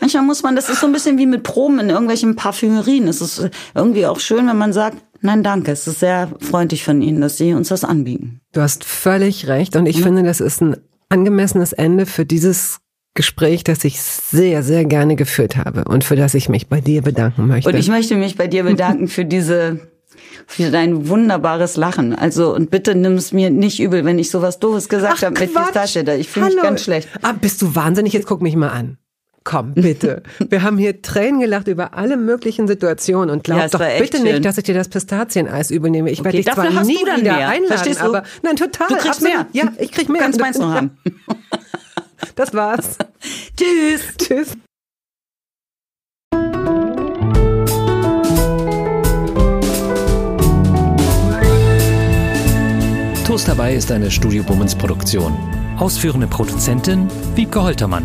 manchmal 0.00 0.24
muss 0.24 0.42
man, 0.42 0.56
das 0.56 0.70
ist 0.70 0.80
so 0.80 0.86
ein 0.86 0.92
bisschen 0.92 1.18
wie 1.18 1.26
mit 1.26 1.44
Proben 1.44 1.78
in 1.78 1.88
irgendwelchen 1.88 2.34
Parfümerien. 2.34 3.06
Es 3.06 3.20
ist 3.20 3.48
irgendwie 3.76 4.06
auch 4.06 4.18
schön, 4.18 4.48
wenn 4.48 4.58
man 4.58 4.72
sagt, 4.72 4.96
nein, 5.20 5.44
danke, 5.44 5.70
es 5.70 5.86
ist 5.86 6.00
sehr 6.00 6.30
freundlich 6.40 6.82
von 6.82 7.00
Ihnen, 7.00 7.20
dass 7.20 7.38
Sie 7.38 7.54
uns 7.54 7.68
das 7.68 7.84
anbieten. 7.84 8.40
Du 8.50 8.60
hast 8.60 8.82
völlig 8.82 9.46
recht 9.46 9.76
und 9.76 9.86
ich 9.86 10.02
finde, 10.02 10.24
das 10.24 10.40
ist 10.40 10.60
ein 10.60 10.78
angemessenes 11.12 11.72
Ende 11.72 12.06
für 12.06 12.24
dieses 12.24 12.80
Gespräch, 13.14 13.62
das 13.62 13.84
ich 13.84 14.00
sehr, 14.00 14.62
sehr 14.62 14.84
gerne 14.86 15.16
geführt 15.16 15.56
habe 15.56 15.84
und 15.84 16.02
für 16.02 16.16
das 16.16 16.34
ich 16.34 16.48
mich 16.48 16.68
bei 16.68 16.80
dir 16.80 17.02
bedanken 17.02 17.46
möchte. 17.46 17.68
Und 17.68 17.76
ich 17.76 17.88
möchte 17.88 18.16
mich 18.16 18.36
bei 18.36 18.46
dir 18.46 18.64
bedanken 18.64 19.06
für 19.06 19.26
diese, 19.26 19.80
für 20.46 20.70
dein 20.70 21.08
wunderbares 21.08 21.76
Lachen. 21.76 22.14
Also, 22.14 22.54
und 22.54 22.70
bitte 22.70 22.94
nimm 22.94 23.14
es 23.14 23.32
mir 23.32 23.50
nicht 23.50 23.80
übel, 23.80 24.06
wenn 24.06 24.18
ich 24.18 24.30
sowas 24.30 24.58
Doofes 24.58 24.88
gesagt 24.88 25.22
habe 25.22 25.38
mit. 25.38 25.54
Pistache. 25.54 26.16
Ich 26.16 26.30
fühle 26.30 26.46
mich 26.46 26.62
ganz 26.62 26.82
schlecht. 26.82 27.08
Ah, 27.20 27.32
bist 27.32 27.60
du 27.60 27.74
wahnsinnig? 27.74 28.14
Jetzt 28.14 28.26
guck 28.26 28.40
mich 28.40 28.56
mal 28.56 28.70
an. 28.70 28.96
Komm, 29.44 29.74
bitte. 29.74 30.22
Wir 30.50 30.62
haben 30.62 30.78
hier 30.78 31.02
Tränen 31.02 31.40
gelacht 31.40 31.66
über 31.68 31.94
alle 31.94 32.16
möglichen 32.16 32.68
Situationen 32.68 33.30
und 33.30 33.42
glaub 33.44 33.58
Ja, 33.58 33.68
doch 33.68 33.80
bitte 33.98 34.18
schön. 34.18 34.24
nicht, 34.24 34.44
dass 34.44 34.56
ich 34.58 34.64
dir 34.64 34.74
das 34.74 34.88
Pistazieneis 34.88 35.70
übernehme. 35.70 36.10
Ich 36.10 36.18
werde 36.22 36.38
Okay, 36.38 36.44
dich 36.44 36.54
zwar 36.54 36.84
nie 36.84 36.98
du 36.98 37.06
dann 37.06 37.20
wieder 37.20 37.32
mehr. 37.36 37.48
einladen, 37.48 37.66
Verstehst 37.68 38.00
du? 38.00 38.04
aber 38.04 38.22
nein, 38.42 38.56
total. 38.56 38.88
Du 38.88 38.94
kriegst 38.94 39.08
absolut. 39.24 39.32
mehr. 39.34 39.46
Ja, 39.52 39.72
ich 39.78 39.90
krieg 39.90 40.08
mehr. 40.08 40.18
Du 40.20 40.24
kannst 40.24 40.40
meins 40.40 40.58
noch 40.58 40.72
haben. 40.72 40.96
Das 42.36 42.54
war's. 42.54 42.96
Tschüss. 43.56 44.16
Tschüss. 44.16 44.56
Toast 53.26 53.48
dabei 53.48 53.74
ist 53.74 53.90
eine 53.90 54.10
Studio 54.10 54.42
Bummens 54.42 54.74
Produktion. 54.74 55.32
Ausführende 55.78 56.26
Produzentin 56.26 57.08
Wiebke 57.34 57.62
Holtermann. 57.62 58.04